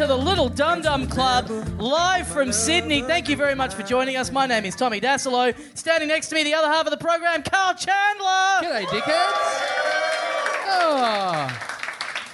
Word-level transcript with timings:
to 0.00 0.06
the 0.06 0.16
Little 0.16 0.48
Dum 0.48 0.80
Dum 0.80 1.06
Club, 1.06 1.50
live 1.78 2.26
from 2.26 2.52
Sydney. 2.52 3.02
Thank 3.02 3.28
you 3.28 3.36
very 3.36 3.54
much 3.54 3.74
for 3.74 3.82
joining 3.82 4.16
us. 4.16 4.32
My 4.32 4.46
name 4.46 4.64
is 4.64 4.74
Tommy 4.74 4.98
Dassalo. 4.98 5.54
Standing 5.76 6.08
next 6.08 6.28
to 6.28 6.36
me, 6.36 6.42
the 6.42 6.54
other 6.54 6.68
half 6.68 6.86
of 6.86 6.90
the 6.90 6.96
program, 6.96 7.42
Karl 7.42 7.74
Chandler. 7.74 8.62
G'day, 8.62 8.86
dickheads. 8.86 9.30
Oh. 10.72 11.69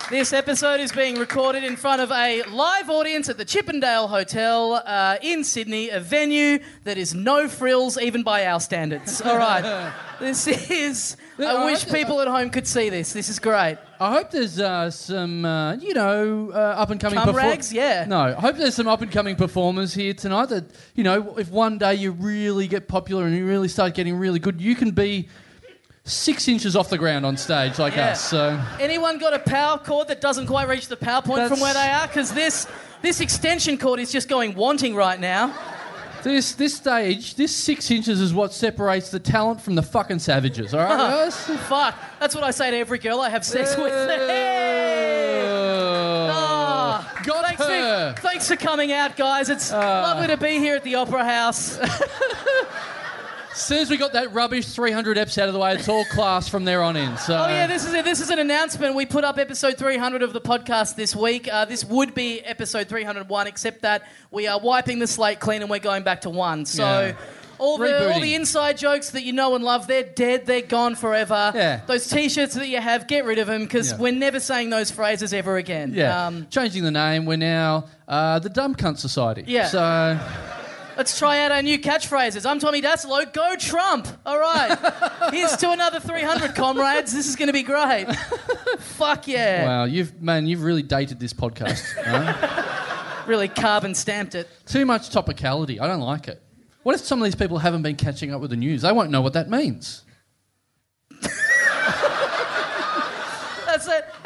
This 0.08 0.32
episode 0.32 0.78
is 0.78 0.92
being 0.92 1.16
recorded 1.16 1.64
in 1.64 1.74
front 1.74 2.00
of 2.00 2.12
a 2.12 2.44
live 2.44 2.88
audience 2.88 3.28
at 3.28 3.38
the 3.38 3.44
Chippendale 3.44 4.06
Hotel 4.06 4.74
uh, 4.86 5.16
in 5.20 5.42
Sydney, 5.42 5.88
a 5.88 5.98
venue 5.98 6.60
that 6.84 6.96
is 6.96 7.12
no 7.12 7.48
frills 7.48 7.98
even 7.98 8.22
by 8.22 8.46
our 8.46 8.60
standards. 8.60 9.20
All 9.24 9.36
right. 9.36 9.92
this 10.20 10.46
is. 10.46 11.16
I 11.40 11.64
wish 11.64 11.88
people 11.88 12.20
at 12.20 12.28
home 12.28 12.50
could 12.50 12.68
see 12.68 12.88
this. 12.88 13.12
This 13.12 13.28
is 13.28 13.40
great. 13.40 13.78
I 13.98 14.12
hope 14.12 14.30
there's 14.30 14.60
uh, 14.60 14.92
some, 14.92 15.44
uh, 15.44 15.74
you 15.74 15.92
know, 15.92 16.52
uh, 16.54 16.56
up 16.56 16.90
and 16.90 17.00
coming 17.00 17.18
Cum 17.18 17.34
rags? 17.34 17.72
Yeah. 17.72 18.04
No, 18.06 18.20
I 18.20 18.32
hope 18.34 18.56
there's 18.58 18.76
some 18.76 18.86
up 18.86 19.02
and 19.02 19.10
coming 19.10 19.34
performers 19.34 19.92
here 19.92 20.14
tonight. 20.14 20.50
That 20.50 20.66
you 20.94 21.02
know, 21.02 21.36
if 21.36 21.50
one 21.50 21.78
day 21.78 21.96
you 21.96 22.12
really 22.12 22.68
get 22.68 22.86
popular 22.86 23.24
and 23.24 23.36
you 23.36 23.44
really 23.44 23.68
start 23.68 23.94
getting 23.94 24.16
really 24.16 24.38
good, 24.38 24.60
you 24.60 24.76
can 24.76 24.92
be 24.92 25.28
six 26.06 26.48
inches 26.48 26.74
off 26.76 26.88
the 26.88 26.96
ground 26.98 27.26
on 27.26 27.36
stage 27.36 27.78
like 27.78 27.94
Yeah. 27.96 28.10
us. 28.12 28.20
So 28.24 28.58
Anyone 28.80 29.18
got 29.18 29.34
a 29.34 29.38
power 29.38 29.76
cord 29.78 30.08
that 30.08 30.20
doesn't 30.20 30.46
quite 30.46 30.68
reach 30.68 30.88
the 30.88 30.96
power 30.96 31.20
point 31.20 31.48
from 31.48 31.60
where 31.60 31.74
they 31.74 31.88
are? 31.88 32.06
Because 32.06 32.32
this 32.32 32.66
this 33.02 33.20
extension 33.20 33.76
cord 33.76 34.00
is 34.00 34.10
just 34.10 34.28
going 34.28 34.54
wanting 34.54 34.94
right 34.94 35.18
now. 35.20 35.52
this 36.22 36.52
this 36.54 36.74
stage, 36.76 37.34
this 37.34 37.54
six 37.54 37.90
inches 37.90 38.20
is 38.20 38.32
what 38.32 38.52
separates 38.52 39.10
the 39.10 39.18
talent 39.20 39.60
from 39.60 39.74
the 39.74 39.82
fucking 39.82 40.18
savages. 40.18 40.72
All 40.74 40.80
right, 40.80 40.88
guys. 40.96 41.36
Fuck. 41.68 41.94
That's 42.20 42.34
what 42.34 42.42
I 42.44 42.50
say 42.52 42.70
to 42.70 42.76
every 42.78 42.98
girl 42.98 43.20
I 43.20 43.28
have 43.28 43.44
sex 43.44 43.76
with. 43.76 43.92
Hey! 43.92 45.42
Oh. 46.28 46.28
Ah, 46.30 47.20
Got 47.24 47.44
thanks, 47.44 47.62
her. 47.64 48.14
For, 48.14 48.20
thanks 48.22 48.48
for 48.48 48.56
coming 48.56 48.92
out, 48.92 49.16
guys. 49.16 49.48
It's 49.50 49.70
lovely 49.72 50.26
to 50.28 50.36
be 50.36 50.58
here 50.58 50.76
at 50.76 50.82
the 50.84 50.94
Opera 50.96 51.24
House. 51.24 51.78
As 53.56 53.62
soon 53.62 53.78
as 53.78 53.88
we 53.88 53.96
got 53.96 54.12
that 54.12 54.34
rubbish 54.34 54.66
300 54.66 55.16
eps 55.16 55.38
out 55.40 55.48
of 55.48 55.54
the 55.54 55.58
way, 55.58 55.72
it's 55.72 55.88
all 55.88 56.04
class 56.04 56.46
from 56.46 56.66
there 56.66 56.82
on 56.82 56.94
in. 56.94 57.16
So 57.16 57.34
Oh 57.34 57.48
yeah, 57.48 57.66
this 57.66 57.86
is 57.86 57.94
it. 57.94 58.04
This 58.04 58.20
is 58.20 58.28
an 58.28 58.38
announcement. 58.38 58.94
We 58.94 59.06
put 59.06 59.24
up 59.24 59.38
episode 59.38 59.78
300 59.78 60.22
of 60.22 60.34
the 60.34 60.42
podcast 60.42 60.94
this 60.94 61.16
week. 61.16 61.48
Uh, 61.50 61.64
this 61.64 61.82
would 61.82 62.12
be 62.12 62.40
episode 62.40 62.86
301, 62.86 63.46
except 63.46 63.80
that 63.80 64.02
we 64.30 64.46
are 64.46 64.60
wiping 64.60 64.98
the 64.98 65.06
slate 65.06 65.40
clean 65.40 65.62
and 65.62 65.70
we're 65.70 65.78
going 65.78 66.02
back 66.02 66.20
to 66.20 66.30
one. 66.30 66.66
So. 66.66 66.82
Yeah. 66.84 67.14
All 67.58 67.78
the, 67.78 68.12
all 68.12 68.20
the 68.20 68.34
inside 68.34 68.76
jokes 68.76 69.12
that 69.12 69.22
you 69.22 69.32
know 69.32 69.54
and 69.54 69.64
love, 69.64 69.86
they're 69.86 70.02
dead, 70.02 70.44
they're 70.44 70.60
gone 70.60 70.94
forever. 70.94 71.52
Yeah. 71.54 71.80
Those 71.86 72.06
t 72.06 72.28
shirts 72.28 72.52
that 72.56 72.68
you 72.68 72.78
have, 72.78 73.06
get 73.06 73.24
rid 73.24 73.38
of 73.38 73.46
them 73.46 73.62
because 73.62 73.92
Yeah. 73.92 73.96
we're 73.96 74.12
never 74.12 74.40
saying 74.40 74.68
those 74.68 74.90
phrases 74.90 75.32
ever 75.32 75.56
again. 75.56 75.94
Yeah, 75.94 76.26
Um, 76.26 76.46
changing 76.50 76.84
the 76.84 76.90
name. 76.90 77.24
We're 77.24 77.38
now 77.38 77.86
uh, 78.06 78.40
the 78.40 78.50
Dumb 78.50 78.74
Cunt 78.74 78.98
Society. 78.98 79.44
Yeah. 79.46 79.68
So 79.68 80.20
Let's 80.96 81.18
try 81.18 81.40
out 81.40 81.52
our 81.52 81.60
new 81.60 81.78
catchphrases. 81.78 82.48
I'm 82.48 82.58
Tommy 82.58 82.80
Dassalo. 82.80 83.30
Go 83.30 83.54
Trump. 83.56 84.08
All 84.24 84.38
right. 84.38 84.78
Here's 85.30 85.54
to 85.58 85.70
another 85.70 86.00
300, 86.00 86.54
comrades. 86.54 87.12
This 87.12 87.28
is 87.28 87.36
going 87.36 87.48
to 87.48 87.52
be 87.52 87.62
great. 87.62 88.06
Fuck 88.78 89.28
yeah. 89.28 89.66
wow, 89.66 89.84
you've 89.84 90.22
man, 90.22 90.46
you've 90.46 90.62
really 90.62 90.82
dated 90.82 91.20
this 91.20 91.32
podcast. 91.32 91.84
huh? 92.02 92.72
Really 93.26 93.48
carbon 93.48 93.92
stamped 93.96 94.36
it. 94.36 94.48
Too 94.66 94.86
much 94.86 95.10
topicality. 95.10 95.80
I 95.80 95.88
don't 95.88 96.00
like 96.00 96.28
it. 96.28 96.40
What 96.84 96.94
if 96.94 97.00
some 97.00 97.20
of 97.20 97.24
these 97.24 97.34
people 97.34 97.58
haven't 97.58 97.82
been 97.82 97.96
catching 97.96 98.32
up 98.32 98.40
with 98.40 98.50
the 98.50 98.56
news? 98.56 98.82
They 98.82 98.92
won't 98.92 99.10
know 99.10 99.20
what 99.20 99.32
that 99.32 99.50
means. 99.50 100.04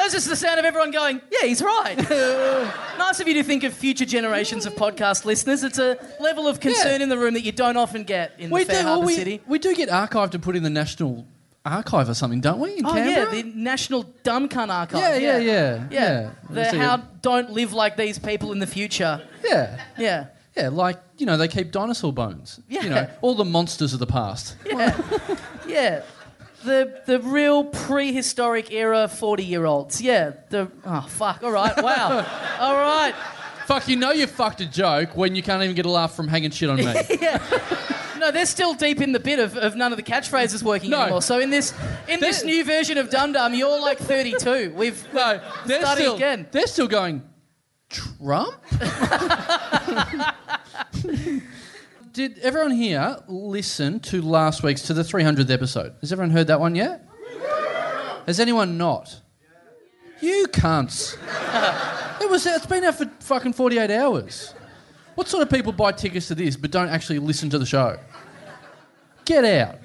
That's 0.00 0.14
just 0.14 0.28
the 0.30 0.36
sound 0.36 0.58
of 0.58 0.64
everyone 0.64 0.92
going, 0.92 1.20
yeah, 1.30 1.46
he's 1.46 1.60
right. 1.60 1.96
nice 2.98 3.20
of 3.20 3.28
you 3.28 3.34
to 3.34 3.42
think 3.42 3.64
of 3.64 3.74
future 3.74 4.06
generations 4.06 4.64
of 4.64 4.74
podcast 4.74 5.26
listeners. 5.26 5.62
It's 5.62 5.78
a 5.78 5.98
level 6.18 6.48
of 6.48 6.58
concern 6.58 7.00
Yeah. 7.00 7.02
in 7.04 7.08
the 7.10 7.18
room 7.18 7.34
that 7.34 7.42
you 7.42 7.52
don't 7.52 7.76
often 7.76 8.04
get 8.04 8.32
in 8.38 8.48
the 8.48 8.64
Fair. 8.64 8.82
Harbour 8.82 9.04
we, 9.04 9.14
City. 9.14 9.42
we 9.46 9.58
do 9.58 9.74
get 9.74 9.90
archived 9.90 10.32
and 10.32 10.42
put 10.42 10.56
in 10.56 10.62
the 10.62 10.70
National 10.70 11.26
Archive 11.66 12.08
or 12.08 12.14
something, 12.14 12.40
don't 12.40 12.60
we? 12.60 12.78
In 12.78 12.86
Oh, 12.86 12.96
yeah, 12.96 13.04
Canberra? 13.14 13.30
the 13.30 13.42
National 13.54 14.04
Dumb 14.22 14.48
Cunt 14.48 14.70
Archive. 14.70 15.00
Yeah, 15.00 15.16
yeah, 15.18 15.38
yeah, 15.38 15.84
Yeah. 15.90 16.00
yeah. 16.22 16.30
The 16.48 16.64
So 16.70 16.76
you- 16.76 16.82
how 16.82 16.96
don't 17.20 17.50
live 17.52 17.74
like 17.74 17.98
these 17.98 18.18
people 18.18 18.52
in 18.52 18.58
the 18.58 18.66
future. 18.66 19.20
yeah. 19.44 19.78
Yeah. 19.98 20.26
Yeah, 20.56 20.68
like, 20.70 20.98
you 21.18 21.26
know, 21.26 21.36
they 21.36 21.46
keep 21.46 21.70
dinosaur 21.72 22.12
bones. 22.12 22.58
Yeah. 22.68 22.82
You 22.82 22.90
know, 22.90 23.10
all 23.20 23.34
the 23.34 23.44
monsters 23.44 23.92
of 23.92 23.98
the 24.00 24.06
past. 24.06 24.56
Yeah. 24.66 24.96
yeah. 25.68 26.02
The 26.64 27.02
the 27.06 27.20
real 27.20 27.64
prehistoric 27.64 28.72
era 28.72 29.08
40 29.08 29.44
year 29.44 29.64
olds. 29.64 30.00
Yeah. 30.00 30.32
The 30.50 30.70
oh 30.84 31.06
fuck. 31.08 31.42
All 31.42 31.52
right. 31.52 31.76
Wow. 31.82 32.26
All 32.60 32.74
right. 32.74 33.14
Fuck, 33.66 33.88
you 33.88 33.96
know 33.96 34.10
you 34.10 34.26
fucked 34.26 34.60
a 34.60 34.66
joke 34.66 35.16
when 35.16 35.34
you 35.36 35.42
can't 35.42 35.62
even 35.62 35.76
get 35.76 35.86
a 35.86 35.90
laugh 35.90 36.14
from 36.16 36.26
hanging 36.28 36.50
shit 36.50 36.68
on 36.68 36.76
me. 36.76 36.82
yeah. 37.20 37.40
No, 38.18 38.30
they're 38.30 38.44
still 38.44 38.74
deep 38.74 39.00
in 39.00 39.12
the 39.12 39.20
bit 39.20 39.38
of, 39.38 39.56
of 39.56 39.76
none 39.76 39.92
of 39.92 39.96
the 39.96 40.02
catchphrases 40.02 40.62
working 40.62 40.90
No. 40.90 41.00
anymore. 41.02 41.22
So 41.22 41.38
in 41.38 41.50
this 41.50 41.72
in 42.08 42.20
this 42.20 42.44
new 42.44 42.64
version 42.64 42.98
of 42.98 43.10
Dum 43.10 43.32
Dum, 43.32 43.54
you're 43.54 43.80
like 43.80 43.98
32. 43.98 44.74
We've 44.76 45.06
No, 45.14 45.40
they're 45.66 45.80
Starting 45.80 46.04
still, 46.04 46.16
again. 46.16 46.46
They're 46.50 46.66
still 46.66 46.88
going, 46.88 47.22
Trump? 47.88 48.54
Did 52.12 52.40
everyone 52.40 52.72
here 52.72 53.18
listen 53.28 54.00
to 54.00 54.20
last 54.20 54.64
week's, 54.64 54.82
to 54.82 54.94
the 54.94 55.02
300th 55.02 55.48
episode? 55.48 55.94
Has 56.00 56.12
everyone 56.12 56.30
heard 56.30 56.48
that 56.48 56.58
one 56.58 56.74
yet? 56.74 57.06
Has 58.26 58.40
anyone 58.40 58.76
not? 58.76 59.20
You 60.20 60.48
cunts. 60.48 61.16
it 62.20 62.28
was, 62.28 62.44
it's 62.46 62.66
been 62.66 62.82
out 62.82 62.96
for 62.96 63.06
fucking 63.20 63.52
48 63.52 63.92
hours. 63.92 64.54
What 65.14 65.28
sort 65.28 65.44
of 65.44 65.50
people 65.50 65.70
buy 65.72 65.92
tickets 65.92 66.26
to 66.28 66.34
this 66.34 66.56
but 66.56 66.72
don't 66.72 66.88
actually 66.88 67.20
listen 67.20 67.48
to 67.50 67.58
the 67.58 67.66
show? 67.66 67.96
Get 69.24 69.44
out. 69.44 69.76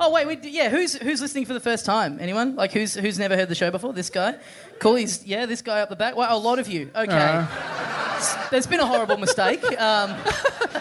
Oh 0.00 0.10
wait, 0.10 0.26
we, 0.26 0.50
yeah. 0.50 0.68
Who's 0.68 0.94
who's 0.94 1.20
listening 1.20 1.46
for 1.46 1.54
the 1.54 1.60
first 1.60 1.86
time? 1.86 2.18
Anyone? 2.20 2.54
Like 2.54 2.72
who's 2.72 2.94
who's 2.94 3.18
never 3.18 3.36
heard 3.36 3.48
the 3.48 3.54
show 3.54 3.70
before? 3.70 3.92
This 3.92 4.10
guy. 4.10 4.36
Cool. 4.78 4.96
He's 4.96 5.24
yeah. 5.24 5.46
This 5.46 5.62
guy 5.62 5.80
up 5.80 5.88
the 5.88 5.96
back. 5.96 6.16
Wow, 6.16 6.36
a 6.36 6.38
lot 6.38 6.58
of 6.58 6.68
you. 6.68 6.90
Okay. 6.94 7.12
Uh, 7.16 7.99
There's 8.50 8.66
been 8.66 8.80
a 8.80 8.86
horrible 8.86 9.16
mistake. 9.16 9.62
Um, 9.80 10.10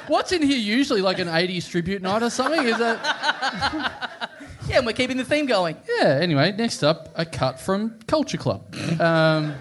what's 0.08 0.32
in 0.32 0.42
here 0.42 0.58
usually? 0.58 1.02
Like 1.02 1.20
an 1.20 1.28
80s 1.28 1.70
tribute 1.70 2.02
night 2.02 2.24
or 2.24 2.30
something? 2.30 2.66
Is 2.66 2.78
that. 2.78 4.32
yeah, 4.68 4.78
and 4.78 4.86
we're 4.86 4.94
keeping 4.94 5.18
the 5.18 5.26
theme 5.26 5.46
going. 5.46 5.78
Yeah, 6.00 6.20
anyway, 6.22 6.52
next 6.52 6.84
up, 6.84 7.10
a 7.16 7.26
cut 7.26 7.60
from 7.60 8.00
Culture 8.08 8.38
Club. 8.38 8.74
Um, 9.00 9.56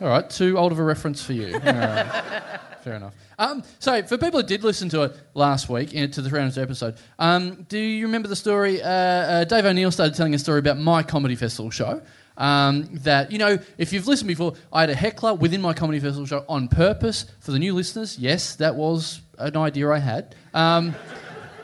all 0.00 0.08
right, 0.08 0.28
too 0.28 0.58
old 0.58 0.72
of 0.72 0.78
a 0.78 0.84
reference 0.84 1.22
for 1.22 1.32
you. 1.32 1.54
Right, 1.54 2.60
fair 2.82 2.94
enough. 2.94 3.14
Um, 3.38 3.62
so, 3.78 4.02
for 4.02 4.18
people 4.18 4.40
who 4.40 4.46
did 4.46 4.62
listen 4.62 4.88
to 4.90 5.02
it 5.02 5.16
last 5.34 5.68
week, 5.68 5.90
uh, 5.96 6.06
to 6.06 6.22
the 6.22 6.28
300th 6.28 6.60
episode, 6.60 6.96
um, 7.18 7.64
do 7.68 7.78
you 7.78 8.06
remember 8.06 8.28
the 8.28 8.36
story? 8.36 8.82
Uh, 8.82 8.88
uh, 8.88 9.44
Dave 9.44 9.64
O'Neill 9.64 9.90
started 9.90 10.14
telling 10.14 10.34
a 10.34 10.38
story 10.38 10.58
about 10.58 10.78
my 10.78 11.02
comedy 11.02 11.34
festival 11.34 11.70
show. 11.70 12.02
Um, 12.36 12.88
that, 13.02 13.30
you 13.30 13.38
know, 13.38 13.58
if 13.78 13.92
you've 13.92 14.08
listened 14.08 14.28
before, 14.28 14.54
I 14.72 14.80
had 14.80 14.90
a 14.90 14.94
heckler 14.94 15.34
within 15.34 15.60
my 15.60 15.72
comedy 15.72 16.00
festival 16.00 16.26
show 16.26 16.44
on 16.48 16.68
purpose 16.68 17.26
for 17.40 17.52
the 17.52 17.58
new 17.58 17.74
listeners. 17.74 18.18
Yes, 18.18 18.56
that 18.56 18.74
was 18.74 19.20
an 19.38 19.56
idea 19.56 19.90
I 19.90 19.98
had. 19.98 20.34
Um, 20.52 20.94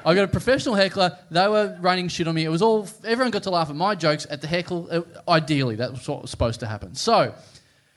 I 0.05 0.15
got 0.15 0.25
a 0.25 0.29
professional 0.29 0.75
heckler. 0.75 1.19
They 1.31 1.47
were 1.49 1.77
running 1.81 2.09
shit 2.09 2.27
on 2.27 2.35
me. 2.35 2.45
It 2.45 2.49
was 2.49 2.63
all 2.63 2.89
everyone 3.05 3.31
got 3.31 3.43
to 3.45 3.51
laugh 3.51 3.69
at 3.69 3.77
my 3.77 3.95
jokes 3.95 4.27
at 4.31 4.41
the 4.41 4.47
heckle. 4.47 4.89
Uh, 4.91 5.03
ideally, 5.29 5.77
that 5.77 5.91
was 5.91 6.09
what 6.09 6.23
was 6.23 6.31
supposed 6.31 6.61
to 6.61 6.67
happen. 6.67 6.95
So, 6.95 7.34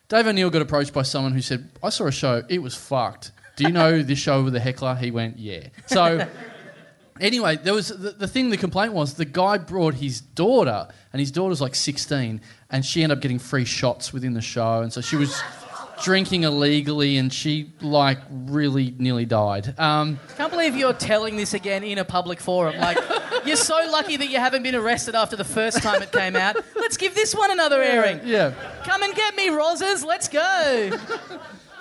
Dave 0.09 0.27
O'Neill 0.27 0.49
got 0.49 0.61
approached 0.61 0.93
by 0.93 1.03
someone 1.03 1.31
who 1.31 1.41
said, 1.41 1.69
"I 1.81 1.89
saw 1.89 2.07
a 2.07 2.11
show. 2.11 2.43
It 2.49 2.61
was 2.61 2.75
fucked. 2.75 3.31
Do 3.55 3.63
you 3.63 3.71
know 3.71 4.01
this 4.01 4.19
show 4.19 4.43
with 4.43 4.53
the 4.53 4.59
heckler?" 4.59 4.95
He 4.95 5.11
went, 5.11 5.39
"Yeah." 5.39 5.67
So. 5.87 6.27
Anyway, 7.21 7.57
there 7.57 7.75
was 7.75 7.89
the, 7.89 8.09
the 8.09 8.27
thing. 8.27 8.49
The 8.49 8.57
complaint 8.57 8.91
was 8.91 9.13
the 9.13 9.23
guy 9.23 9.59
brought 9.59 9.93
his 9.93 10.19
daughter, 10.19 10.87
and 11.13 11.19
his 11.19 11.29
daughter's 11.29 11.61
like 11.61 11.75
16, 11.75 12.41
and 12.73 12.83
she 12.83 13.03
ended 13.03 13.17
up 13.17 13.21
getting 13.21 13.39
free 13.39 13.63
shots 13.63 14.11
within 14.11 14.33
the 14.33 14.41
show, 14.41 14.81
and 14.81 14.91
so 14.91 14.99
she 14.99 15.15
was 15.15 15.41
drinking 16.03 16.43
illegally, 16.43 17.17
and 17.17 17.31
she 17.31 17.71
like 17.79 18.17
really 18.29 18.93
nearly 18.97 19.25
died. 19.25 19.79
Um, 19.79 20.19
Can't 20.35 20.51
believe 20.51 20.75
you're 20.75 20.91
telling 20.91 21.37
this 21.37 21.53
again 21.53 21.83
in 21.83 21.99
a 21.99 22.03
public 22.03 22.41
forum. 22.41 22.75
Like, 22.77 22.97
you're 23.45 23.55
so 23.55 23.75
lucky 23.89 24.17
that 24.17 24.27
you 24.27 24.39
haven't 24.39 24.63
been 24.63 24.75
arrested 24.75 25.15
after 25.15 25.37
the 25.37 25.45
first 25.45 25.81
time 25.81 26.01
it 26.01 26.11
came 26.11 26.35
out. 26.35 26.57
Let's 26.75 26.97
give 26.97 27.15
this 27.15 27.33
one 27.33 27.51
another 27.51 27.81
airing. 27.81 28.19
yeah, 28.25 28.51
Come 28.83 29.03
and 29.03 29.15
get 29.15 29.35
me, 29.37 29.49
Roses. 29.49 30.03
Let's 30.03 30.27
go. 30.27 30.91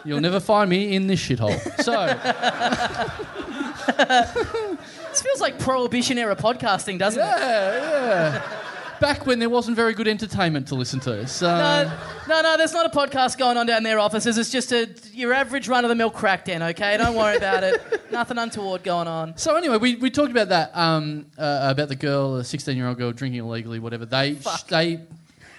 You'll 0.04 0.20
never 0.20 0.40
find 0.40 0.68
me 0.68 0.94
in 0.94 1.06
this 1.06 1.20
shithole. 1.20 1.58
So, 1.82 1.92
This 5.10 5.22
feels 5.22 5.40
like 5.40 5.58
prohibition 5.58 6.18
era 6.18 6.36
podcasting, 6.36 6.98
doesn't 6.98 7.20
it? 7.20 7.24
yeah, 7.26 8.40
yeah. 8.40 8.42
Back 9.02 9.26
when 9.26 9.40
there 9.40 9.50
wasn't 9.50 9.74
very 9.74 9.94
good 9.94 10.06
entertainment 10.06 10.68
to 10.68 10.76
listen 10.76 11.00
to. 11.00 11.26
So, 11.26 11.48
No, 11.48 11.98
no, 12.28 12.40
no, 12.40 12.56
there's 12.56 12.72
not 12.72 12.86
a 12.86 12.88
podcast 12.88 13.36
going 13.36 13.56
on 13.56 13.66
down 13.66 13.82
their 13.82 13.98
offices. 13.98 14.38
It's 14.38 14.50
just 14.50 14.70
a 14.70 14.88
your 15.12 15.32
average 15.32 15.66
run 15.66 15.84
of 15.84 15.88
the 15.88 15.96
mill 15.96 16.08
crack 16.08 16.44
den, 16.44 16.62
okay? 16.62 16.96
Don't 16.98 17.16
worry 17.16 17.36
about 17.36 17.64
it. 17.64 17.82
Nothing 18.12 18.38
untoward 18.38 18.84
going 18.84 19.08
on. 19.08 19.36
so 19.36 19.56
anyway, 19.56 19.78
we, 19.78 19.96
we 19.96 20.08
talked 20.08 20.30
about 20.30 20.50
that 20.50 20.70
um, 20.76 21.26
uh, 21.36 21.70
about 21.72 21.88
the 21.88 21.96
girl, 21.96 22.36
the 22.36 22.44
16 22.44 22.76
year 22.76 22.86
old 22.86 22.96
girl 22.96 23.10
drinking 23.10 23.40
illegally, 23.40 23.80
whatever. 23.80 24.06
They 24.06 24.34
Fuck. 24.34 24.68
they 24.68 25.00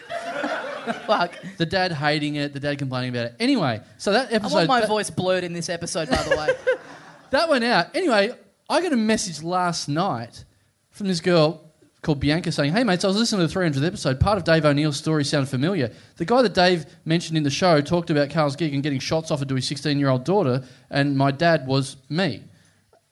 Fuck. 1.06 1.34
The 1.58 1.66
dad 1.66 1.92
hating 1.92 2.36
it, 2.36 2.54
the 2.54 2.62
dad 2.62 2.78
complaining 2.78 3.10
about 3.10 3.26
it. 3.26 3.36
Anyway, 3.42 3.82
so 3.98 4.14
that 4.14 4.32
episode. 4.32 4.54
I 4.54 4.58
want 4.60 4.68
my 4.70 4.80
that, 4.80 4.88
voice 4.88 5.10
blurred 5.10 5.44
in 5.44 5.52
this 5.52 5.68
episode, 5.68 6.10
by 6.10 6.24
the 6.24 6.38
way. 6.38 6.50
that 7.32 7.50
went 7.50 7.66
out. 7.66 7.94
Anyway, 7.94 8.32
I 8.70 8.82
got 8.82 8.94
a 8.94 8.98
message 8.98 9.44
last 9.44 9.90
night 9.90 10.46
from 10.92 11.10
this 11.10 11.20
girl 11.20 11.73
called 12.04 12.20
Bianca 12.20 12.52
saying, 12.52 12.74
"Hey 12.74 12.84
mates, 12.84 13.04
I 13.04 13.08
was 13.08 13.18
listening 13.18 13.48
to 13.48 13.52
the 13.52 13.60
300th 13.60 13.88
episode. 13.88 14.20
Part 14.20 14.38
of 14.38 14.44
Dave 14.44 14.66
O'Neill's 14.66 14.98
story 14.98 15.24
sounded 15.24 15.50
familiar. 15.50 15.90
The 16.18 16.26
guy 16.26 16.42
that 16.44 16.54
Dave 16.54 16.86
mentioned 17.06 17.38
in 17.38 17.44
the 17.44 17.50
show 17.50 17.82
talked 17.82 18.10
about 18.10 18.30
Karl's 18.30 18.56
gig 18.56 18.74
and 18.74 18.84
getting 18.84 19.00
shots 19.00 19.32
offered 19.32 19.50
to 19.50 19.56
his 19.56 19.66
16-year-old 19.70 20.24
daughter, 20.24 20.64
and 20.92 21.18
my 21.18 21.32
dad 21.32 21.66
was 21.66 21.98
me. 22.10 22.44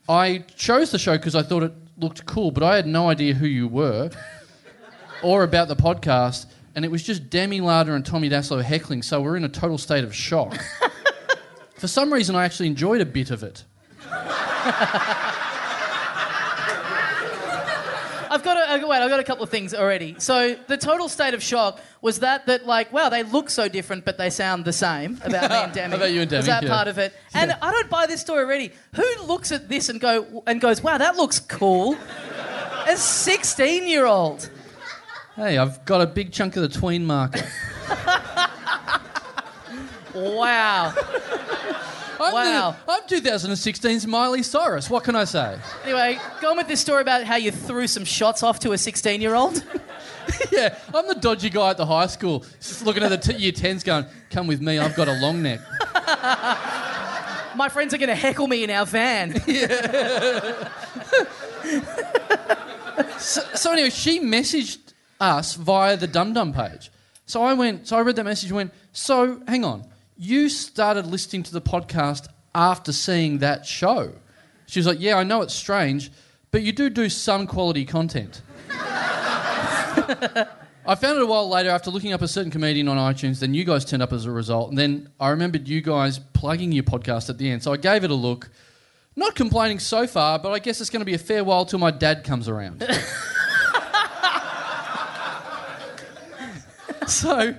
I 0.07 0.39
chose 0.55 0.91
the 0.91 0.99
show 0.99 1.17
because 1.17 1.35
I 1.35 1.41
thought 1.41 1.63
it 1.63 1.73
looked 1.97 2.25
cool, 2.25 2.51
but 2.51 2.63
I 2.63 2.75
had 2.75 2.85
no 2.85 3.09
idea 3.09 3.33
who 3.33 3.47
you 3.47 3.67
were 3.67 4.11
or 5.23 5.43
about 5.43 5.67
the 5.67 5.75
podcast." 5.75 6.45
And 6.73 6.85
it 6.85 6.91
was 6.91 7.03
just 7.03 7.29
Demi 7.29 7.59
Lardner 7.59 7.95
and 7.95 8.05
Tommy 8.05 8.29
Dassalo 8.29 8.63
heckling, 8.63 9.01
so 9.01 9.21
we're 9.21 9.35
in 9.35 9.43
a 9.43 9.49
total 9.49 9.77
state 9.77 10.05
of 10.05 10.15
shock. 10.15 10.57
For 11.75 11.87
some 11.87 12.13
reason, 12.13 12.35
I 12.35 12.45
actually 12.45 12.67
enjoyed 12.67 13.01
a 13.01 13.05
bit 13.05 13.31
of 13.31 13.43
it. 13.43 13.65
I've 18.41 18.55
got 18.55 18.83
a, 18.83 18.87
wait. 18.87 18.97
I've 19.01 19.09
got 19.09 19.19
a 19.19 19.23
couple 19.23 19.43
of 19.43 19.49
things 19.49 19.73
already. 19.73 20.15
So 20.17 20.55
the 20.67 20.77
total 20.77 21.09
state 21.09 21.33
of 21.33 21.43
shock 21.43 21.79
was 22.01 22.19
that 22.19 22.47
that 22.47 22.65
like 22.65 22.91
wow 22.91 23.09
they 23.09 23.21
look 23.21 23.49
so 23.51 23.67
different 23.67 24.03
but 24.03 24.17
they 24.17 24.31
sound 24.31 24.65
the 24.65 24.73
same 24.73 25.19
about 25.23 25.51
me 25.51 25.57
and 25.57 25.73
Demi. 25.75 25.95
About 25.95 26.11
you 26.11 26.21
and 26.21 26.29
Demi, 26.29 26.39
Was 26.39 26.47
that 26.47 26.63
yeah. 26.63 26.69
part 26.69 26.87
of 26.87 26.97
it? 26.97 27.13
And 27.35 27.51
I 27.61 27.71
don't 27.71 27.89
buy 27.89 28.07
this 28.07 28.21
story 28.21 28.43
already. 28.43 28.71
Who 28.95 29.05
looks 29.25 29.51
at 29.51 29.69
this 29.69 29.89
and 29.89 30.01
go 30.01 30.43
and 30.47 30.59
goes 30.59 30.81
wow 30.81 30.97
that 30.97 31.15
looks 31.17 31.39
cool? 31.39 31.95
A 32.87 32.97
sixteen-year-old. 32.97 34.49
Hey, 35.35 35.57
I've 35.57 35.85
got 35.85 36.01
a 36.01 36.07
big 36.07 36.31
chunk 36.31 36.55
of 36.55 36.63
the 36.63 36.79
tween 36.79 37.05
market. 37.05 37.45
Wow. 40.13 40.93
I'm, 42.21 42.33
Wow. 42.33 42.75
the, 42.85 42.91
I'm 42.91 43.01
2016's 43.03 44.05
Miley 44.07 44.43
Cyrus. 44.43 44.89
What 44.89 45.03
can 45.03 45.15
I 45.15 45.23
say? 45.25 45.57
Anyway, 45.83 46.19
go 46.41 46.51
on 46.51 46.57
with 46.57 46.67
this 46.67 46.79
story 46.79 47.01
about 47.01 47.23
how 47.23 47.35
you 47.35 47.51
threw 47.51 47.87
some 47.87 48.05
shots 48.05 48.43
off 48.43 48.59
to 48.59 48.71
a 48.73 48.77
sixteen-year-old. 48.77 49.63
yeah, 50.51 50.77
I'm 50.93 51.07
the 51.07 51.15
dodgy 51.15 51.49
guy 51.49 51.71
at 51.71 51.77
the 51.77 51.85
high 51.85 52.07
school, 52.07 52.45
just 52.59 52.85
looking 52.85 53.03
at 53.03 53.09
the 53.09 53.17
t- 53.17 53.37
year 53.37 53.51
10s 53.51 53.83
going, 53.83 54.05
come 54.29 54.45
with 54.47 54.61
me, 54.61 54.77
I've 54.79 54.95
got 54.95 55.07
a 55.07 55.13
long 55.13 55.41
neck. 55.41 55.59
My 57.55 57.67
friends 57.69 57.93
are 57.93 57.97
going 57.97 58.09
to 58.09 58.15
heckle 58.15 58.47
me 58.47 58.63
in 58.63 58.69
our 58.69 58.85
van. 58.85 59.33
So, 63.17 63.41
so 63.53 63.71
anyway, 63.71 63.89
she 63.91 64.19
messaged 64.19 64.79
us 65.19 65.53
via 65.55 65.95
the 65.95 66.07
Dum 66.07 66.33
Dum 66.33 66.53
page. 66.53 66.91
So 67.25 67.43
I 67.43 67.53
went, 67.53 67.87
so 67.87 67.97
I 67.97 68.01
read 68.01 68.15
that 68.15 68.23
message 68.23 68.49
and 68.49 68.55
went, 68.57 68.73
so 68.91 69.41
hang 69.47 69.63
on, 69.63 69.85
you 70.21 70.47
started 70.49 71.07
listening 71.07 71.41
to 71.41 71.51
the 71.51 71.59
podcast 71.59 72.27
after 72.53 72.93
seeing 72.93 73.39
that 73.39 73.65
show. 73.65 74.13
She 74.67 74.77
was 74.77 74.85
like, 74.85 74.99
yeah, 74.99 75.15
I 75.17 75.23
know 75.23 75.41
it's 75.41 75.55
strange, 75.55 76.11
but 76.51 76.61
you 76.61 76.71
do 76.71 76.91
do 76.91 77.09
some 77.09 77.47
quality 77.47 77.85
content. 77.85 78.43
I 78.69 80.45
found 80.95 81.17
it 81.17 81.23
a 81.23 81.25
while 81.25 81.49
later 81.49 81.71
after 81.71 81.89
looking 81.89 82.13
up 82.13 82.21
a 82.21 82.27
certain 82.27 82.51
comedian 82.51 82.87
on 82.87 82.97
iTunes, 82.97 83.39
then 83.39 83.55
you 83.55 83.63
guys 83.63 83.83
turned 83.83 84.03
up 84.03 84.13
as 84.13 84.25
a 84.25 84.31
result, 84.31 84.69
and 84.69 84.77
then 84.77 85.09
I 85.19 85.29
remembered 85.29 85.67
you 85.67 85.81
guys 85.81 86.19
plugging 86.19 86.71
your 86.71 86.83
podcast 86.83 87.31
at 87.31 87.39
the 87.39 87.49
end. 87.49 87.63
So 87.63 87.73
I 87.73 87.77
gave 87.77 88.03
it 88.03 88.11
a 88.11 88.15
look. 88.15 88.51
Not 89.15 89.33
complaining 89.33 89.79
so 89.79 90.05
far, 90.05 90.37
but 90.37 90.51
I 90.51 90.59
guess 90.59 90.81
it's 90.81 90.91
going 90.91 91.01
to 91.01 91.05
be 91.05 91.15
a 91.15 91.19
fair 91.19 91.43
while 91.43 91.65
till 91.65 91.79
my 91.79 91.89
dad 91.89 92.23
comes 92.23 92.47
around. 92.47 92.81
so 97.07 97.55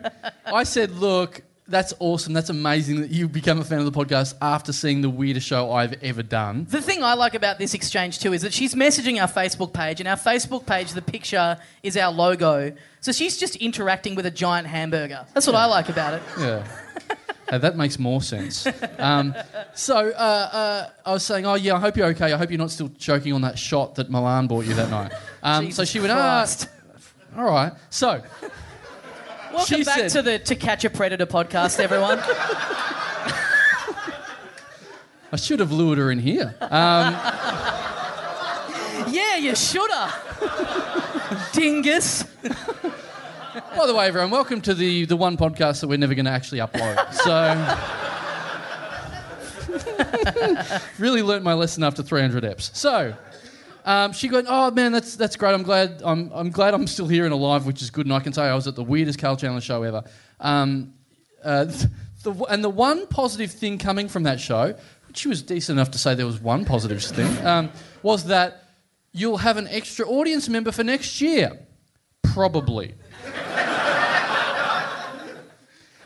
I 0.47 0.62
said, 0.62 0.93
look, 0.93 1.43
that's 1.72 1.94
awesome. 1.98 2.34
That's 2.34 2.50
amazing 2.50 3.00
that 3.00 3.10
you 3.10 3.26
become 3.28 3.58
a 3.58 3.64
fan 3.64 3.78
of 3.80 3.86
the 3.86 3.92
podcast 3.92 4.34
after 4.40 4.72
seeing 4.72 5.00
the 5.00 5.10
weirdest 5.10 5.46
show 5.46 5.72
I've 5.72 5.94
ever 6.02 6.22
done. 6.22 6.66
The 6.70 6.82
thing 6.82 7.02
I 7.02 7.14
like 7.14 7.34
about 7.34 7.58
this 7.58 7.74
exchange 7.74 8.20
too 8.20 8.32
is 8.32 8.42
that 8.42 8.52
she's 8.52 8.74
messaging 8.74 9.20
our 9.20 9.26
Facebook 9.26 9.72
page, 9.72 9.98
and 9.98 10.08
our 10.08 10.16
Facebook 10.16 10.66
page, 10.66 10.92
the 10.92 11.02
picture 11.02 11.58
is 11.82 11.96
our 11.96 12.12
logo. 12.12 12.72
So 13.00 13.10
she's 13.10 13.38
just 13.38 13.56
interacting 13.56 14.14
with 14.14 14.26
a 14.26 14.30
giant 14.30 14.69
hamburger. 14.69 15.26
That's 15.34 15.46
what 15.46 15.56
I 15.56 15.64
like 15.64 15.88
about 15.88 16.14
it. 16.14 16.22
Yeah. 16.38 16.66
Hey, 17.50 17.58
that 17.58 17.76
makes 17.76 17.98
more 17.98 18.22
sense. 18.22 18.66
Um, 18.98 19.34
so 19.74 19.96
uh, 19.96 20.10
uh, 20.10 20.90
I 21.04 21.12
was 21.12 21.24
saying, 21.24 21.44
oh 21.44 21.54
yeah, 21.54 21.74
I 21.74 21.80
hope 21.80 21.96
you're 21.96 22.06
okay. 22.08 22.32
I 22.32 22.36
hope 22.38 22.50
you're 22.50 22.58
not 22.58 22.70
still 22.70 22.90
choking 22.98 23.32
on 23.32 23.42
that 23.42 23.58
shot 23.58 23.96
that 23.96 24.10
Milan 24.10 24.46
bought 24.46 24.64
you 24.64 24.74
that 24.74 24.90
night. 24.90 25.12
Um, 25.42 25.70
so 25.70 25.84
she 25.84 26.00
went, 26.00 26.12
Christ. 26.12 26.69
ah, 27.36 27.40
all 27.40 27.44
right. 27.46 27.72
So 27.90 28.22
Welcome 29.52 29.76
She 29.76 29.84
back 29.84 29.99
said- 29.99 30.08
to 30.10 30.22
the 30.22 30.38
To 30.38 30.56
Catch 30.56 30.84
a 30.84 30.90
Predator 30.90 31.26
podcast, 31.26 31.78
everyone. 31.78 32.19
I 35.31 35.37
should 35.37 35.60
have 35.60 35.70
lured 35.72 35.99
her 35.99 36.10
in 36.10 36.19
here. 36.19 36.54
Um, 36.60 37.12
yeah, 39.12 39.37
you 39.37 39.54
shoulda. 39.54 40.12
Dingus. 41.52 42.22
by 42.22 43.87
the 43.87 43.94
way, 43.94 44.06
everyone, 44.08 44.31
welcome 44.31 44.60
to 44.62 44.75
the, 44.75 45.04
the 45.06 45.16
one 45.16 45.37
podcast 45.37 45.81
that 45.82 45.88
we're 45.88 45.98
never 45.98 46.14
going 46.14 46.25
to 46.26 46.31
actually 46.31 46.60
upload. 46.60 47.12
So 47.14 47.55
really 50.98 51.22
learnt 51.22 51.44
my 51.44 51.55
lesson 51.55 51.82
after 51.82 52.02
300 52.02 52.44
eps. 52.44 52.75
So 52.75 53.14
um, 53.84 54.12
she 54.12 54.31
went, 54.31 54.46
oh 54.49 54.70
man, 54.70 54.93
that's 54.93 55.17
that's 55.17 55.37
great. 55.37 55.55
I'm 55.55 55.62
glad 55.62 56.02
I'm 56.05 56.31
I'm 56.32 56.50
glad 56.50 56.75
I'm 56.75 56.87
still 56.87 57.08
here 57.08 57.25
and 57.25 57.32
alive, 57.32 57.67
which 57.67 57.82
is 57.82 57.90
good. 57.90 58.06
And 58.06 58.14
I 58.14 58.20
can 58.20 58.32
say 58.32 58.43
I 58.43 58.55
was 58.55 58.67
at 58.67 58.76
the 58.76 58.84
weirdest 58.84 59.19
Karl 59.19 59.37
Chandler 59.37 59.61
show 59.61 59.82
ever. 59.82 60.05
Um, 60.40 60.94
uh, 61.43 61.64
the, 62.23 62.32
and 62.49 62.62
the 62.62 62.70
one 62.70 63.06
positive 63.08 63.50
thing 63.50 63.79
coming 63.79 64.08
from 64.08 64.23
that 64.25 64.40
show, 64.40 64.75
which 65.08 65.19
she 65.19 65.29
was 65.29 65.43
decent 65.43 65.79
enough 65.79 65.90
to 65.93 65.99
say 65.99 66.14
there 66.14 66.26
was 66.26 66.40
one 66.40 66.64
positive 66.64 67.02
thing, 67.02 67.46
um, 67.46 67.70
was 68.02 68.26
that 68.26 68.69
you'll 69.12 69.38
have 69.38 69.56
an 69.56 69.69
extra 69.69 70.06
audience 70.06 70.49
member 70.49 70.73
for 70.73 70.84
next 70.84 71.20
year, 71.20 71.58
probably. 72.23 72.94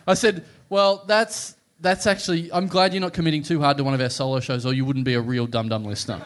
I 0.08 0.14
said, 0.14 0.44
well, 0.68 1.04
that's 1.06 1.56
that's 1.80 2.06
actually. 2.06 2.50
I'm 2.52 2.68
glad 2.68 2.94
you're 2.94 3.00
not 3.00 3.12
committing 3.12 3.42
too 3.42 3.60
hard 3.60 3.76
to 3.76 3.84
one 3.84 3.92
of 3.92 4.00
our 4.00 4.08
solo 4.08 4.40
shows, 4.40 4.64
or 4.64 4.72
you 4.72 4.84
wouldn't 4.84 5.04
be 5.04 5.14
a 5.14 5.20
real 5.20 5.46
dum 5.46 5.68
dum 5.68 5.84
listener. 5.84 6.22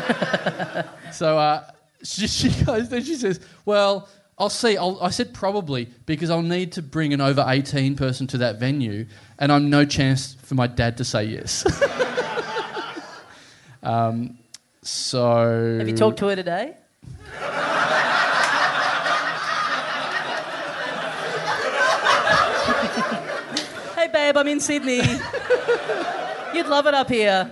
so 1.12 1.38
uh, 1.38 1.64
she, 2.02 2.26
she 2.26 2.64
goes, 2.64 2.88
then 2.88 3.02
she 3.02 3.14
says, 3.14 3.40
well, 3.64 4.08
I'll 4.38 4.50
see. 4.50 4.76
I'll, 4.76 4.98
I 5.02 5.10
said 5.10 5.34
probably 5.34 5.88
because 6.06 6.30
I'll 6.30 6.42
need 6.42 6.72
to 6.72 6.82
bring 6.82 7.12
an 7.12 7.20
over 7.20 7.44
18 7.46 7.96
person 7.96 8.26
to 8.28 8.38
that 8.38 8.60
venue, 8.60 9.06
and 9.38 9.50
I'm 9.50 9.68
no 9.68 9.84
chance 9.84 10.34
for 10.34 10.54
my 10.54 10.68
dad 10.68 10.96
to 10.98 11.04
say 11.04 11.24
yes. 11.24 11.66
um, 13.82 14.38
so 14.82 15.78
Have 15.78 15.88
you 15.88 15.96
talked 15.96 16.20
to 16.20 16.28
her 16.28 16.36
today? 16.36 16.76
hey, 23.96 24.08
babe, 24.12 24.36
I'm 24.36 24.46
in 24.46 24.60
Sydney. 24.60 25.02
You'd 26.54 26.68
love 26.68 26.86
it 26.86 26.94
up 26.94 27.08
here. 27.08 27.50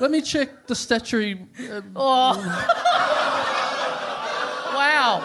Let 0.00 0.10
me 0.10 0.20
check 0.22 0.66
the 0.66 0.74
statutory. 0.74 1.46
Uh, 1.70 1.80
Oh. 1.96 2.36
wow. 4.74 5.20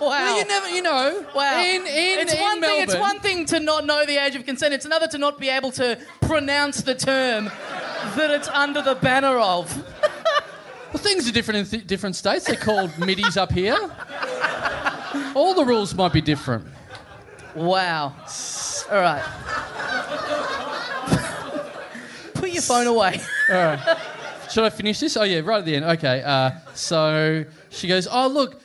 Wow. 0.00 0.36
You 0.36 0.44
never, 0.46 0.68
you 0.70 0.82
know. 0.82 1.26
Wow. 1.34 1.60
In 1.60 1.82
in 1.86 2.18
it's 2.20 2.32
in 2.34 2.40
one 2.40 2.60
Melbourne. 2.60 2.86
thing. 2.86 2.88
It's 2.88 2.96
one 2.98 3.20
thing 3.20 3.44
to 3.46 3.60
not 3.60 3.84
know 3.86 4.06
the 4.06 4.16
age 4.16 4.34
of 4.36 4.44
consent. 4.46 4.72
It's 4.72 4.86
another 4.86 5.06
to 5.08 5.18
not 5.18 5.38
be 5.38 5.48
able 5.48 5.70
to 5.72 5.98
pronounce 6.22 6.82
the 6.82 6.94
term 6.94 7.46
that 8.16 8.30
it's 8.30 8.48
under 8.48 8.82
the 8.82 8.94
banner 8.96 9.38
of. 9.38 9.84
Well, 10.92 11.00
things 11.00 11.28
are 11.28 11.32
different 11.32 11.60
in 11.60 11.66
th- 11.66 11.86
different 11.86 12.16
states. 12.16 12.46
They're 12.46 12.56
called 12.56 12.90
middies 12.98 13.36
up 13.36 13.52
here. 13.52 13.78
All 15.36 15.54
the 15.54 15.64
rules 15.64 15.94
might 15.94 16.12
be 16.12 16.20
different. 16.20 16.66
Wow. 17.54 18.12
All 18.90 19.00
right. 19.00 19.22
Put 22.34 22.48
your 22.68 22.76
phone 22.76 22.86
away. 22.86 23.20
Should 24.50 24.64
I 24.64 24.70
finish 24.70 25.00
this? 25.00 25.16
Oh 25.16 25.22
yeah, 25.22 25.40
right 25.40 25.58
at 25.58 25.64
the 25.64 25.76
end. 25.76 25.84
Okay. 25.84 26.22
Uh, 26.22 26.52
so 26.74 27.44
she 27.70 27.88
goes, 27.88 28.08
"Oh 28.10 28.26
look." 28.26 28.60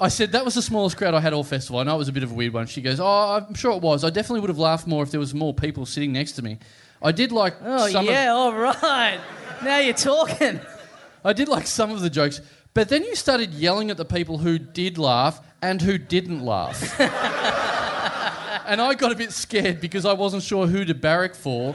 I 0.00 0.08
said 0.08 0.32
that 0.32 0.44
was 0.44 0.54
the 0.54 0.62
smallest 0.62 0.96
crowd 0.96 1.14
I 1.14 1.20
had 1.20 1.32
all 1.32 1.44
festival. 1.44 1.78
I 1.78 1.84
know 1.84 1.94
it 1.94 1.98
was 1.98 2.08
a 2.08 2.12
bit 2.12 2.24
of 2.24 2.32
a 2.32 2.34
weird 2.34 2.52
one. 2.52 2.66
She 2.66 2.82
goes, 2.82 3.00
"Oh, 3.00 3.06
I'm 3.48 3.54
sure 3.54 3.72
it 3.72 3.82
was. 3.82 4.04
I 4.04 4.10
definitely 4.10 4.40
would 4.40 4.50
have 4.50 4.58
laughed 4.58 4.86
more 4.86 5.02
if 5.02 5.10
there 5.10 5.20
was 5.20 5.34
more 5.34 5.54
people 5.54 5.86
sitting 5.86 6.12
next 6.12 6.32
to 6.32 6.42
me. 6.42 6.58
I 7.02 7.12
did 7.12 7.32
like 7.32 7.56
Oh 7.62 7.86
yeah. 7.86 8.32
All 8.32 8.52
right. 8.52 9.18
Now 9.62 9.78
you're 9.78 9.94
talking. 9.94 10.60
I 11.24 11.32
did 11.32 11.48
like 11.48 11.66
some 11.66 11.90
of 11.90 12.00
the 12.00 12.10
jokes, 12.10 12.40
but 12.74 12.88
then 12.88 13.02
you 13.02 13.14
started 13.14 13.54
yelling 13.54 13.90
at 13.90 13.96
the 13.96 14.04
people 14.04 14.38
who 14.38 14.58
did 14.58 14.98
laugh 14.98 15.40
and 15.62 15.80
who 15.80 15.96
didn't 15.96 16.44
laugh. 16.44 17.00
and 17.00 18.80
I 18.80 18.94
got 18.94 19.12
a 19.12 19.14
bit 19.14 19.32
scared 19.32 19.80
because 19.80 20.04
I 20.04 20.12
wasn't 20.12 20.42
sure 20.42 20.66
who 20.66 20.84
to 20.84 20.94
barrack 20.94 21.34
for. 21.34 21.74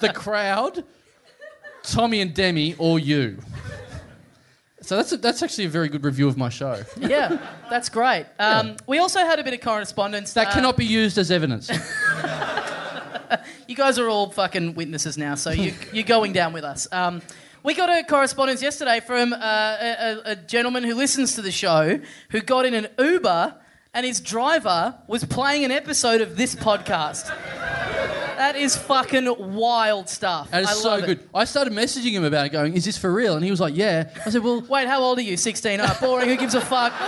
The 0.00 0.12
crowd, 0.12 0.84
Tommy 1.82 2.20
and 2.20 2.34
Demi, 2.34 2.74
or 2.78 2.98
you. 2.98 3.38
So 4.82 4.96
that's 4.96 5.12
a, 5.12 5.18
that's 5.18 5.42
actually 5.42 5.66
a 5.66 5.68
very 5.68 5.88
good 5.88 6.04
review 6.04 6.26
of 6.26 6.36
my 6.38 6.48
show. 6.48 6.82
Yeah, 6.98 7.38
that's 7.68 7.88
great. 7.88 8.26
Um, 8.38 8.76
We 8.86 8.98
also 8.98 9.20
had 9.20 9.38
a 9.38 9.44
bit 9.44 9.52
of 9.54 9.60
correspondence. 9.60 10.32
That 10.32 10.48
uh, 10.48 10.52
cannot 10.52 10.76
be 10.76 10.86
used 10.86 11.18
as 11.18 11.30
evidence. 11.30 11.70
You 13.68 13.76
guys 13.76 13.98
are 14.00 14.08
all 14.08 14.30
fucking 14.30 14.74
witnesses 14.74 15.16
now, 15.16 15.36
so 15.36 15.50
you, 15.50 15.72
you're 15.92 16.02
going 16.02 16.32
down 16.32 16.52
with 16.52 16.64
us. 16.64 16.88
Um, 16.90 17.22
we 17.62 17.74
got 17.74 17.88
a 17.88 18.02
correspondence 18.02 18.60
yesterday 18.62 18.98
from 18.98 19.32
uh, 19.32 19.36
a, 19.38 20.20
a 20.24 20.36
gentleman 20.36 20.82
who 20.82 20.96
listens 20.96 21.36
to 21.36 21.42
the 21.42 21.52
show 21.52 22.00
who 22.30 22.40
got 22.40 22.66
in 22.66 22.74
an 22.74 22.88
Uber 22.98 23.54
and 23.94 24.04
his 24.04 24.20
driver 24.20 24.98
was 25.06 25.24
playing 25.24 25.64
an 25.64 25.70
episode 25.70 26.20
of 26.20 26.36
this 26.36 26.56
podcast. 26.56 27.30
That 28.40 28.56
is 28.56 28.74
fucking 28.74 29.54
wild 29.54 30.08
stuff. 30.08 30.50
That 30.50 30.62
is 30.62 30.70
I 30.70 30.72
so 30.72 30.88
love 30.88 31.02
it. 31.02 31.06
good. 31.06 31.28
I 31.34 31.44
started 31.44 31.74
messaging 31.74 32.12
him 32.12 32.24
about 32.24 32.46
it, 32.46 32.48
going, 32.48 32.72
"Is 32.72 32.86
this 32.86 32.96
for 32.96 33.12
real?" 33.12 33.36
And 33.36 33.44
he 33.44 33.50
was 33.50 33.60
like, 33.60 33.76
"Yeah." 33.76 34.08
I 34.24 34.30
said, 34.30 34.42
"Well, 34.42 34.62
Wait, 34.62 34.88
how 34.88 35.02
old 35.02 35.18
are 35.18 35.22
you? 35.22 35.36
16? 35.36 35.78
Oh, 35.78 35.98
boring. 36.00 36.26
Who 36.26 36.38
gives 36.38 36.54
a 36.54 36.62
fuck? 36.62 36.98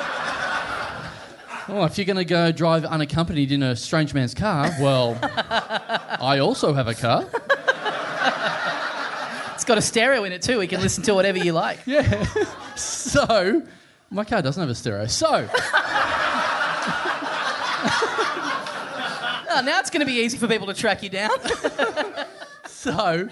well 1.69 1.69
oh, 1.81 1.85
if 1.87 1.97
you're 1.97 2.05
going 2.05 2.19
to 2.19 2.27
go 2.27 2.53
drive 2.53 2.85
unaccompanied 2.85 3.51
in 3.51 3.63
a 3.63 3.75
strange 3.75 4.13
man's 4.13 4.35
car, 4.35 4.77
well, 4.79 5.19
I 5.23 6.41
also 6.41 6.75
have 6.75 6.87
a 6.87 6.95
car." 6.95 7.25
It's 9.55 9.65
got 9.65 9.79
a 9.79 9.83
stereo 9.83 10.25
in 10.25 10.33
it 10.33 10.43
too. 10.43 10.59
We 10.59 10.67
can 10.67 10.83
listen 10.83 11.03
to 11.05 11.15
whatever 11.15 11.39
you 11.39 11.55
like. 11.55 11.79
Yeah. 11.87 12.27
so, 12.77 13.63
my 14.11 14.25
car 14.25 14.43
doesn't 14.43 14.61
have 14.61 14.69
a 14.69 14.75
stereo. 14.75 15.07
So, 15.07 15.49
Oh, 19.55 19.61
now 19.61 19.81
it's 19.81 19.91
going 19.91 20.01
to 20.01 20.07
be 20.07 20.19
easy 20.21 20.39
for 20.39 20.49
people 20.49 20.67
to 20.67 20.73
track 20.73 21.03
you 21.03 21.11
down. 21.11 21.31
so 22.67 23.29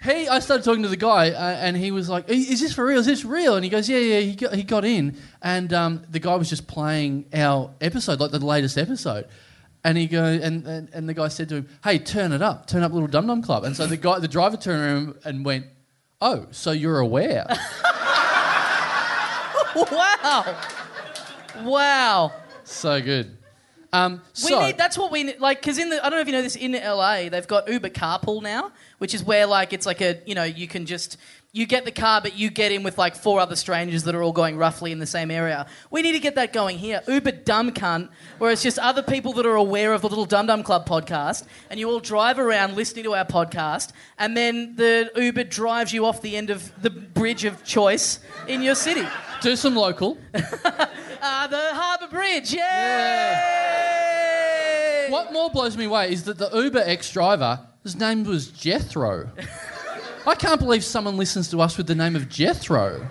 he, 0.00 0.28
I 0.28 0.38
started 0.38 0.62
talking 0.62 0.84
to 0.84 0.88
the 0.88 0.96
guy, 0.96 1.30
uh, 1.30 1.56
and 1.60 1.76
he 1.76 1.90
was 1.90 2.08
like, 2.08 2.28
"Is 2.28 2.60
this 2.60 2.72
for 2.72 2.86
real? 2.86 3.00
Is 3.00 3.06
this 3.06 3.24
real?" 3.24 3.56
And 3.56 3.64
he 3.64 3.70
goes, 3.70 3.88
"Yeah, 3.88 3.98
yeah." 3.98 4.20
He 4.20 4.36
got, 4.36 4.54
he 4.54 4.62
got 4.62 4.84
in, 4.84 5.16
and 5.42 5.72
um, 5.72 6.04
the 6.08 6.20
guy 6.20 6.36
was 6.36 6.48
just 6.48 6.68
playing 6.68 7.24
our 7.34 7.74
episode, 7.80 8.20
like 8.20 8.30
the 8.30 8.38
latest 8.38 8.78
episode. 8.78 9.26
And 9.82 9.98
he 9.98 10.06
go, 10.06 10.24
and, 10.24 10.66
and, 10.66 10.88
and 10.92 11.08
the 11.08 11.14
guy 11.14 11.26
said 11.26 11.48
to 11.48 11.56
him, 11.56 11.68
"Hey, 11.82 11.98
turn 11.98 12.30
it 12.30 12.42
up, 12.42 12.68
turn 12.68 12.84
up, 12.84 12.92
little 12.92 13.08
Dum 13.08 13.26
Dum 13.26 13.42
Club." 13.42 13.64
And 13.64 13.76
so 13.76 13.88
the 13.88 13.96
guy, 13.96 14.20
the 14.20 14.28
driver, 14.28 14.56
turned 14.56 14.82
around 14.82 15.18
and 15.24 15.44
went, 15.44 15.66
"Oh, 16.20 16.46
so 16.52 16.70
you're 16.70 17.00
aware?" 17.00 17.44
wow. 19.74 20.56
Wow. 21.64 22.32
so 22.62 23.02
good. 23.02 23.36
Um, 23.96 24.22
We 24.44 24.50
so, 24.50 24.60
need. 24.66 24.78
That's 24.78 24.98
what 24.98 25.10
we 25.10 25.22
need. 25.24 25.40
Like, 25.40 25.60
because 25.60 25.78
in 25.78 25.90
the, 25.90 26.04
I 26.04 26.10
don't 26.10 26.18
know 26.18 26.20
if 26.20 26.26
you 26.26 26.32
know 26.32 26.42
this. 26.42 26.56
In 26.56 26.72
LA, 26.72 27.28
they've 27.28 27.46
got 27.46 27.68
Uber 27.68 27.90
Carpool 27.90 28.42
now, 28.42 28.72
which 28.98 29.14
is 29.14 29.24
where 29.24 29.46
like 29.46 29.72
it's 29.72 29.86
like 29.86 30.00
a, 30.00 30.20
you 30.26 30.34
know, 30.34 30.44
you 30.44 30.68
can 30.68 30.86
just 30.86 31.16
you 31.56 31.64
get 31.64 31.86
the 31.86 31.90
car, 31.90 32.20
but 32.20 32.36
you 32.36 32.50
get 32.50 32.70
in 32.70 32.82
with 32.82 32.98
like 32.98 33.16
four 33.16 33.40
other 33.40 33.56
strangers 33.56 34.02
that 34.02 34.14
are 34.14 34.22
all 34.22 34.32
going 34.32 34.58
roughly 34.58 34.92
in 34.92 34.98
the 34.98 35.06
same 35.06 35.30
area. 35.30 35.66
We 35.90 36.02
need 36.02 36.12
to 36.12 36.18
get 36.18 36.34
that 36.34 36.52
going 36.52 36.76
here. 36.76 37.00
Uber 37.08 37.32
Dumb 37.32 37.70
Cunt, 37.72 38.10
where 38.36 38.50
it's 38.50 38.62
just 38.62 38.78
other 38.78 39.02
people 39.02 39.32
that 39.34 39.46
are 39.46 39.54
aware 39.54 39.94
of 39.94 40.02
the 40.02 40.08
Little 40.10 40.26
Dum 40.26 40.46
Dum 40.48 40.62
Club 40.62 40.86
podcast, 40.86 41.44
and 41.70 41.80
you 41.80 41.88
all 41.88 41.98
drive 41.98 42.38
around 42.38 42.76
listening 42.76 43.04
to 43.04 43.14
our 43.14 43.24
podcast, 43.24 43.92
and 44.18 44.36
then 44.36 44.76
the 44.76 45.10
Uber 45.16 45.44
drives 45.44 45.94
you 45.94 46.04
off 46.04 46.20
the 46.20 46.36
end 46.36 46.50
of 46.50 46.70
the 46.82 46.90
bridge 46.90 47.46
of 47.46 47.64
choice 47.64 48.20
in 48.46 48.60
your 48.60 48.74
city. 48.74 49.08
do 49.40 49.56
some 49.56 49.74
local. 49.74 50.18
Uh, 50.34 50.40
the 51.46 51.70
Harbour 51.72 52.08
Bridge, 52.08 52.52
yay! 52.52 53.85
What 55.08 55.32
more 55.32 55.50
blows 55.50 55.76
me 55.76 55.84
away 55.84 56.12
is 56.12 56.24
that 56.24 56.38
the 56.38 56.48
UberX 56.50 57.12
driver, 57.12 57.60
his 57.82 57.96
name 57.96 58.24
was 58.24 58.48
Jethro. 58.48 59.30
I 60.26 60.34
can't 60.34 60.60
believe 60.60 60.84
someone 60.84 61.16
listens 61.16 61.50
to 61.50 61.60
us 61.60 61.76
with 61.76 61.86
the 61.86 61.94
name 61.94 62.16
of 62.16 62.28
Jethro. 62.28 63.08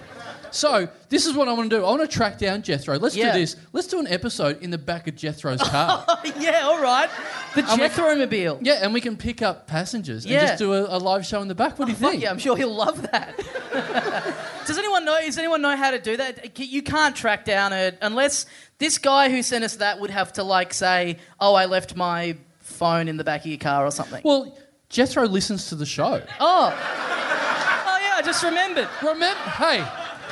So, 0.55 0.87
this 1.09 1.25
is 1.25 1.33
what 1.35 1.49
I 1.49 1.53
want 1.53 1.69
to 1.69 1.77
do. 1.77 1.83
I 1.83 1.89
want 1.89 2.01
to 2.01 2.07
track 2.07 2.37
down 2.37 2.61
Jethro. 2.61 2.97
Let's 2.97 3.15
Yeah. 3.15 3.33
do 3.33 3.39
this. 3.39 3.57
Let's 3.73 3.87
do 3.87 3.99
an 3.99 4.07
episode 4.07 4.61
in 4.61 4.69
the 4.69 4.77
back 4.77 5.05
of 5.07 5.15
Jethro's 5.17 5.61
car. 5.69 6.05
yeah, 6.39 6.61
all 6.63 6.81
right. 6.81 7.09
The 7.55 7.61
And 7.61 7.71
we- 7.71 7.77
Jethro-mobile. 7.77 8.59
yeah, 8.61 8.79
and 8.81 8.93
we 8.93 9.01
can 9.01 9.17
pick 9.17 9.41
up 9.41 9.67
passengers 9.67 10.25
Yeah. 10.25 10.39
and 10.39 10.47
just 10.47 10.59
do 10.59 10.73
a, 10.73 10.95
a 10.95 10.99
live 10.99 11.25
show 11.25 11.41
in 11.41 11.49
the 11.49 11.55
back. 11.55 11.77
What 11.77 11.85
do 11.87 11.91
you 11.91 11.97
oh, 11.99 12.01
Fuck 12.01 12.11
think? 12.11 12.23
yeah, 12.23 12.29
I'm 12.31 12.39
sure 12.39 12.55
he'll 12.55 12.73
love 12.73 13.01
that. 13.11 13.37
Does 14.65 14.77
anyone 14.77 15.03
know? 15.03 15.19
Does 15.21 15.37
anyone 15.37 15.61
know 15.61 15.75
how 15.75 15.91
to 15.91 15.99
do 15.99 16.15
that? 16.17 16.57
You 16.57 16.81
can't 16.81 17.15
track 17.15 17.43
down 17.45 17.73
it 17.73 17.97
unless 18.01 18.45
this 18.79 18.97
guy 18.97 19.29
who 19.29 19.43
sent 19.43 19.63
us 19.65 19.75
that 19.75 19.99
would 19.99 20.09
have 20.09 20.33
to 20.33 20.43
like 20.43 20.73
say, 20.73 21.17
"Oh, 21.39 21.53
I 21.53 21.65
left 21.65 21.95
my 21.95 22.37
phone 22.61 23.07
in 23.07 23.17
the 23.17 23.23
back 23.23 23.41
of 23.41 23.47
your 23.47 23.59
car" 23.59 23.85
or 23.85 23.91
something. 23.91 24.21
Well, 24.23 24.57
Jethro 24.89 25.27
listens 25.27 25.67
to 25.69 25.75
the 25.75 25.85
show. 25.85 26.21
oh, 26.39 26.73
oh 26.73 27.99
yeah, 28.01 28.13
I 28.15 28.21
just 28.23 28.41
remembered. 28.43 28.87
Remember, 29.03 29.27
hey, 29.51 29.85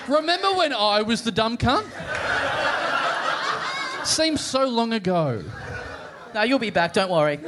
remember 0.08 0.54
when 0.54 0.74
I 0.74 1.02
was 1.02 1.24
the 1.24 1.32
dumb 1.32 1.58
cunt? 1.58 1.86
Seems 4.06 4.42
so 4.42 4.68
long 4.68 4.94
ago. 4.94 5.44
No, 6.34 6.44
you'll 6.44 6.60
be 6.60 6.72
back. 6.72 6.94
Don't 6.94 7.12
worry. 7.12 7.40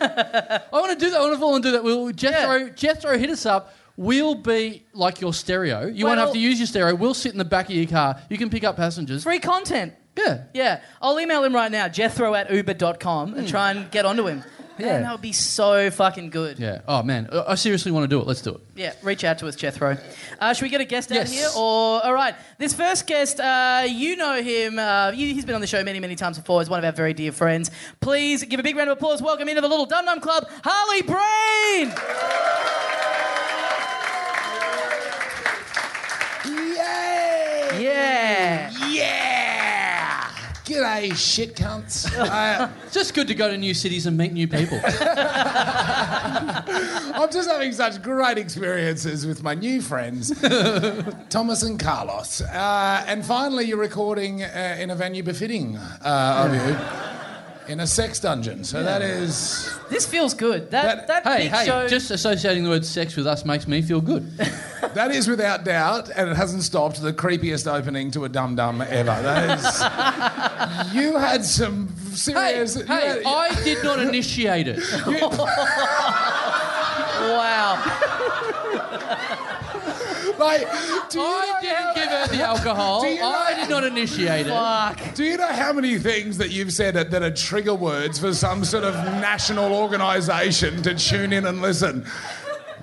I 0.00 0.62
want 0.72 0.98
to 0.98 1.04
do 1.04 1.10
that. 1.10 1.18
I 1.18 1.20
want 1.20 1.34
to 1.34 1.38
fall 1.38 1.54
and 1.54 1.62
do 1.62 1.72
that. 1.72 1.84
We'll, 1.84 2.12
Jethro, 2.12 2.70
Jethro, 2.70 3.18
hit 3.18 3.30
us 3.30 3.46
up. 3.46 3.74
We'll 3.96 4.36
be 4.36 4.84
like 4.92 5.20
your 5.20 5.34
stereo. 5.34 5.86
You 5.86 6.06
won't 6.06 6.20
have 6.20 6.32
to 6.32 6.38
use 6.38 6.60
your 6.60 6.68
stereo. 6.68 6.94
We'll 6.94 7.14
sit 7.14 7.32
in 7.32 7.38
the 7.38 7.44
back 7.44 7.68
of 7.68 7.74
your 7.74 7.86
car. 7.86 8.20
You 8.30 8.38
can 8.38 8.48
pick 8.48 8.62
up 8.62 8.76
passengers. 8.76 9.24
Free 9.24 9.40
content. 9.40 9.94
Yeah. 10.16 10.44
Yeah, 10.54 10.80
I'll 11.02 11.18
email 11.20 11.44
him 11.44 11.54
right 11.54 11.70
now, 11.70 11.88
jethro 11.88 12.34
at 12.34 12.50
uber.com, 12.50 13.34
and 13.34 13.42
hmm. 13.42 13.46
try 13.46 13.70
and 13.70 13.90
get 13.90 14.04
onto 14.04 14.26
him. 14.26 14.42
Yeah. 14.78 14.86
Man, 14.92 15.02
that 15.02 15.12
would 15.12 15.20
be 15.22 15.32
so 15.32 15.90
fucking 15.90 16.30
good. 16.30 16.58
Yeah. 16.58 16.80
Oh 16.86 17.02
man, 17.02 17.28
I 17.32 17.44
I 17.48 17.54
seriously 17.56 17.90
want 17.92 18.04
to 18.04 18.08
do 18.08 18.20
it. 18.20 18.26
Let's 18.26 18.42
do 18.42 18.50
it. 18.54 18.60
Yeah, 18.76 18.92
reach 19.02 19.24
out 19.24 19.38
to 19.38 19.48
us, 19.48 19.56
Jethro. 19.56 19.96
Uh, 20.40 20.52
should 20.54 20.62
we 20.64 20.68
get 20.68 20.80
a 20.80 20.84
guest 20.84 21.10
out 21.10 21.16
Yes. 21.16 21.32
here? 21.32 21.48
Or 21.56 22.04
all 22.04 22.12
right, 22.14 22.34
this 22.58 22.74
first 22.74 23.06
guest, 23.06 23.40
uh, 23.40 23.84
you 23.88 24.16
know 24.16 24.40
him. 24.40 24.78
Uh, 24.78 25.10
you, 25.10 25.34
he's 25.34 25.44
been 25.44 25.54
on 25.56 25.60
the 25.60 25.66
show 25.66 25.82
many, 25.82 25.98
many 26.00 26.14
times 26.14 26.38
before. 26.38 26.60
He's 26.60 26.70
one 26.70 26.78
of 26.78 26.84
our 26.84 26.92
very 26.92 27.12
dear 27.14 27.32
friends. 27.32 27.70
Please 28.00 28.44
give 28.44 28.60
a 28.60 28.62
big 28.62 28.76
round 28.76 28.88
of 28.90 28.96
applause. 28.98 29.20
Welcome 29.20 29.48
into 29.48 29.60
the 29.60 29.68
Little 29.68 29.86
Dum 29.86 30.04
Dum 30.04 30.20
Club, 30.20 30.44
Harley 30.62 31.02
Breen. 31.02 31.92
Yay! 36.46 37.82
Yeah. 37.82 38.70
Yeah! 38.88 39.37
G'day, 40.68 41.16
shit 41.16 41.56
cunts. 41.56 42.04
uh, 42.18 42.68
It's 42.84 42.92
just 43.00 43.14
good 43.14 43.26
to 43.28 43.34
go 43.34 43.48
to 43.48 43.56
new 43.56 43.72
cities 43.72 44.04
and 44.04 44.18
meet 44.18 44.34
new 44.34 44.46
people. 44.46 44.78
I'm 44.84 44.92
just 47.32 47.48
having 47.48 47.72
such 47.72 48.02
great 48.02 48.36
experiences 48.36 49.26
with 49.26 49.42
my 49.42 49.54
new 49.54 49.80
friends, 49.80 50.30
Thomas 51.30 51.62
and 51.62 51.80
Carlos. 51.80 52.42
Uh, 52.42 53.02
and 53.06 53.24
finally, 53.24 53.64
you're 53.64 53.78
recording 53.78 54.42
uh, 54.42 54.76
in 54.78 54.90
a 54.90 54.94
venue 54.94 55.22
befitting 55.22 55.78
uh, 55.78 56.44
of 56.46 56.52
you. 56.54 56.76
In 57.68 57.80
a 57.80 57.86
sex 57.86 58.18
dungeon. 58.18 58.64
So 58.64 58.82
that 58.82 59.02
is. 59.02 59.70
This 59.90 60.06
feels 60.06 60.32
good. 60.32 60.70
That 60.70 61.06
that, 61.06 61.24
That- 61.24 61.32
hey, 61.38 61.44
big 61.44 61.52
hey, 61.52 61.66
show. 61.66 61.86
just 61.86 62.10
associating 62.10 62.64
the 62.64 62.70
word 62.70 62.84
sex 62.84 63.14
with 63.14 63.26
us 63.26 63.44
makes 63.44 63.68
me 63.68 63.82
feel 63.82 64.00
good. 64.00 64.30
That 64.94 65.10
is 65.10 65.28
without 65.28 65.64
doubt, 65.64 66.08
and 66.16 66.30
it 66.30 66.36
hasn't 66.36 66.62
stopped, 66.62 67.02
the 67.02 67.12
creepiest 67.12 67.70
opening 67.70 68.10
to 68.12 68.24
a 68.24 68.28
dum 68.28 68.56
dum 68.56 68.80
ever. 68.80 69.10
That 69.22 69.58
is. 69.58 70.94
you 70.94 71.16
had 71.18 71.44
some 71.44 71.88
hey, 71.88 72.14
serious. 72.14 72.76
you 72.76 72.84
hey, 72.86 73.08
had- 73.08 73.22
I 73.26 73.54
did 73.64 73.84
not 73.84 73.98
initiate 74.00 74.66
it. 74.66 74.78
wow. 77.20 77.76
Like, 80.38 80.60
do 81.10 81.18
you 81.18 81.24
I 81.24 81.52
know 81.52 81.60
didn't 81.60 81.76
how- 81.76 81.94
give 81.94 82.08
her 82.08 82.26
the 82.36 82.42
alcohol. 82.42 83.00
Do 83.02 83.08
you 83.08 83.20
know- 83.20 83.28
I 83.28 83.54
did 83.54 83.68
not 83.70 83.84
initiate 83.84 84.46
it. 84.46 84.50
Fuck. 84.50 85.14
Do 85.14 85.24
you 85.24 85.36
know 85.36 85.48
how 85.52 85.72
many 85.72 85.98
things 85.98 86.38
that 86.38 86.50
you've 86.50 86.72
said 86.72 86.94
that, 86.94 87.10
that 87.10 87.22
are 87.22 87.30
trigger 87.30 87.74
words 87.74 88.18
for 88.18 88.32
some 88.34 88.64
sort 88.64 88.84
of 88.84 88.94
national 89.20 89.72
organisation 89.74 90.82
to 90.82 90.94
tune 90.94 91.32
in 91.32 91.46
and 91.46 91.60
listen? 91.62 92.04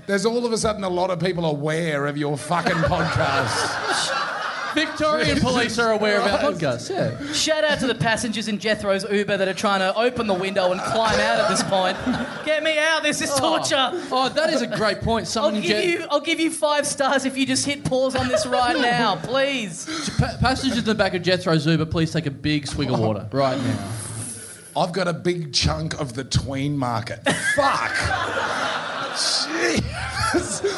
There's 0.07 0.25
all 0.25 0.45
of 0.45 0.51
a 0.53 0.57
sudden 0.57 0.83
a 0.83 0.89
lot 0.89 1.09
of 1.09 1.19
people 1.19 1.45
aware 1.45 2.05
of 2.05 2.17
your 2.17 2.38
fucking 2.38 2.74
podcast. 2.74 4.21
Victorian 4.75 5.39
police 5.39 5.79
are 5.79 5.91
aware 5.91 6.20
of 6.20 6.27
our 6.27 6.51
podcast. 6.51 6.89
Yeah. 6.89 7.32
Shout 7.34 7.63
out 7.63 7.79
to 7.79 7.88
the 7.88 7.96
passengers 7.96 8.48
in 8.48 8.60
Jethro's 8.60 9.10
Uber 9.10 9.38
that 9.38 9.48
are 9.48 9.53
trying 9.53 9.79
to 9.79 9.98
open 9.98 10.27
the 10.27 10.34
window 10.34 10.72
and 10.72 10.82
climb 10.82 11.20
out 11.20 11.39
at 11.39 11.50
this 11.50 11.63
point. 11.63 11.98
Get 12.46 12.62
me 12.62 12.77
out. 12.77 13.01
This 13.01 13.22
is 13.22 13.32
oh. 13.34 13.39
torture. 13.39 13.89
Oh, 14.12 14.29
that 14.29 14.51
is 14.51 14.62
a 14.62 14.67
great 14.67 15.01
point. 15.01 15.25
I'll 15.25 15.32
Someone 15.32 15.55
give 15.55 15.63
get- 15.63 15.86
you. 15.86 16.05
I'll 16.12 16.20
give 16.20 16.39
you 16.39 16.51
five 16.51 16.86
stars 16.86 17.25
if 17.25 17.38
you 17.38 17.46
just 17.46 17.65
hit 17.65 17.84
pause 17.86 18.15
on 18.15 18.27
this 18.27 18.46
right 18.46 18.77
now, 18.79 19.15
please. 19.15 20.10
Pa- 20.20 20.38
passengers 20.39 20.79
in 20.79 20.84
the 20.86 20.96
back 20.96 21.13
of 21.13 21.22
Jethro's 21.22 21.65
Uber, 21.65 21.86
please 21.86 22.12
take 22.12 22.25
a 22.25 22.32
big 22.32 22.67
swig 22.67 22.91
of 22.91 23.00
water 23.00 23.27
right 23.34 23.58
now. 23.58 23.91
I've 24.77 24.91
got 24.91 25.08
a 25.08 25.13
big 25.13 25.53
chunk 25.53 25.98
of 26.01 26.15
the 26.15 26.25
tween 26.25 26.77
market. 26.77 27.20
Fuck. 27.55 27.96
Jesus. 29.15 30.75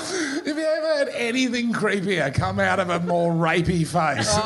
Have 0.97 1.07
you 1.07 1.11
ever 1.11 1.11
had 1.11 1.21
anything 1.29 1.73
creepier 1.73 2.33
come 2.33 2.59
out 2.59 2.79
of 2.79 2.89
a 2.89 2.99
more 3.01 3.31
rapey 3.31 3.85
face? 3.85 4.31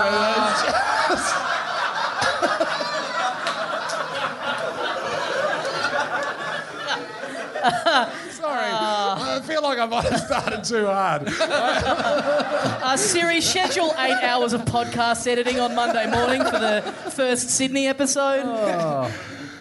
Sorry. 8.32 8.72
I 8.74 9.42
feel 9.46 9.62
like 9.62 9.78
I 9.80 9.86
might 9.86 10.06
have 10.06 10.20
started 10.22 10.64
too 10.64 10.86
hard. 10.88 11.28
Uh, 12.84 12.98
Siri, 12.98 13.40
schedule 13.40 13.94
eight 14.00 14.22
hours 14.24 14.54
of 14.54 14.62
podcast 14.62 15.28
editing 15.28 15.60
on 15.60 15.76
Monday 15.76 16.10
morning 16.10 16.44
for 16.44 16.58
the 16.60 16.82
first 17.12 17.50
Sydney 17.52 17.88
episode. 17.88 18.44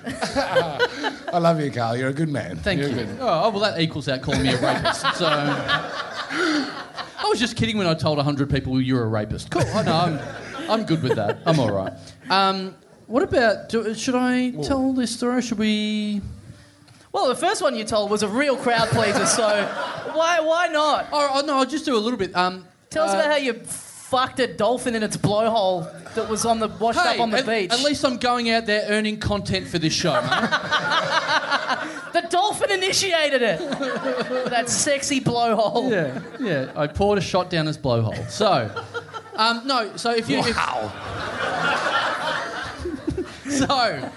I 1.33 1.39
love 1.39 1.61
you, 1.61 1.71
Karl. 1.71 1.97
You're 1.97 2.09
a 2.09 2.13
good 2.13 2.29
man. 2.29 2.57
Thank 2.57 2.81
You're 2.81 2.91
you. 2.91 2.97
Good. 2.97 3.19
Oh, 3.21 3.51
well, 3.51 3.61
that 3.61 3.81
equals 3.81 4.09
out 4.09 4.23
calling 4.23 4.43
me 4.43 4.53
a 4.53 4.61
rapist. 4.61 5.03
So 5.17 5.27
I 5.27 7.27
was 7.29 7.39
just 7.39 7.57
kidding 7.57 7.79
when 7.79 7.87
I 7.87 7.95
told 7.95 8.17
100 8.17 8.51
people 8.51 8.81
you're 8.81 9.05
a 9.05 9.09
rapist. 9.09 9.51
Cool. 9.51 9.63
I 9.75 9.83
know. 9.83 9.95
I'm, 9.95 10.71
I'm 10.71 10.87
good 10.87 11.03
with 11.03 11.17
that. 11.17 11.39
I'm 11.47 11.61
all 11.61 11.73
right. 11.73 11.93
Um, 12.29 12.75
what 13.07 13.23
about, 13.23 13.69
do, 13.69 13.95
should 13.95 14.15
I 14.15 14.51
tell 14.51 14.93
this 14.93 15.15
story? 15.15 15.43
Should 15.43 15.59
we? 15.59 16.21
Well, 17.13 17.29
the 17.29 17.35
first 17.35 17.61
one 17.61 17.75
you 17.75 17.85
told 17.85 18.11
was 18.11 18.23
a 18.23 18.29
real 18.29 18.57
crowd 18.57 18.89
pleaser, 18.89 19.27
so 19.27 19.67
why 20.15 20.39
why 20.41 20.69
not? 20.69 21.09
Oh, 21.13 21.31
oh, 21.35 21.41
no, 21.45 21.57
I'll 21.57 21.67
just 21.67 21.85
do 21.85 21.97
a 21.97 21.99
little 21.99 22.19
bit. 22.19 22.35
Um, 22.37 22.67
Tell 22.89 23.05
us 23.05 23.13
uh, 23.13 23.19
about 23.19 23.31
how 23.31 23.37
you 23.37 23.61
fucked 24.11 24.41
a 24.41 24.47
dolphin 24.47 24.95
in 24.97 25.03
its 25.03 25.17
blowhole 25.17 25.87
that 26.15 26.29
was 26.29 26.45
on 26.45 26.59
the 26.59 26.69
washed 26.69 26.99
Hey, 26.99 27.15
up 27.15 27.21
on 27.21 27.31
the 27.31 27.39
at, 27.39 27.47
beach. 27.47 27.71
at 27.73 27.81
least 27.81 28.05
I'm 28.05 28.17
going 28.19 28.51
out 28.51 28.67
there 28.67 28.85
earning 28.89 29.19
content 29.21 29.67
for 29.69 29.79
this 29.79 29.93
show. 29.93 30.21
mate. 30.21 30.51
The 32.13 32.23
dolphin 32.29 32.73
initiated 32.73 33.41
it. 33.41 33.61
that 34.51 34.69
sexy 34.69 35.21
blowhole. 35.21 35.91
yeah, 35.93 36.21
yeah. 36.41 36.73
I 36.75 36.89
poured 36.89 37.19
a 37.19 37.21
shot 37.21 37.51
down 37.51 37.67
his 37.67 37.79
blowhole. 37.79 38.29
So, 38.29 38.69
um, 39.37 39.63
no. 39.65 39.97
So 39.97 40.11
if 40.11 40.29
you, 40.29 40.39
if, 40.41 40.57
so 43.51 44.11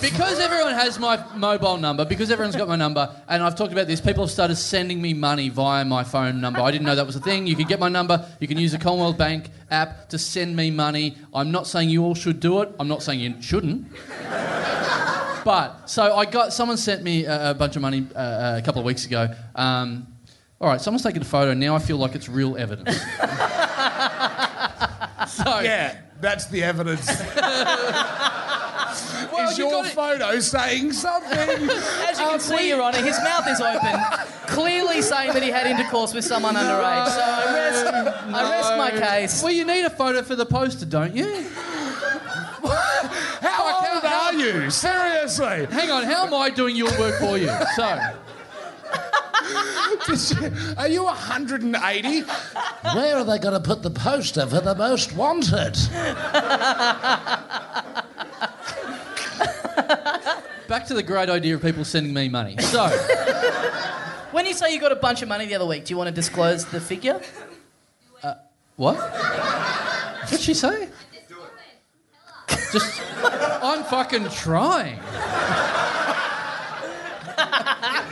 because 0.00 0.40
everyone 0.40 0.72
has 0.72 0.98
my 0.98 1.22
mobile 1.34 1.76
number, 1.76 2.04
because 2.04 2.30
everyone's 2.30 2.56
got 2.56 2.68
my 2.68 2.76
number, 2.76 3.14
and 3.28 3.42
I've 3.42 3.54
talked 3.54 3.72
about 3.72 3.86
this, 3.86 4.00
people 4.00 4.24
have 4.24 4.30
started 4.30 4.56
sending 4.56 5.00
me 5.00 5.14
money 5.14 5.48
via 5.48 5.84
my 5.84 6.04
phone 6.04 6.40
number. 6.40 6.60
I 6.60 6.70
didn't 6.70 6.86
know 6.86 6.94
that 6.94 7.06
was 7.06 7.16
a 7.16 7.20
thing. 7.20 7.46
You 7.46 7.56
can 7.56 7.66
get 7.66 7.78
my 7.78 7.88
number. 7.88 8.26
You 8.40 8.48
can 8.48 8.58
use 8.58 8.72
the 8.72 8.78
Commonwealth 8.78 9.18
Bank 9.18 9.50
app 9.70 10.08
to 10.10 10.18
send 10.18 10.56
me 10.56 10.70
money. 10.70 11.16
I'm 11.32 11.50
not 11.50 11.66
saying 11.66 11.90
you 11.90 12.04
all 12.04 12.14
should 12.14 12.40
do 12.40 12.62
it. 12.62 12.74
I'm 12.80 12.88
not 12.88 13.02
saying 13.02 13.20
you 13.20 13.40
shouldn't. 13.40 13.86
But 15.44 15.88
so 15.88 16.16
I 16.16 16.24
got 16.24 16.52
someone 16.52 16.76
sent 16.76 17.04
me 17.04 17.24
a, 17.24 17.50
a 17.52 17.54
bunch 17.54 17.76
of 17.76 17.82
money 17.82 18.04
uh, 18.16 18.58
a 18.58 18.62
couple 18.62 18.80
of 18.80 18.84
weeks 18.84 19.06
ago. 19.06 19.28
Um, 19.54 20.08
all 20.60 20.68
right, 20.68 20.80
someone's 20.80 21.04
taken 21.04 21.22
a 21.22 21.24
photo. 21.24 21.54
Now 21.54 21.76
I 21.76 21.78
feel 21.78 21.98
like 21.98 22.16
it's 22.16 22.28
real 22.28 22.56
evidence. 22.56 22.96
so 25.28 25.60
Yeah, 25.60 25.96
that's 26.20 26.46
the 26.46 26.62
evidence. 26.62 27.06
well, 29.32 29.50
Is 29.50 29.58
you 29.58 29.64
your 29.64 29.82
got 29.82 29.86
it- 29.86 29.92
photo 29.92 30.40
saying 30.40 30.92
something? 30.92 31.38
As 31.38 32.18
you 32.18 32.24
can 32.24 32.34
Um, 32.34 32.40
see, 32.40 32.56
we- 32.56 32.68
Your 32.68 32.82
Honour, 32.82 32.98
his 33.02 33.18
mouth 33.22 33.46
is 33.48 33.60
open, 33.60 34.00
clearly 34.46 35.02
saying 35.02 35.32
that 35.34 35.42
he 35.42 35.50
had 35.50 35.66
intercourse 35.66 36.14
with 36.14 36.24
someone 36.24 36.54
underage. 36.54 37.08
So 37.08 37.20
I 37.20 37.54
rest, 37.54 37.86
I 38.34 38.50
rest 38.50 38.76
my 38.78 38.90
case. 39.06 39.42
Well, 39.42 39.52
you 39.52 39.64
need 39.64 39.84
a 39.84 39.90
photo 39.90 40.22
for 40.22 40.36
the 40.36 40.46
poster, 40.46 40.86
don't 40.86 41.14
you? 41.14 41.44
How 42.62 43.64
Fuck, 43.64 43.94
old 43.94 44.02
how- 44.02 44.26
are 44.26 44.32
you? 44.34 44.70
Seriously? 44.70 45.66
Hang 45.70 45.90
on, 45.90 46.04
how 46.04 46.26
am 46.26 46.34
I 46.34 46.50
doing 46.50 46.74
your 46.76 46.90
work 46.98 47.18
for 47.20 47.38
you? 47.38 47.50
So, 47.76 47.98
Are 50.78 50.88
you 50.88 51.04
180? 51.04 52.20
Where 52.20 53.16
are 53.16 53.24
they 53.24 53.38
going 53.38 53.54
to 53.54 53.60
put 53.60 53.82
the 53.82 53.90
poster 53.90 54.46
for 54.46 54.60
the 54.60 54.74
most 54.74 55.14
wanted? 55.14 55.76
back 60.68 60.86
to 60.86 60.94
the 60.94 61.02
great 61.02 61.30
idea 61.30 61.54
of 61.54 61.62
people 61.62 61.84
sending 61.84 62.12
me 62.12 62.28
money. 62.28 62.56
So, 62.58 62.86
When 64.36 64.44
you 64.44 64.52
say 64.52 64.74
you 64.74 64.80
got 64.80 64.92
a 64.92 64.96
bunch 64.96 65.22
of 65.22 65.28
money 65.28 65.46
the 65.46 65.54
other 65.54 65.64
week, 65.64 65.86
do 65.86 65.94
you 65.94 65.96
want 65.96 66.08
to 66.08 66.14
disclose 66.14 66.66
the 66.66 66.78
figure? 66.78 67.18
Uh, 68.22 68.34
what? 68.76 68.96
What'd 70.24 70.40
she 70.40 70.52
say? 70.52 70.90
Just, 72.70 73.00
I'm 73.62 73.82
fucking 73.84 74.28
trying. 74.28 74.98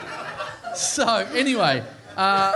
so, 0.76 1.06
anyway, 1.34 1.82
uh, 2.16 2.52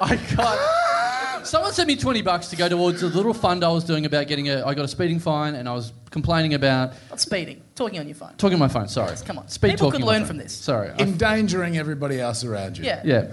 I 0.00 0.16
got. 0.36 1.46
Someone 1.46 1.72
sent 1.72 1.86
me 1.86 1.94
20 1.96 2.22
bucks 2.22 2.48
to 2.48 2.56
go 2.56 2.68
towards 2.68 3.02
a 3.04 3.06
little 3.06 3.32
fund 3.32 3.62
I 3.62 3.68
was 3.68 3.84
doing 3.84 4.04
about 4.04 4.26
getting 4.26 4.48
a. 4.48 4.64
I 4.66 4.74
got 4.74 4.84
a 4.84 4.88
speeding 4.88 5.20
fine 5.20 5.54
and 5.54 5.68
I 5.68 5.74
was 5.74 5.92
complaining 6.10 6.54
about. 6.54 6.92
Not 7.08 7.20
speeding, 7.20 7.62
talking 7.76 8.00
on 8.00 8.08
your 8.08 8.16
phone. 8.16 8.34
Talking 8.36 8.54
on 8.54 8.60
my 8.60 8.68
phone, 8.68 8.88
sorry. 8.88 9.14
Come 9.24 9.38
on. 9.38 9.46
Speed 9.48 9.70
People 9.72 9.86
talking 9.90 10.00
could 10.00 10.02
on 10.02 10.06
my 10.06 10.12
learn 10.12 10.22
phone. 10.22 10.28
from 10.28 10.36
this. 10.38 10.52
Sorry. 10.52 10.90
I- 10.90 10.96
Endangering 11.02 11.78
everybody 11.78 12.20
else 12.20 12.42
around 12.44 12.78
you. 12.78 12.84
Yeah. 12.84 13.00
yeah. 13.04 13.28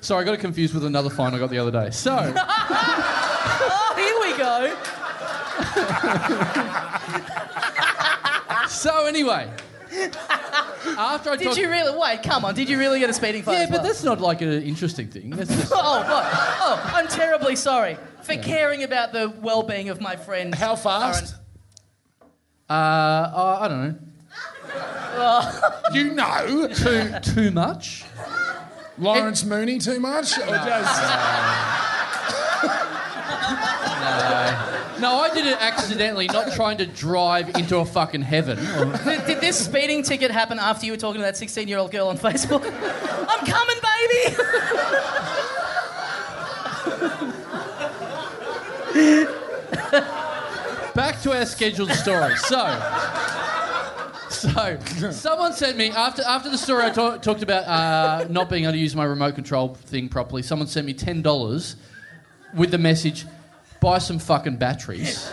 Sorry, 0.00 0.22
I 0.22 0.24
got 0.24 0.34
it 0.34 0.40
confused 0.40 0.72
with 0.74 0.84
another 0.84 1.10
fine 1.10 1.34
I 1.34 1.38
got 1.38 1.50
the 1.50 1.58
other 1.58 1.70
day. 1.72 1.90
So, 1.90 2.12
Oh, 2.36 3.94
here 3.96 4.16
we 4.22 4.38
go. 4.38 4.74
so 8.68 9.06
anyway. 9.06 9.50
After 10.98 11.30
I 11.30 11.36
Did 11.36 11.44
talked- 11.46 11.58
you 11.58 11.68
really? 11.70 11.96
Wait, 11.98 12.22
come 12.22 12.44
on. 12.44 12.54
Did 12.54 12.68
you 12.68 12.78
really 12.78 12.98
get 13.00 13.08
a 13.10 13.12
speeding 13.14 13.42
fine? 13.42 13.54
Yeah, 13.54 13.60
as 13.62 13.70
but 13.70 13.76
well? 13.78 13.84
that's 13.86 14.02
not 14.04 14.20
like 14.20 14.40
an 14.42 14.62
interesting 14.62 15.08
thing. 15.08 15.30
That's 15.30 15.50
just. 15.56 15.72
Oh, 15.74 15.98
what? 16.00 16.24
Oh, 16.60 16.90
I'm 16.94 17.08
terribly 17.08 17.56
sorry 17.56 17.96
for 18.22 18.36
caring 18.36 18.82
about 18.82 19.12
the 19.12 19.30
well-being 19.40 19.88
of 19.88 20.00
my 20.00 20.16
friend. 20.16 20.54
How 20.54 20.76
fast? 20.76 21.34
Uh, 22.68 22.72
uh, 22.72 23.58
I 23.60 23.68
don't 23.68 23.88
know. 23.88 23.98
You 25.94 26.12
know 26.12 26.68
Too 26.74 27.10
too 27.22 27.50
much. 27.50 28.04
Lawrence 28.98 29.42
Mooney 29.44 29.78
too 29.78 29.98
much? 29.98 30.36
Or 30.38 30.44
just. 30.46 31.02
No, 34.00 34.67
I 35.06 35.30
did 35.34 35.46
it 35.46 35.56
accidentally, 35.60 36.26
not 36.26 36.52
trying 36.52 36.78
to 36.78 36.86
drive 36.86 37.50
into 37.56 37.78
a 37.78 37.84
fucking 37.84 38.22
heaven. 38.22 38.56
Did, 39.04 39.26
did 39.26 39.40
this 39.40 39.56
speeding 39.64 40.02
ticket 40.02 40.30
happen 40.30 40.58
after 40.58 40.86
you 40.86 40.92
were 40.92 40.98
talking 40.98 41.20
to 41.20 41.24
that 41.24 41.34
16-year-old 41.34 41.90
girl 41.90 42.08
on 42.08 42.18
Facebook? 42.18 42.64
I'm 43.28 43.46
coming, 43.46 43.76
baby. 43.82 44.36
Back 50.94 51.20
to 51.22 51.36
our 51.36 51.46
scheduled 51.46 51.92
story. 51.92 52.34
So, 52.36 52.58
so 54.30 54.78
someone 55.12 55.52
sent 55.52 55.76
me 55.76 55.90
after 55.90 56.22
after 56.22 56.50
the 56.50 56.58
story 56.58 56.84
I 56.84 56.90
ta- 56.90 57.18
talked 57.18 57.42
about 57.42 57.64
uh, 57.66 58.26
not 58.28 58.50
being 58.50 58.64
able 58.64 58.72
to 58.72 58.78
use 58.78 58.96
my 58.96 59.04
remote 59.04 59.36
control 59.36 59.74
thing 59.74 60.08
properly. 60.08 60.42
Someone 60.42 60.66
sent 60.68 60.86
me 60.86 60.94
ten 60.94 61.22
dollars 61.22 61.76
with 62.54 62.70
the 62.72 62.78
message, 62.78 63.26
"Buy 63.80 63.98
some 63.98 64.18
fucking 64.18 64.56
batteries." 64.56 65.30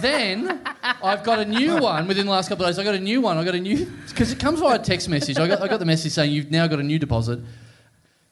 then 0.00 0.60
I've 1.02 1.22
got 1.24 1.38
a 1.38 1.44
new 1.44 1.76
one 1.78 2.06
within 2.06 2.26
the 2.26 2.32
last 2.32 2.48
couple 2.48 2.64
of 2.64 2.70
days. 2.70 2.78
I 2.78 2.84
got 2.84 2.94
a 2.94 3.00
new 3.00 3.20
one. 3.20 3.38
I 3.38 3.44
got 3.44 3.54
a 3.54 3.60
new 3.60 3.86
because 4.08 4.32
it 4.32 4.38
comes 4.38 4.60
via 4.60 4.78
text 4.78 5.08
message. 5.08 5.38
I 5.38 5.48
got 5.48 5.62
I 5.62 5.68
got 5.68 5.78
the 5.78 5.86
message 5.86 6.12
saying 6.12 6.32
you've 6.32 6.50
now 6.50 6.66
got 6.66 6.80
a 6.80 6.84
new 6.84 6.98
deposit. 6.98 7.40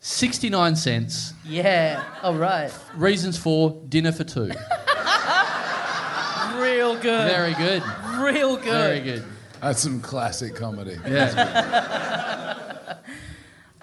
69 0.00 0.76
cents. 0.76 1.32
Yeah. 1.46 2.04
All 2.22 2.34
right. 2.34 2.70
Reasons 2.94 3.38
for 3.38 3.80
dinner 3.88 4.12
for 4.12 4.22
two. 4.24 4.50
Real 6.60 6.94
good. 6.96 7.26
Very 7.30 7.54
good. 7.54 7.82
Real 8.18 8.56
good. 8.56 8.64
Very 8.64 9.00
good. 9.00 9.24
That's 9.62 9.80
some 9.80 10.00
classic 10.02 10.54
comedy. 10.54 10.98
Yeah. 11.06 12.96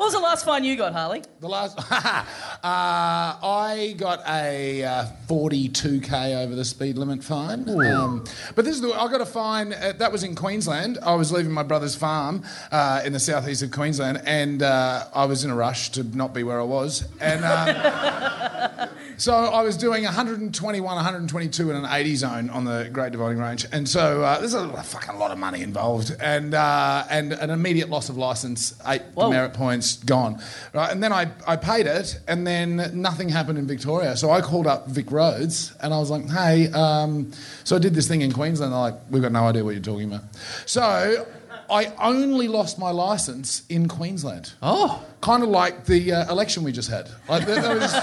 What 0.01 0.07
was 0.07 0.13
the 0.15 0.19
last 0.19 0.45
fine 0.45 0.63
you 0.63 0.75
got, 0.77 0.93
Harley? 0.93 1.21
The 1.41 1.47
last, 1.47 1.77
uh, 1.91 2.25
I 2.63 3.93
got 3.99 4.27
a 4.27 4.83
uh, 4.83 5.05
42k 5.27 6.43
over 6.43 6.55
the 6.55 6.65
speed 6.65 6.97
limit 6.97 7.23
fine. 7.23 7.69
Um, 7.69 8.23
but 8.55 8.65
this 8.65 8.73
is 8.73 8.81
the, 8.81 8.99
I 8.99 9.11
got 9.11 9.21
a 9.21 9.27
fine. 9.27 9.73
Uh, 9.73 9.93
that 9.99 10.11
was 10.11 10.23
in 10.23 10.33
Queensland. 10.33 10.97
I 11.03 11.13
was 11.13 11.31
leaving 11.31 11.51
my 11.51 11.61
brother's 11.61 11.95
farm 11.95 12.43
uh, 12.71 13.03
in 13.05 13.13
the 13.13 13.19
southeast 13.19 13.61
of 13.61 13.69
Queensland, 13.69 14.23
and 14.25 14.63
uh, 14.63 15.05
I 15.13 15.25
was 15.25 15.43
in 15.45 15.51
a 15.51 15.55
rush 15.55 15.91
to 15.91 16.03
not 16.03 16.33
be 16.33 16.41
where 16.41 16.59
I 16.59 16.63
was, 16.63 17.07
and. 17.19 18.89
So 19.21 19.35
I 19.35 19.61
was 19.61 19.77
doing 19.77 20.03
121, 20.03 20.83
122 20.83 21.69
in 21.69 21.75
an 21.75 21.85
80 21.87 22.15
zone 22.15 22.49
on 22.49 22.65
the 22.65 22.89
Great 22.91 23.11
Dividing 23.11 23.37
Range, 23.37 23.67
and 23.71 23.87
so 23.87 24.23
uh, 24.23 24.39
there's 24.39 24.55
a 24.55 24.67
fucking 24.81 25.19
lot 25.19 25.29
of 25.29 25.37
money 25.37 25.61
involved, 25.61 26.15
and 26.19 26.55
uh, 26.55 27.05
and 27.07 27.31
an 27.33 27.51
immediate 27.51 27.87
loss 27.87 28.09
of 28.09 28.17
license, 28.17 28.73
eight 28.87 29.03
Whoa. 29.13 29.29
demerit 29.29 29.53
points 29.53 29.97
gone, 29.97 30.41
right? 30.73 30.91
And 30.91 31.03
then 31.03 31.13
I, 31.13 31.29
I 31.45 31.55
paid 31.55 31.85
it, 31.85 32.19
and 32.27 32.47
then 32.47 32.99
nothing 32.99 33.29
happened 33.29 33.59
in 33.59 33.67
Victoria, 33.67 34.17
so 34.17 34.31
I 34.31 34.41
called 34.41 34.65
up 34.65 34.89
VicRoads, 34.89 35.75
and 35.81 35.93
I 35.93 35.99
was 35.99 36.09
like, 36.09 36.27
hey, 36.27 36.71
um, 36.71 37.31
so 37.63 37.75
I 37.75 37.79
did 37.79 37.93
this 37.93 38.07
thing 38.07 38.21
in 38.21 38.31
Queensland. 38.31 38.73
They're 38.73 38.79
like, 38.79 38.95
we've 39.11 39.21
got 39.21 39.33
no 39.33 39.43
idea 39.43 39.63
what 39.63 39.75
you're 39.75 39.83
talking 39.83 40.11
about. 40.11 40.23
So 40.65 41.27
I 41.69 41.93
only 41.99 42.47
lost 42.47 42.79
my 42.79 42.89
license 42.89 43.67
in 43.69 43.87
Queensland. 43.87 44.53
Oh. 44.63 45.05
Kind 45.21 45.43
of 45.43 45.49
like 45.49 45.85
the 45.85 46.11
uh, 46.11 46.31
election 46.31 46.63
we 46.63 46.71
just 46.71 46.89
had. 46.89 47.07
Like 47.29 47.45
there, 47.45 47.61
there 47.61 47.75
was. 47.75 47.93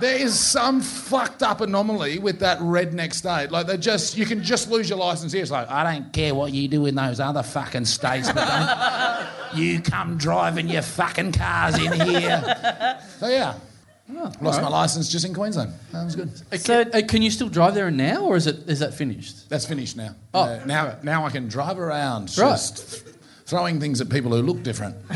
There 0.00 0.16
is 0.18 0.38
some 0.38 0.80
fucked 0.82 1.42
up 1.42 1.60
anomaly 1.62 2.18
with 2.18 2.40
that 2.40 2.58
redneck 2.58 3.14
state. 3.14 3.50
Like 3.50 3.66
they 3.66 3.76
just, 3.78 4.16
you 4.16 4.26
can 4.26 4.42
just 4.42 4.70
lose 4.70 4.90
your 4.90 4.98
license 4.98 5.32
here. 5.32 5.40
It's 5.42 5.50
like, 5.50 5.70
I 5.70 5.90
don't 5.94 6.12
care 6.12 6.34
what 6.34 6.52
you 6.52 6.68
do 6.68 6.84
in 6.86 6.94
those 6.94 7.18
other 7.18 7.42
fucking 7.42 7.86
states, 7.86 8.30
but 8.30 8.46
don't, 8.46 9.28
You 9.58 9.80
come 9.80 10.18
driving 10.18 10.68
your 10.68 10.82
fucking 10.82 11.32
cars 11.32 11.78
in 11.78 11.92
here. 11.92 12.98
so 13.18 13.28
yeah, 13.28 13.54
lost 14.40 14.60
my 14.60 14.68
license 14.68 15.08
just 15.10 15.24
in 15.24 15.32
Queensland. 15.32 15.72
That 15.92 16.04
was 16.04 16.16
good. 16.16 16.30
Uh, 16.52 16.56
So- 16.58 16.84
can, 16.84 17.04
uh, 17.04 17.06
can 17.06 17.22
you 17.22 17.30
still 17.30 17.48
drive 17.48 17.74
there 17.74 17.90
now, 17.90 18.24
or 18.24 18.36
is 18.36 18.46
it 18.46 18.68
is 18.68 18.80
that 18.80 18.92
finished? 18.92 19.48
That's 19.48 19.64
finished 19.64 19.96
now. 19.96 20.14
Oh. 20.34 20.42
Uh, 20.42 20.60
now, 20.66 20.96
now 21.02 21.24
I 21.24 21.30
can 21.30 21.48
drive 21.48 21.78
around, 21.78 22.36
Right. 22.36 22.50
just 22.50 23.04
throwing 23.46 23.80
things 23.80 24.00
at 24.02 24.10
people 24.10 24.32
who 24.32 24.42
look 24.42 24.62
different. 24.62 24.96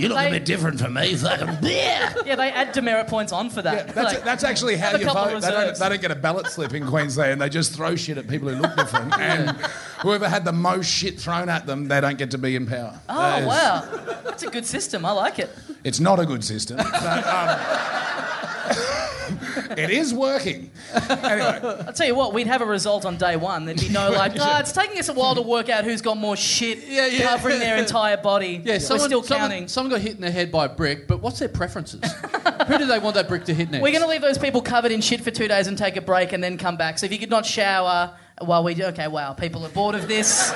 You 0.00 0.08
look 0.08 0.18
They- 0.18 0.28
a 0.28 0.30
bit 0.30 0.44
different 0.44 0.80
from 0.80 0.94
me, 0.94 1.14
fucking 1.14 1.48
yeah. 1.62 2.14
Yeah, 2.24 2.36
they 2.36 2.50
add 2.50 2.72
demerit 2.72 3.06
points 3.08 3.32
on 3.32 3.50
for 3.50 3.62
that. 3.62 3.86
Yeah, 3.88 3.92
that's, 3.92 4.14
Like, 4.14 4.24
that's 4.24 4.44
actually 4.44 4.76
how 4.76 4.96
you 4.96 5.06
vote. 5.06 5.40
They 5.40 5.50
don't, 5.50 5.76
they 5.78 5.88
don't 5.88 6.00
get 6.00 6.10
a 6.10 6.14
ballot 6.16 6.46
slip 6.48 6.74
in 6.74 6.86
Queensland. 6.86 7.40
They 7.40 7.48
just 7.48 7.72
throw 7.74 7.96
shit 7.96 8.18
at 8.18 8.26
people 8.28 8.48
who 8.48 8.56
look 8.56 8.74
different. 8.76 9.12
and 9.20 9.50
whoever 10.00 10.28
had 10.28 10.44
the 10.44 10.52
most 10.52 10.86
shit 10.90 11.20
thrown 11.20 11.48
at 11.48 11.66
them, 11.66 11.88
they 11.88 12.00
don't 12.00 12.18
get 12.18 12.30
to 12.32 12.38
be 12.38 12.56
in 12.56 12.66
power. 12.66 12.98
oh, 13.08 13.18
That 13.20 13.42
is- 13.42 13.46
wow. 13.48 14.20
That's 14.24 14.42
a 14.42 14.50
good 14.50 14.66
system. 14.66 15.04
I 15.04 15.12
like 15.12 15.38
it. 15.38 15.50
It's 15.84 16.00
not 16.00 16.18
a 16.20 16.26
good 16.26 16.44
system, 16.44 16.76
but 16.78 17.26
um, 17.26 17.58
it 19.76 19.90
is 19.90 20.12
working. 20.14 20.70
Anyway, 21.08 21.60
I'll 21.86 21.92
tell 21.92 22.06
you 22.06 22.14
what, 22.14 22.32
we'd 22.34 22.46
have 22.46 22.60
a 22.60 22.66
result 22.66 23.04
on 23.04 23.16
day 23.16 23.36
one. 23.36 23.64
There'd 23.64 23.80
be 23.80 23.88
no 23.88 24.10
like, 24.12 24.32
ah, 24.38 24.60
it's 24.60 24.72
taking 24.72 24.98
us 24.98 25.08
a 25.08 25.12
while 25.14 25.34
to 25.34 25.42
work 25.42 25.68
out 25.68 25.84
who's 25.84 26.02
got 26.02 26.16
more 26.16 26.36
shit 26.36 26.86
Yeah, 26.86 27.06
yeah. 27.06 27.28
covering 27.28 27.58
their 27.58 27.76
entire 27.76 28.16
body. 28.16 28.60
Yeah, 28.64 28.74
We're 28.74 28.80
someone, 28.80 29.08
still 29.08 29.22
someone- 29.22 29.50
counting. 29.50 29.68
Someone, 29.68 29.90
got 29.90 30.00
hit 30.00 30.14
in 30.14 30.20
the 30.20 30.30
head 30.30 30.50
by 30.52 30.66
a 30.66 30.68
brick, 30.68 31.06
but 31.08 31.20
what's 31.20 31.38
their 31.38 31.48
preferences? 31.48 32.00
Who 32.68 32.78
do 32.78 32.86
they 32.86 32.98
want 32.98 33.14
that 33.14 33.28
brick 33.28 33.44
to 33.46 33.54
hit 33.54 33.70
next? 33.70 33.82
We're 33.82 33.90
going 33.92 34.02
to 34.02 34.08
leave 34.08 34.20
those 34.22 34.38
people 34.38 34.62
covered 34.62 34.92
in 34.92 35.00
shit 35.00 35.20
for 35.22 35.30
two 35.30 35.48
days 35.48 35.66
and 35.66 35.76
take 35.76 35.96
a 35.96 36.00
break 36.00 36.32
and 36.32 36.42
then 36.42 36.56
come 36.58 36.76
back. 36.76 36.98
So 36.98 37.06
if 37.06 37.12
you 37.12 37.18
could 37.18 37.30
not 37.30 37.44
shower 37.46 38.14
while 38.40 38.64
we 38.64 38.74
do, 38.74 38.84
okay, 38.86 39.08
wow, 39.08 39.32
people 39.32 39.64
are 39.64 39.68
bored 39.70 39.94
of 39.94 40.08
this. 40.08 40.50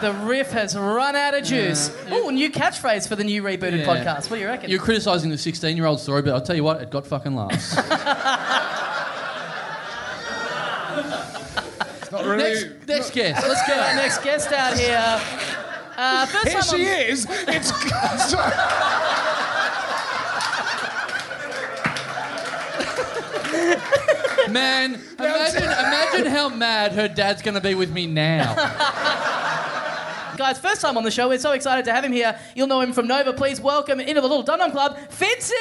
The 0.00 0.12
riff 0.24 0.50
has 0.50 0.74
run 0.76 1.14
out 1.14 1.34
of 1.34 1.44
juice. 1.44 1.94
Oh, 2.10 2.30
new 2.30 2.50
catchphrase 2.50 3.06
for 3.08 3.14
the 3.16 3.24
new 3.24 3.42
rebooted 3.42 3.80
Yeah. 3.80 3.86
podcast. 3.86 4.30
What 4.30 4.36
do 4.36 4.42
you 4.42 4.46
reckon? 4.48 4.70
You're 4.70 4.80
criticising 4.80 5.30
the 5.30 5.38
16 5.38 5.76
year 5.76 5.86
old 5.86 6.00
story, 6.00 6.22
but 6.22 6.32
I'll 6.34 6.40
tell 6.40 6.56
you 6.56 6.64
what, 6.64 6.80
it 6.82 6.90
got 6.90 7.06
fucking 7.06 7.34
laughs. 7.36 7.76
not 12.12 12.24
really. 12.24 12.42
next, 12.42 12.66
next 12.88 13.10
guest, 13.12 13.46
let's 13.46 13.66
go. 13.68 13.74
Next 13.96 14.22
guest 14.24 14.52
out 14.52 14.76
here. 14.76 15.20
Uh, 15.96 16.26
first 16.26 16.48
Here 16.48 16.60
time 16.60 16.78
she 16.78 16.86
on- 16.86 17.10
is. 17.10 17.26
It's. 17.48 17.72
Man, 24.52 25.00
imagine, 25.18 25.62
imagine 25.62 26.26
how 26.26 26.48
mad 26.50 26.92
her 26.92 27.08
dad's 27.08 27.40
going 27.40 27.54
to 27.54 27.60
be 27.60 27.74
with 27.74 27.90
me 27.90 28.06
now. 28.06 28.54
Guys, 30.36 30.58
first 30.58 30.82
time 30.82 30.96
on 30.98 31.04
the 31.04 31.10
show. 31.10 31.28
We're 31.28 31.38
so 31.38 31.52
excited 31.52 31.86
to 31.86 31.92
have 31.92 32.04
him 32.04 32.12
here. 32.12 32.38
You'll 32.54 32.66
know 32.66 32.80
him 32.80 32.92
from 32.92 33.06
Nova. 33.06 33.32
Please 33.32 33.60
welcome 33.60 33.98
into 34.00 34.20
the 34.20 34.26
Little 34.26 34.42
Dum 34.42 34.58
Dum 34.58 34.70
Club, 34.70 34.98
Fitzy! 35.10 35.52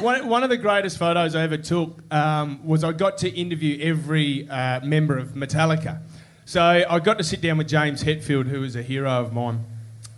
One, 0.00 0.28
one 0.28 0.42
of 0.44 0.50
the 0.50 0.56
greatest 0.56 0.98
photos 0.98 1.34
I 1.34 1.42
ever 1.42 1.56
took 1.56 2.00
um, 2.12 2.64
was 2.64 2.82
I 2.82 2.92
got 2.92 3.18
to 3.18 3.28
interview 3.28 3.78
every 3.80 4.48
uh, 4.48 4.80
member 4.80 5.18
of 5.18 5.30
Metallica. 5.30 6.00
So 6.44 6.62
I 6.62 6.98
got 6.98 7.18
to 7.18 7.24
sit 7.24 7.40
down 7.40 7.58
with 7.58 7.68
James 7.68 8.02
Hetfield, 8.02 8.46
who 8.46 8.60
was 8.60 8.74
a 8.74 8.82
hero 8.82 9.10
of 9.10 9.32
mine. 9.32 9.64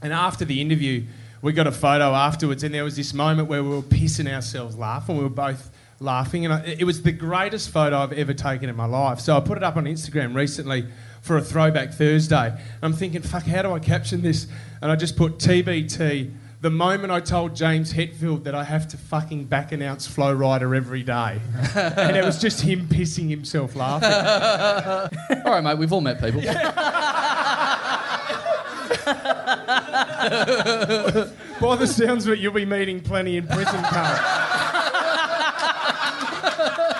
And 0.02 0.12
after 0.12 0.44
the 0.44 0.60
interview, 0.60 1.04
we 1.42 1.52
got 1.52 1.66
a 1.66 1.72
photo 1.72 2.14
afterwards, 2.14 2.64
and 2.64 2.74
there 2.74 2.84
was 2.84 2.96
this 2.96 3.14
moment 3.14 3.48
where 3.48 3.62
we 3.62 3.70
were 3.70 3.82
pissing 3.82 4.32
ourselves 4.32 4.76
laughing. 4.76 5.16
We 5.16 5.24
were 5.24 5.30
both 5.30 5.70
laughing, 5.98 6.44
and 6.44 6.54
I, 6.54 6.76
it 6.78 6.84
was 6.84 7.02
the 7.02 7.12
greatest 7.12 7.70
photo 7.70 7.98
I've 7.98 8.12
ever 8.12 8.34
taken 8.34 8.68
in 8.68 8.76
my 8.76 8.86
life. 8.86 9.20
So 9.20 9.36
I 9.36 9.40
put 9.40 9.56
it 9.56 9.64
up 9.64 9.76
on 9.76 9.84
Instagram 9.84 10.34
recently 10.34 10.86
for 11.22 11.36
a 11.36 11.42
throwback 11.42 11.92
Thursday. 11.92 12.58
I'm 12.82 12.92
thinking, 12.92 13.22
fuck, 13.22 13.44
how 13.44 13.62
do 13.62 13.72
I 13.72 13.78
caption 13.78 14.22
this? 14.22 14.46
And 14.82 14.90
I 14.90 14.96
just 14.96 15.16
put 15.16 15.38
TBT. 15.38 16.34
The 16.62 16.70
moment 16.70 17.10
I 17.10 17.20
told 17.20 17.56
James 17.56 17.94
Hetfield 17.94 18.44
that 18.44 18.54
I 18.54 18.64
have 18.64 18.86
to 18.88 18.98
fucking 18.98 19.46
back 19.46 19.72
announce 19.72 20.06
Flo 20.06 20.36
Rida 20.36 20.76
every 20.76 21.02
day. 21.02 21.40
and 21.74 22.16
it 22.16 22.24
was 22.24 22.38
just 22.38 22.60
him 22.60 22.86
pissing 22.86 23.30
himself 23.30 23.74
laughing. 23.74 24.10
All 25.46 25.52
right, 25.52 25.64
mate, 25.64 25.78
we've 25.78 25.92
all 25.92 26.02
met 26.02 26.20
people. 26.20 26.42
By 31.60 31.76
the 31.76 31.86
sounds 31.86 32.26
of 32.26 32.32
it, 32.32 32.38
you'll 32.38 32.52
be 32.54 32.64
meeting 32.64 33.00
plenty 33.00 33.36
in 33.36 33.46
prison, 33.46 33.82
Karl. 33.84 34.16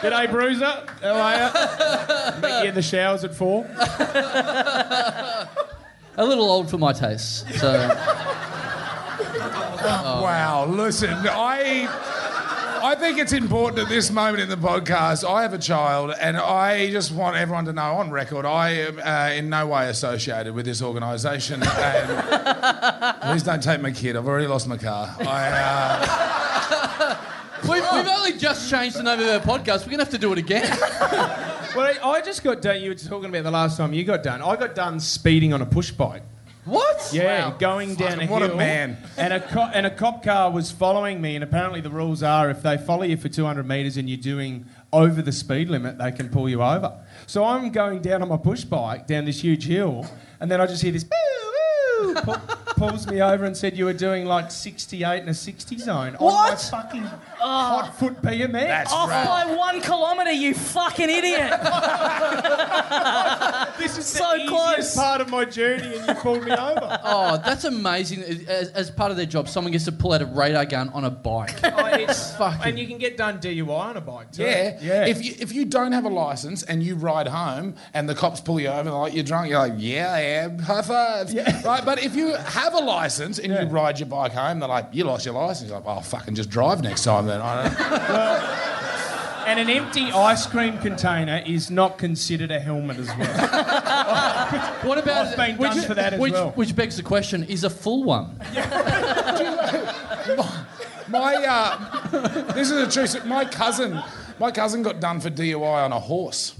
G'day, 0.01 0.31
Bruiser. 0.31 0.85
How 1.03 1.15
are 1.15 1.37
you? 1.37 2.43
Meet 2.43 2.63
you 2.63 2.69
in 2.71 2.75
the 2.75 2.83
showers 2.83 3.25
at 3.25 3.35
four. 3.35 3.65
A 6.17 6.25
little 6.25 6.51
old 6.51 6.71
for 6.71 6.79
my 6.79 6.93
tastes. 6.93 7.45
So, 7.61 7.73
Wow, 9.83 10.67
listen, 10.69 11.11
I 11.15 11.87
I 12.83 12.95
think 12.95 13.19
it's 13.19 13.33
important 13.33 13.79
at 13.81 13.89
this 13.89 14.11
moment 14.11 14.43
in 14.43 14.49
the 14.49 14.57
podcast. 14.57 15.29
I 15.29 15.43
have 15.43 15.53
a 15.53 15.59
child, 15.59 16.15
and 16.19 16.37
I 16.37 16.91
just 16.91 17.13
want 17.13 17.37
everyone 17.37 17.67
to 17.67 17.73
know 17.73 17.95
on 17.97 18.11
record 18.11 18.47
I 18.47 18.71
am 18.71 18.99
uh, 18.99 19.35
in 19.35 19.51
no 19.51 19.67
way 19.67 19.89
associated 19.89 20.55
with 20.55 20.65
this 20.65 20.83
organisation. 20.83 21.63
And 21.81 23.21
please 23.23 23.43
don't 23.43 23.63
take 23.63 23.81
my 23.81 23.91
kid. 23.91 24.17
I've 24.17 24.27
already 24.27 24.47
lost 24.47 24.67
my 24.67 24.77
car. 24.77 25.15
I, 25.21 25.49
uh, 27.11 27.17
we've, 27.63 27.83
we've 27.93 28.09
only 28.09 28.39
just 28.39 28.71
changed 28.71 28.97
the 28.97 29.03
name 29.03 29.21
of 29.21 29.27
our 29.27 29.41
podcast. 29.41 29.81
We're 29.81 29.97
going 29.97 29.99
to 29.99 30.05
have 30.05 30.11
to 30.11 30.19
do 30.19 30.33
it 30.33 30.39
again. 30.39 30.77
Well, 31.77 31.95
I 32.03 32.21
just 32.21 32.43
got 32.43 32.63
done. 32.63 32.81
You 32.81 32.89
were 32.91 32.97
talking 32.97 33.27
about 33.29 33.45
the 33.45 33.51
last 33.53 33.77
time 33.77 33.93
you 33.93 34.03
got 34.03 34.25
done. 34.25 34.43
I 34.43 34.57
got 34.57 34.75
done 34.75 34.99
speeding 34.99 35.53
on 35.53 35.63
a 35.63 35.67
push 35.67 35.93
bike. 35.93 36.25
What? 36.67 37.11
Yeah, 37.13 37.55
going 37.59 37.95
down 37.95 38.21
a 38.21 38.27
what 38.27 38.43
a 38.43 38.49
hill. 38.49 38.57
man. 38.57 38.99
And 39.17 39.33
a, 39.33 39.41
co- 39.41 39.71
and 39.73 39.87
a 39.87 39.91
cop 39.91 40.23
car 40.23 40.51
was 40.51 40.71
following 40.71 41.21
me, 41.21 41.35
and 41.35 41.43
apparently 41.43 41.81
the 41.81 41.91
rules 41.91 42.23
are 42.23 42.51
if 42.51 42.63
they 42.63 42.77
follow 42.77 43.03
you 43.05 43.17
for 43.17 43.29
200 43.31 43.67
metres 43.67 43.97
and 43.97 44.09
you're 44.09 44.19
doing 44.19 44.67
over 44.93 45.23
the 45.23 45.33
speed 45.33 45.69
limit, 45.71 45.97
they 45.99 46.13
can 46.13 46.29
pull 46.29 46.49
you 46.49 46.63
over. 46.63 46.93
So 47.27 47.45
I'm 47.45 47.71
going 47.71 48.03
down 48.03 48.23
on 48.23 48.29
my 48.29 48.37
push 48.37 48.65
bike 48.65 49.07
down 49.07 49.25
this 49.25 49.43
huge 49.43 49.67
hill, 49.67 50.07
and 50.39 50.51
then 50.51 50.61
I 50.61 50.67
just 50.67 50.83
hear 50.83 50.93
this. 50.93 51.05
Boo, 51.05 51.17
woo, 52.01 52.15
pu- 52.25 52.57
pulls 52.77 53.07
me 53.07 53.21
over 53.23 53.45
and 53.47 53.57
said 53.57 53.77
you 53.77 53.85
were 53.87 53.93
doing 53.93 54.25
like 54.27 54.51
68 54.51 55.23
in 55.23 55.29
a 55.29 55.35
60 55.35 55.79
zone 55.79 55.97
on 55.97 56.13
my 56.13 56.19
What? 56.51 56.61
fucking 56.61 57.05
oh. 57.05 57.09
hot 57.41 57.99
foot 57.99 58.21
BMX. 58.23 58.53
That's 58.53 58.93
Off 58.93 59.09
right. 59.09 59.27
by 59.47 59.55
one 59.55 59.81
kilometre, 59.81 60.33
you 60.33 60.55
fucking 60.55 61.09
idiot! 61.11 61.51
this 63.81 63.99
is 63.99 64.07
so 64.07 64.37
the 64.39 64.47
close. 64.47 64.95
part 64.95 65.21
of 65.21 65.29
my 65.31 65.45
journey, 65.45 65.97
and 65.97 66.07
you 66.09 66.15
pulled 66.15 66.45
me 66.45 66.53
over. 66.53 66.99
Oh, 67.13 67.41
that's 67.45 67.65
amazing. 67.65 68.23
As, 68.23 68.69
as 68.71 68.91
part 68.91 69.11
of 69.11 69.17
their 69.17 69.27
job, 69.27 69.49
someone 69.49 69.73
gets 69.73 69.85
to 69.87 69.93
pull 69.93 70.13
out 70.13 70.23
a 70.23 70.27
radar 70.27 70.65
gun 70.67 70.91
on 70.91 71.05
a 71.05 71.11
bike. 71.11 71.59
Oh, 71.65 71.87
it's 71.87 72.37
Fucking- 72.37 72.61
and 72.69 72.79
you 72.79 72.87
can 72.87 72.99
get 72.99 73.17
done 73.17 73.39
DUI 73.41 73.69
on 73.69 73.97
a 73.97 74.01
bike 74.01 74.31
too. 74.33 74.43
yeah, 74.43 74.79
yeah. 74.83 75.07
If 75.07 75.25
you 75.25 75.35
if 75.39 75.53
you 75.53 75.65
don't 75.65 75.93
have 75.93 76.05
a 76.05 76.09
license 76.09 76.63
and 76.63 76.83
you 76.83 76.95
ride 76.95 77.27
home 77.27 77.75
and 77.95 78.09
the 78.09 78.15
cops 78.15 78.41
pull 78.41 78.61
you 78.61 78.69
over 78.69 78.79
and 78.81 78.87
they're 78.89 78.95
like 78.95 79.15
you're 79.15 79.25
drunk, 79.25 79.49
you're 79.51 79.59
like 79.59 79.75
yeah 79.77 80.13
I 80.13 80.21
am, 80.21 80.59
high 80.71 80.83
five, 80.83 81.31
Yeah. 81.33 81.61
right? 81.65 81.85
But 81.85 82.03
if 82.05 82.15
you 82.15 82.35
have 82.35 82.75
a 82.75 82.79
license 82.81 83.39
and 83.39 83.53
Yeah. 83.53 83.63
you 83.63 83.69
ride 83.69 83.99
your 83.99 84.09
bike 84.09 84.33
home, 84.33 84.59
they're 84.61 84.69
like 84.69 84.89
you 84.93 85.05
lost 85.05 85.25
your 85.25 85.35
license. 85.35 85.71
You're 85.71 85.81
like 85.81 85.89
oh 85.99 86.01
fucking 86.01 86.35
just 86.35 86.51
drive 86.51 86.83
next 86.83 87.05
time 87.05 87.27
then. 87.27 87.41
I 87.41 87.63
don't 87.69 87.79
know. 87.79 88.77
And 89.47 89.59
an 89.59 89.71
empty 89.71 90.11
ice 90.13 90.47
cream 90.47 90.79
container 90.79 91.43
is 91.47 91.71
not 91.71 91.99
considered 91.99 92.51
a 92.51 92.61
helmet 92.61 92.99
as 92.99 93.09
well. 93.17 94.77
What 94.83 94.99
about 94.99 95.27
I've 95.27 95.37
been 95.37 95.57
done 95.57 95.81
for 95.83 95.95
that 95.95 96.15
as 96.15 96.21
which, 96.21 96.33
well. 96.33 96.51
which 96.53 96.75
begs 96.75 96.97
the 96.97 97.03
question: 97.03 97.45
Is 97.45 97.65
a 97.65 97.71
full 97.71 98.05
one? 98.05 98.39
My 101.09 101.35
uh, 101.35 102.53
this 102.53 102.71
is 102.71 102.97
a 102.97 103.07
true. 103.07 103.29
My 103.29 103.45
cousin, 103.45 104.01
my 104.39 104.51
cousin 104.51 104.83
got 104.83 105.01
done 105.01 105.21
for 105.21 105.29
DUI 105.31 105.85
on 105.85 105.93
a 105.93 105.99
horse. 105.99 106.55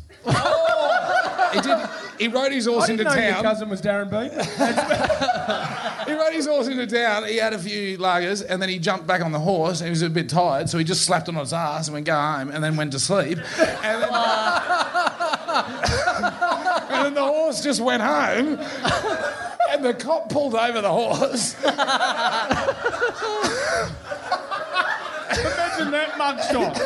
He 1.53 1.61
did. 1.61 1.79
He 2.19 2.29
rode 2.29 2.53
his 2.53 2.67
horse 2.67 2.85
I 2.85 2.87
didn't 2.89 3.07
into 3.07 3.15
know 3.17 3.23
your 3.23 3.33
town. 3.35 3.43
cousin 3.43 3.69
was 3.69 3.81
Darren 3.83 4.11
Beaton. 4.11 4.41
He 6.07 6.15
rode 6.17 6.33
his 6.33 6.47
horse 6.47 6.67
into 6.67 6.87
town. 6.87 7.25
He 7.27 7.37
had 7.37 7.53
a 7.53 7.59
few 7.59 7.97
lagers, 7.99 8.43
and 8.49 8.61
then 8.61 8.69
he 8.69 8.79
jumped 8.81 9.07
back 9.07 9.21
on 9.21 9.31
the 9.33 9.39
horse. 9.39 9.81
And 9.81 9.87
he 9.87 9.91
was 9.91 10.03
a 10.03 10.09
bit 10.11 10.29
tired, 10.29 10.69
so 10.69 10.77
he 10.79 10.83
just 10.85 11.03
slapped 11.05 11.29
it 11.29 11.35
on 11.37 11.41
his 11.41 11.53
ass 11.53 11.87
and 11.87 11.95
went 11.95 12.07
go 12.07 12.15
home, 12.17 12.51
and 12.51 12.65
then 12.65 12.75
went 12.77 12.93
to 12.93 12.99
sleep. 12.99 13.39
And 13.59 14.03
then, 14.03 14.11
and 16.91 17.05
then 17.07 17.15
the 17.15 17.23
horse 17.23 17.63
just 17.63 17.81
went 17.81 18.03
home, 18.03 18.59
and 19.71 19.85
the 19.85 19.95
cop 19.95 20.31
pulled 20.31 20.55
over 20.55 20.81
the 20.81 20.91
horse. 20.91 21.55
Imagine 25.31 25.91
that 25.93 26.11
mugshot. 26.19 26.77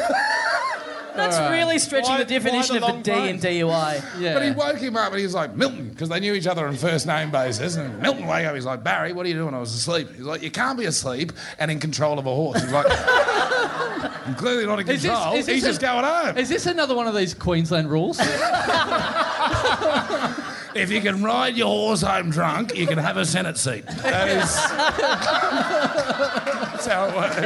That's 1.16 1.36
All 1.36 1.42
right. 1.48 1.58
really 1.58 1.78
stretching 1.78 2.10
Why- 2.10 2.18
the 2.18 2.24
definition 2.24 2.80
the 2.80 2.86
of 2.86 2.98
a 2.98 3.02
D 3.02 3.12
long 3.12 3.28
in 3.28 3.38
DUI. 3.38 4.02
Yeah. 4.20 4.34
But 4.34 4.42
he 4.44 4.50
woke 4.50 4.78
him 4.78 4.96
up 4.96 5.10
and 5.10 5.18
he 5.18 5.24
was 5.24 5.34
like, 5.34 5.54
Milton, 5.54 5.90
because 5.90 6.08
they 6.08 6.18
knew 6.20 6.34
each 6.34 6.46
other 6.48 6.66
on 6.66 6.74
first 6.76 7.06
name 7.06 7.30
basis. 7.30 7.76
And 7.76 8.00
Milton 8.02 8.26
wake 8.26 8.46
up, 8.46 8.54
he's 8.54 8.64
like, 8.64 8.82
Barry, 8.82 9.12
what 9.12 9.24
are 9.24 9.28
you 9.28 9.34
doing? 9.36 9.54
I 9.54 9.60
was 9.60 9.72
asleep. 9.74 10.08
He's 10.10 10.20
like, 10.24 10.42
you 10.42 10.50
can't 10.50 10.78
be 10.78 10.86
asleep 10.86 11.32
and 11.58 11.70
in 11.70 11.78
control 11.80 12.18
of 12.18 12.26
a 12.26 12.34
horse. 12.34 12.60
He's 12.62 12.72
like, 12.72 12.86
I'm 14.26 14.34
clearly 14.34 14.66
not 14.66 14.80
in 14.80 14.88
Is 14.88 15.02
this- 15.02 15.10
control. 15.12 15.34
is 15.34 15.46
this 15.46 15.54
he's 15.54 15.64
a- 15.64 15.68
just 15.68 15.80
going 15.80 16.04
home. 16.04 16.36
Is 16.36 16.48
this 16.48 16.66
another 16.66 16.94
one 16.94 17.06
of 17.06 17.14
these 17.14 17.34
Queensland 17.34 17.90
rules? 17.90 18.20
If 20.74 20.90
you 20.90 21.00
can 21.00 21.22
ride 21.22 21.56
your 21.56 21.68
horse 21.68 22.02
home 22.02 22.30
drunk, 22.30 22.74
you 22.76 22.88
can 22.88 22.98
have 22.98 23.16
a 23.16 23.24
Senate 23.24 23.56
seat. 23.56 23.86
That 23.86 24.26
is. 24.26 24.56
That's 26.72 26.86
how 26.86 27.06
it 27.06 27.14
works. 27.14 27.36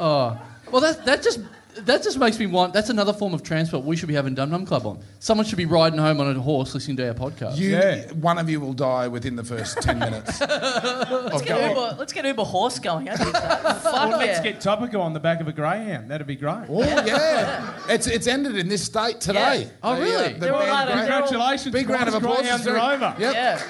Oh. 0.00 0.40
well, 0.72 0.80
that 0.80 1.04
that 1.04 1.22
just 1.22 1.40
that 1.76 2.02
just 2.02 2.18
makes 2.18 2.38
me 2.38 2.46
want. 2.46 2.72
That's 2.72 2.90
another 2.90 3.12
form 3.12 3.32
of 3.32 3.42
transport 3.44 3.84
we 3.84 3.94
should 3.96 4.08
be 4.08 4.14
having 4.14 4.34
Dum 4.34 4.50
Dum 4.50 4.66
Club 4.66 4.84
on. 4.86 4.98
Someone 5.20 5.46
should 5.46 5.56
be 5.56 5.66
riding 5.66 5.98
home 6.00 6.20
on 6.20 6.34
a 6.36 6.40
horse 6.40 6.74
listening 6.74 6.96
to 6.96 7.08
our 7.08 7.14
podcast. 7.14 7.56
You, 7.58 7.70
Yeah. 7.70 8.10
One 8.12 8.38
of 8.38 8.50
you 8.50 8.60
will 8.60 8.72
die 8.72 9.06
within 9.06 9.36
the 9.36 9.44
first 9.44 9.80
10 9.80 9.98
minutes. 10.00 10.40
of 10.42 10.48
Let's 10.50 11.42
get, 11.42 11.48
going. 11.48 11.70
Uber, 11.70 11.96
let's 11.98 12.12
get 12.12 12.24
Uber 12.24 12.42
horse 12.44 12.78
going. 12.80 13.08
I 13.08 13.16
think 13.16 13.32
that. 13.32 13.62
Fuck 13.82 13.92
Well, 13.94 14.08
let's 14.18 14.44
yeah. 14.44 14.52
get 14.52 14.60
Topico 14.60 15.00
on 15.00 15.12
the 15.12 15.20
back 15.20 15.40
of 15.40 15.46
a 15.48 15.52
greyhound. 15.52 16.10
That'd 16.10 16.26
be 16.26 16.34
great. 16.36 16.66
Oh, 16.68 16.82
yeah. 16.82 17.72
It's, 17.88 18.08
it's 18.08 18.26
ended 18.26 18.56
in 18.56 18.68
this 18.68 18.84
state 18.84 19.20
today. 19.20 19.62
Yeah. 19.62 19.70
Oh, 19.82 19.98
really? 20.00 20.14
Uh, 20.16 20.28
the 20.30 20.34
They're 20.38 20.54
all 20.54 20.60
band 20.60 20.70
out 20.70 20.88
of- 20.88 20.94
Grey- 20.94 21.06
Congratulations, 21.08 21.72
Big 21.72 21.88
round 21.88 22.08
of 22.08 22.14
applause. 22.14 22.38
Greyhounds 22.40 22.66
are 22.66 22.78
over. 22.78 23.14
Yep. 23.18 23.34
Yeah. 23.34 23.62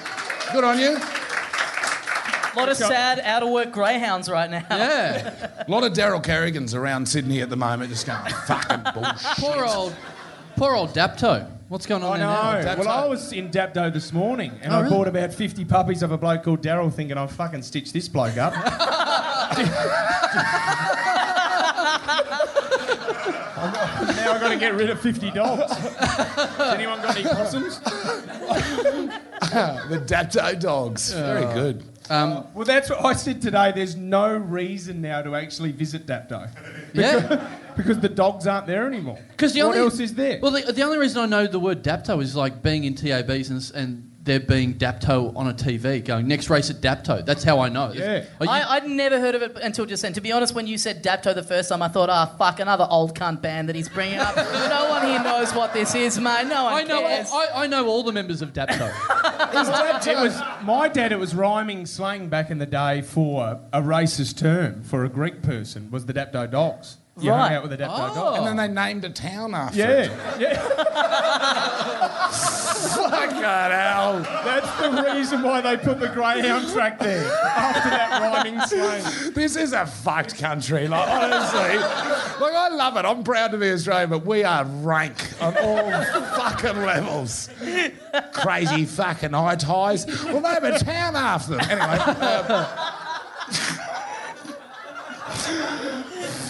Good 0.53 0.63
on 0.63 0.79
you. 0.79 0.97
A 2.53 2.55
lot 2.59 2.69
of 2.69 2.77
sad 2.77 3.19
out 3.19 3.43
of 3.43 3.49
work 3.49 3.71
greyhounds 3.71 4.29
right 4.29 4.49
now. 4.49 4.65
Yeah. 4.69 5.63
A 5.65 5.65
lot 5.71 5.83
of 5.83 5.93
Darryl 5.93 6.23
Kerrigans 6.23 6.75
around 6.75 7.07
Sydney 7.07 7.41
at 7.41 7.49
the 7.49 7.57
moment 7.57 7.89
just 7.89 8.05
going, 8.05 8.19
fucking 8.45 8.83
bullshit. 8.93 9.21
poor 9.37 9.65
old, 9.65 9.95
poor 10.55 10.75
old 10.75 10.93
Dapto. 10.93 11.49
What's 11.69 11.85
going 11.85 12.03
on 12.03 12.13
I 12.13 12.17
there 12.17 12.65
now? 12.65 12.73
know. 12.75 12.79
Well, 12.83 12.89
I 12.89 13.05
was 13.07 13.31
in 13.31 13.49
Dapto 13.49 13.93
this 13.93 14.11
morning 14.11 14.51
and 14.61 14.73
Oh, 14.73 14.77
I 14.77 14.81
really? 14.81 14.93
bought 14.93 15.07
about 15.07 15.33
50 15.33 15.63
puppies 15.63 16.03
of 16.03 16.11
a 16.11 16.17
bloke 16.17 16.43
called 16.43 16.61
Daryl 16.61 16.91
thinking 16.93 17.17
I'll 17.17 17.27
fucking 17.29 17.61
stitch 17.61 17.93
this 17.93 18.09
bloke 18.09 18.37
up. 18.37 18.53
now 18.53 18.61
I've 24.33 24.41
got 24.41 24.49
to 24.49 24.57
get 24.57 24.75
rid 24.75 24.89
of 24.89 24.99
50 24.99 25.31
dogs. 25.31 25.71
Has 25.73 26.73
anyone 26.73 27.01
got 27.01 27.15
any 27.17 27.27
possums? 27.27 27.79
the 29.89 30.03
Dapto 30.05 30.59
dogs. 30.59 31.13
Very 31.13 31.45
uh, 31.45 31.53
good. 31.53 31.83
Um, 32.11 32.45
well, 32.53 32.65
that's 32.65 32.89
what 32.89 33.05
I 33.05 33.13
said 33.13 33.41
today. 33.41 33.71
There's 33.73 33.95
no 33.95 34.35
reason 34.35 35.01
now 35.01 35.21
to 35.21 35.33
actually 35.33 35.71
visit 35.71 36.05
Dapto 36.05 36.49
Yeah. 36.93 37.49
because 37.77 37.99
the 37.99 38.09
dogs 38.09 38.47
aren't 38.47 38.67
there 38.67 38.85
anymore. 38.85 39.17
Because 39.29 39.53
the 39.53 39.61
what 39.61 39.69
only, 39.69 39.79
else 39.79 39.97
is 39.99 40.13
there? 40.13 40.37
Well, 40.41 40.51
the, 40.51 40.73
the 40.73 40.81
only 40.81 40.97
reason 40.97 41.21
I 41.21 41.25
know 41.25 41.47
the 41.47 41.59
word 41.59 41.83
Dapto 41.83 42.21
is 42.21 42.35
like 42.35 42.61
being 42.61 42.83
in 42.83 42.95
TABs 42.95 43.49
and, 43.49 43.71
and 43.75 44.10
there 44.23 44.39
being 44.39 44.75
Dapto 44.75 45.35
on 45.35 45.47
a 45.47 45.53
TV 45.53 46.03
going 46.03 46.27
next 46.27 46.49
race 46.49 46.69
at 46.69 46.77
Dapto. 46.77 47.25
That's 47.25 47.43
how 47.43 47.59
I 47.59 47.69
know. 47.69 47.91
Yeah. 47.91 48.25
You- 48.39 48.47
I, 48.47 48.75
I'd 48.75 48.87
never 48.87 49.19
heard 49.19 49.33
of 49.35 49.41
it 49.41 49.57
until 49.61 49.85
just 49.85 50.03
then. 50.03 50.13
To 50.13 50.21
be 50.21 50.31
honest, 50.31 50.53
when 50.53 50.67
you 50.67 50.77
said 50.77 51.03
Dapto 51.03 51.33
the 51.33 51.43
first 51.43 51.69
time, 51.69 51.81
I 51.81 51.87
thought, 51.87 52.09
ah, 52.09 52.27
fuck, 52.37 52.59
another 52.59 52.87
old 52.89 53.17
cunt 53.17 53.41
band 53.41 53.67
that 53.69 53.75
he's 53.75 53.89
bringing 53.89 54.19
up. 54.19 54.35
no 54.35 54.89
one 54.89 55.07
here 55.07 55.23
knows 55.23 55.53
what 55.55 55.73
this 55.73 55.95
is, 55.95 56.19
mate. 56.19 56.45
No 56.47 56.65
one 56.65 56.73
I 56.73 56.83
know. 56.83 57.01
cares. 57.01 57.31
I, 57.33 57.63
I 57.63 57.67
know 57.67 57.87
all 57.87 58.03
the 58.03 58.11
members 58.11 58.41
of 58.41 58.53
Dapto. 58.53 58.91
It 59.51 60.17
was 60.17 60.41
my 60.63 60.87
dad. 60.87 61.11
It 61.11 61.19
was 61.19 61.35
rhyming 61.35 61.85
slang 61.85 62.29
back 62.29 62.51
in 62.51 62.57
the 62.57 62.65
day 62.65 63.01
for 63.01 63.59
a 63.73 63.81
racist 63.81 64.37
term 64.37 64.81
for 64.83 65.03
a 65.03 65.09
Greek 65.09 65.41
person 65.41 65.91
was 65.91 66.05
the 66.05 66.13
Dapto 66.13 66.49
dogs. 66.49 66.97
You 67.21 67.31
Right. 67.31 67.47
hung 67.49 67.53
out 67.57 67.61
with 67.63 67.71
the 67.71 67.77
Dapto 67.77 68.09
Oh. 68.11 68.15
dogs. 68.15 68.37
And 68.39 68.47
then 68.47 68.55
they 68.57 68.67
named 68.67 69.05
a 69.05 69.09
town 69.09 69.53
after 69.53 69.79
it. 69.79 70.11
Yeah, 70.11 70.39
yeah. 70.39 72.27
Fucking 72.31 73.41
hell. 73.41 74.19
That's 74.43 74.71
the 74.81 75.03
reason 75.13 75.43
why 75.43 75.61
they 75.61 75.77
put 75.77 75.99
the 75.99 76.07
greyhound 76.09 76.67
track 76.71 76.97
there 76.99 77.25
after 77.33 77.89
that 77.89 78.21
rhyming 78.21 78.59
slang. 78.61 79.33
This 79.33 79.55
is 79.55 79.73
a 79.73 79.85
fucked 79.85 80.37
country, 80.39 80.87
like 80.87 81.07
honestly. 81.07 81.77
like 81.77 82.53
I 82.55 82.69
love 82.69 82.97
it. 82.97 83.05
I'm 83.05 83.23
proud 83.23 83.51
to 83.51 83.57
be 83.57 83.71
Australian, 83.71 84.09
but 84.09 84.25
we 84.25 84.43
are 84.43 84.63
rank 84.65 85.15
on 85.41 85.55
all 85.57 85.91
fucking 85.91 86.81
levels. 86.83 87.49
Crazy 88.33 88.85
fucking 88.85 89.33
high 89.33 89.55
ties. 89.55 90.05
Well, 90.25 90.41
they 90.41 90.49
have 90.49 90.63
a 90.63 90.79
town 90.79 91.15
after 91.15 91.57
them. 91.57 91.61
Anyway. 91.69 91.99
um, 91.99 92.67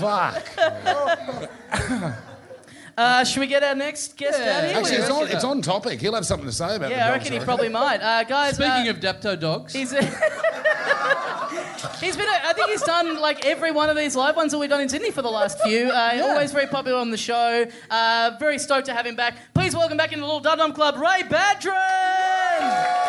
fuck. 0.01 0.43
Uh, 2.97 3.23
should 3.23 3.39
we 3.39 3.47
get 3.47 3.63
our 3.63 3.73
next 3.73 4.17
guest 4.17 4.37
Yeah. 4.37 4.57
out 4.57 4.63
here? 4.65 4.77
Actually, 4.77 4.95
it's 4.97 5.09
What 5.09 5.15
do 5.19 5.25
you 5.25 5.29
on, 5.29 5.35
it's 5.35 5.43
on 5.45 5.61
topic. 5.61 6.01
He'll 6.01 6.13
have 6.13 6.25
something 6.25 6.45
to 6.45 6.51
say 6.51 6.75
about 6.75 6.89
the 6.89 6.95
Yeah, 6.95 7.07
I 7.07 7.11
dogs, 7.11 7.23
reckon 7.23 7.39
he 7.39 7.45
probably 7.45 7.69
might. 7.69 8.01
Uh, 8.01 8.25
guys, 8.25 8.55
Speaking 8.55 8.87
uh, 8.87 8.91
of 8.91 8.99
Dapto 8.99 9.39
dogs, 9.39 9.71
he's 9.73 9.91
he's 12.01 12.17
been. 12.17 12.27
I 12.27 12.51
think 12.53 12.69
he's 12.69 12.81
done 12.83 13.19
like 13.21 13.45
every 13.45 13.71
one 13.71 13.89
of 13.89 13.95
these 13.95 14.15
live 14.15 14.35
ones 14.35 14.51
that 14.51 14.57
we've 14.59 14.69
done 14.69 14.81
in 14.81 14.89
Sydney 14.89 15.11
for 15.11 15.21
the 15.21 15.31
last 15.31 15.61
few. 15.61 15.87
Uh, 15.89 16.19
Always 16.23 16.51
very 16.51 16.67
popular 16.67 16.99
on 16.99 17.11
the 17.11 17.17
show. 17.17 17.65
Uh, 17.89 18.31
very 18.39 18.59
stoked 18.59 18.87
to 18.87 18.93
have 18.93 19.05
him 19.07 19.15
back. 19.15 19.35
Please 19.53 19.73
welcome 19.73 19.95
back 19.97 20.11
into 20.11 20.19
the 20.21 20.25
Little 20.25 20.41
Dum 20.41 20.57
Dum 20.57 20.73
Club, 20.73 20.97
Ray 20.97 21.23
Badran. 21.23 23.00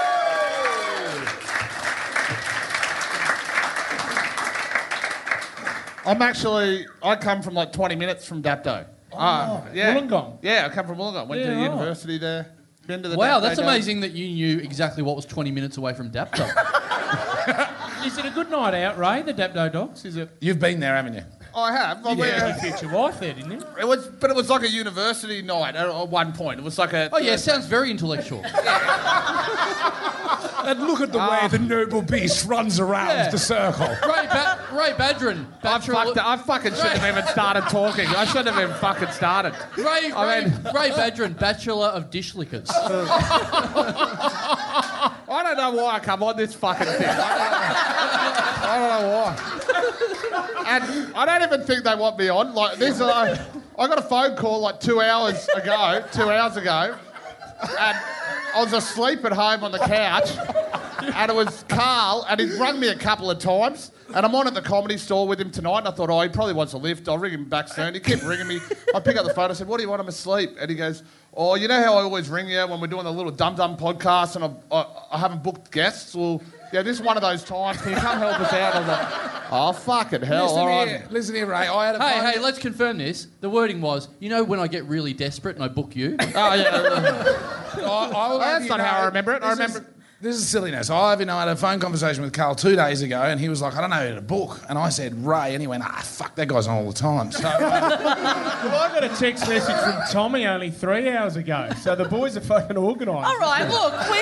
I'm 6.05 6.23
actually, 6.23 6.87
I 7.03 7.17
come 7.17 7.43
from 7.43 7.55
like 7.55 7.73
20 7.73 7.97
minutes 7.97 8.27
from 8.27 8.43
Dapto. 8.43 8.87
Oh, 9.13 9.17
ah, 9.19 9.65
yeah. 9.73 9.95
Wollongong. 9.95 10.39
Yeah, 10.43 10.67
I 10.71 10.75
come 10.75 10.87
from 10.87 10.99
Wollongong. 10.99 11.29
Went 11.29 11.43
to 11.43 11.49
Yeah, 11.49 11.55
the 11.55 11.61
right. 11.61 11.65
university 11.65 12.19
there. 12.19 12.47
Been 12.87 13.03
to 13.03 13.09
the 13.09 13.17
wow, 13.17 13.39
Dapto 13.39 13.43
that's 13.43 13.59
Dome. 13.59 13.69
amazing 13.69 14.01
that 14.01 14.13
you 14.13 14.27
knew 14.29 14.59
exactly 14.59 15.03
what 15.03 15.15
was 15.15 15.25
20 15.27 15.51
minutes 15.53 15.77
away 15.77 15.95
from 15.95 16.11
Dapto. 16.11 16.47
Is 18.07 18.19
it 18.19 18.25
a 18.25 18.31
good 18.31 18.51
night 18.51 18.75
out, 18.83 18.99
Ray? 18.99 19.23
The 19.23 19.33
Dapto 19.35 19.71
dogs? 19.73 20.05
Is 20.05 20.17
it? 20.17 20.31
You've 20.41 20.59
been 20.59 20.81
there, 20.81 20.97
haven't 20.97 21.15
you? 21.15 21.23
I 21.55 21.73
have. 21.73 22.07
I 22.07 22.13
You 22.13 22.19
went- 22.19 22.33
yeah. 22.37 22.55
future 22.59 22.89
wife 22.89 23.21
there, 23.21 23.33
didn't 23.35 23.51
you? 23.53 23.63
it 23.79 23.87
was, 23.87 24.07
but 24.09 24.31
it 24.31 24.37
was 24.37 24.49
like 24.51 24.63
a 24.63 24.69
university 24.71 25.43
night 25.43 25.75
at, 25.77 25.87
at 25.89 26.09
one 26.09 26.33
point. 26.33 26.59
It 26.61 26.65
was 26.65 26.79
like 26.79 26.93
a. 26.93 27.11
oh 27.13 27.19
yeah, 27.19 27.37
sounds 27.37 27.67
very 27.67 27.91
intellectual. 27.91 28.43
And 30.65 30.79
look 30.87 31.01
at 31.01 31.11
the 31.11 31.19
way 31.19 31.25
um, 31.43 31.51
the 31.51 31.59
noble 31.59 32.03
beast 32.03 32.47
runs 32.47 32.79
around 32.79 33.09
Yeah. 33.09 33.31
the 33.31 33.39
circle. 33.39 33.89
Ray, 33.89 34.27
ba- 34.29 34.61
Ray 34.73 34.93
Badran, 34.93 35.45
I 35.45 35.61
Bachelor- 35.61 35.95
fucked. 36.15 36.19
I 36.19 36.37
fucking 36.37 36.75
shouldn't 36.75 36.99
have 36.99 37.17
even 37.17 37.27
started 37.29 37.65
talking. 37.65 38.07
I 38.07 38.25
shouldn't 38.27 38.55
have 38.55 38.63
even 38.63 38.77
fucking 38.77 39.11
started. 39.11 39.55
Ray, 39.77 40.13
I 40.13 40.25
Ray, 40.39 40.45
mean- 40.45 40.55
Ray 40.73 40.91
Badran, 40.91 41.37
Bachelor 41.37 41.87
of 41.89 42.11
Dish 42.11 42.37
Lickers. 42.37 42.71
I 45.35 45.43
don't 45.43 45.57
know 45.57 45.73
why 45.83 45.95
I 45.97 45.99
come 45.99 46.23
on 46.23 46.37
this 46.37 46.55
fucking 46.55 46.87
thing. 46.87 47.07
I 47.09 48.77
don't 48.79 49.03
know 49.03 49.09
why. 49.19 49.35
And 50.69 50.83
I 51.17 51.27
don't 51.27 51.42
even 51.43 51.65
think 51.65 51.85
they 51.85 51.95
want 51.95 52.19
me 52.19 52.29
on. 52.29 52.55
Like 52.55 52.79
this, 52.79 53.01
I, 53.01 53.33
I 53.79 53.87
got 53.87 53.99
a 53.99 54.03
phone 54.03 54.37
call 54.37 54.61
like 54.61 54.81
two 54.81 55.01
hours 55.01 55.49
ago. 55.49 56.05
Two 56.13 56.31
hours 56.31 56.57
ago, 56.57 56.97
and 57.63 57.99
I 58.55 58.63
was 58.63 58.73
asleep 58.73 59.25
at 59.25 59.33
home 59.33 59.65
on 59.65 59.73
the 59.73 59.79
couch, 59.79 60.31
and 61.01 61.31
it 61.31 61.35
was 61.35 61.65
Karl, 61.69 62.27
and 62.29 62.41
he's 62.41 62.59
rung 62.59 62.79
me 62.81 62.89
a 62.89 62.97
couple 62.97 63.31
of 63.31 63.39
times. 63.39 63.93
And 64.15 64.27
I'm 64.27 64.35
on 64.35 64.47
at 64.47 64.53
the 64.53 64.61
comedy 64.61 64.99
store 64.99 65.27
with 65.27 65.41
him 65.41 65.51
tonight, 65.51 65.79
and 65.79 65.89
I 65.89 65.91
thought, 65.91 66.11
oh, 66.11 66.21
he 66.21 66.29
probably 66.29 66.53
wants 66.53 66.75
a 66.75 66.79
lift. 66.79 67.09
I'll 67.09 67.17
ring 67.17 67.33
him 67.33 67.49
back 67.49 67.69
soon. 67.69 67.95
He 67.95 68.01
kept 68.01 68.23
ringing 68.23 68.47
me. 68.47 68.61
I 68.95 69.01
pick 69.01 69.17
up 69.17 69.25
the 69.25 69.33
phone. 69.33 69.51
I 69.51 69.55
said, 69.55 69.67
what 69.67 69.79
do 69.79 69.85
you 69.85 69.89
want? 69.89 70.03
I'm 70.03 70.09
asleep. 70.09 70.51
And 70.61 70.69
he 70.69 70.77
goes, 70.77 71.03
oh, 71.35 71.55
you 71.55 71.69
know 71.69 71.83
how 71.83 71.95
I 71.95 72.03
always 72.03 72.29
ring 72.29 72.49
you 72.49 72.67
when 72.67 72.81
we're 72.81 72.87
doing 72.87 73.05
the 73.05 73.13
little 73.13 73.33
dum 73.33 73.55
dum 73.57 73.77
podcast, 73.77 74.37
and 74.37 74.45
I've, 74.45 74.57
I, 74.71 74.87
I 75.13 75.19
haven't 75.19 75.43
booked 75.43 75.71
guests. 75.71 76.15
Well, 76.15 76.43
yeah, 76.73 76.83
this 76.83 76.99
is 76.99 77.03
one 77.05 77.17
of 77.17 77.23
those 77.23 77.45
times. 77.45 77.81
Can 77.83 77.93
you 77.93 77.97
come 77.99 78.19
help 78.19 78.41
us 78.41 78.53
out? 78.53 78.75
I 78.75 78.79
was 78.79 78.89
like, 78.89 79.43
oh, 79.53 79.73
fucking 79.73 80.23
hell. 80.23 80.45
Listen 80.45 80.59
all 80.61 80.67
right. 80.69 80.89
here, 80.89 81.07
listen 81.11 81.35
here, 81.35 81.47
Ray. 81.47 81.69
I 81.69 81.87
had 81.87 81.97
a 81.97 81.99
Hey, 82.03 82.21
phone- 82.21 82.33
hey, 82.33 82.39
let's 82.41 82.59
confirm 82.59 82.99
this. 82.99 83.27
The 83.41 83.51
wording 83.51 83.81
was, 83.83 84.09
you 84.21 84.31
know, 84.31 84.43
when 84.43 84.59
I 84.59 84.67
get 84.69 84.85
really 84.85 85.13
desperate 85.13 85.57
and 85.57 85.65
I 85.65 85.69
book 85.69 85.95
you. 85.97 86.17
Oh, 86.21 86.55
yeah. 86.55 87.49
I, 87.75 87.81
I 88.15 88.33
will 88.33 88.41
have 88.41 88.53
that's 88.61 88.65
you 88.65 88.69
not 88.71 88.81
how 88.81 89.01
I 89.03 89.07
remember 89.07 89.33
it. 89.35 89.43
I 89.43 89.55
this 89.55 89.71
is- 89.71 89.75
remember- 89.77 89.89
this 90.23 90.37
is 90.37 90.49
silliness. 90.49 90.89
I 90.89 91.13
even 91.13 91.21
you 91.21 91.27
know, 91.27 91.37
I 91.37 91.41
had 91.41 91.49
a 91.49 91.57
phone 91.57 91.81
conversation 91.81 92.23
with 92.23 92.33
Karl 92.33 92.55
two 92.55 92.77
days 92.77 93.03
ago, 93.03 93.21
and 93.21 93.41
he 93.41 93.49
was 93.49 93.61
like, 93.61 93.75
"I 93.77 93.81
don't 93.81 93.91
know 93.91 94.09
who 94.09 94.15
to 94.15 94.21
book," 94.21 94.61
and 94.69 94.79
I 94.79 94.89
said 94.89 95.25
Ray, 95.27 95.53
and 95.55 95.61
he 95.61 95.67
went, 95.67 95.83
"Ah, 95.85 96.01
fuck, 96.05 96.37
that 96.37 96.47
guy's 96.47 96.69
on 96.69 96.77
all 96.77 96.93
the 96.93 96.99
time." 96.99 97.33
So, 97.33 97.49
uh, 97.49 97.59
Well, 98.65 98.81
I 98.81 98.89
got 98.95 99.03
a 99.05 99.09
text 99.17 99.49
message 99.49 99.77
from 99.77 99.97
Tommy 100.11 100.47
only 100.47 100.71
three 100.71 101.11
hours 101.11 101.35
ago, 101.37 101.71
so 101.83 101.97
the 101.97 102.05
boys 102.05 102.37
are 102.37 102.41
fucking 102.41 102.77
organised. 102.79 103.27
All 103.27 103.39
right, 103.39 103.69
look, 103.69 103.93
we. 104.11 104.19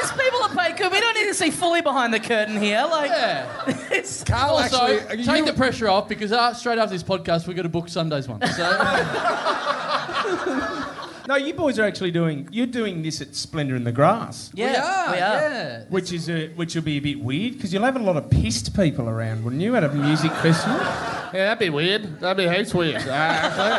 These 0.00 0.10
people 0.10 0.42
are 0.42 0.50
paid 0.54 0.76
good. 0.76 0.90
We 0.92 1.00
don't 1.00 1.14
need 1.14 1.28
to 1.28 1.34
see 1.34 1.50
fully 1.50 1.80
behind 1.80 2.12
the 2.12 2.18
curtain 2.20 2.60
here. 2.60 2.84
Like, 2.90 3.10
Yeah. 3.10 3.46
it's, 3.90 4.22
Karl 4.24 4.56
Also, 4.56 4.98
actually, 4.98 5.24
take 5.24 5.44
the 5.46 5.52
pressure 5.52 5.88
off 5.88 6.08
because 6.08 6.32
uh, 6.32 6.52
straight 6.52 6.78
after 6.78 6.92
this 6.92 7.02
podcast, 7.04 7.46
we're 7.46 7.54
going 7.54 7.62
to 7.62 7.68
book 7.70 7.88
Sunday's 7.88 8.28
one. 8.28 8.44
So, 8.48 8.68
No, 11.26 11.36
you 11.36 11.54
boys 11.54 11.78
are 11.78 11.84
actually 11.84 12.10
doing. 12.10 12.48
You're 12.52 12.66
doing 12.66 13.00
this 13.02 13.22
at 13.22 13.34
Splendour 13.34 13.76
in 13.76 13.84
the 13.84 13.92
Grass, 13.92 14.50
Yeah, 14.52 14.66
we 14.72 14.76
are. 14.76 15.12
we 15.12 15.18
are. 15.20 15.40
Yeah. 15.40 15.84
which 15.88 16.12
is 16.12 16.28
a, 16.28 16.48
which 16.48 16.74
will 16.74 16.82
be 16.82 16.98
a 16.98 17.00
bit 17.00 17.18
weird 17.20 17.54
because 17.54 17.72
you'll 17.72 17.84
have 17.84 17.96
a 17.96 18.00
lot 18.00 18.16
of 18.18 18.28
pissed 18.28 18.76
people 18.76 19.08
around, 19.08 19.42
wouldn't 19.42 19.62
you, 19.62 19.74
at 19.74 19.84
a 19.84 19.88
music 19.88 20.32
festival? 20.32 20.76
Yeah, 20.76 21.46
that'd 21.46 21.58
be 21.58 21.70
weird. 21.70 22.20
That'd 22.20 22.36
be 22.36 22.46
heaps 22.54 22.74
weird. 22.74 22.96
Uh, 22.96 23.10
actually, 23.10 23.70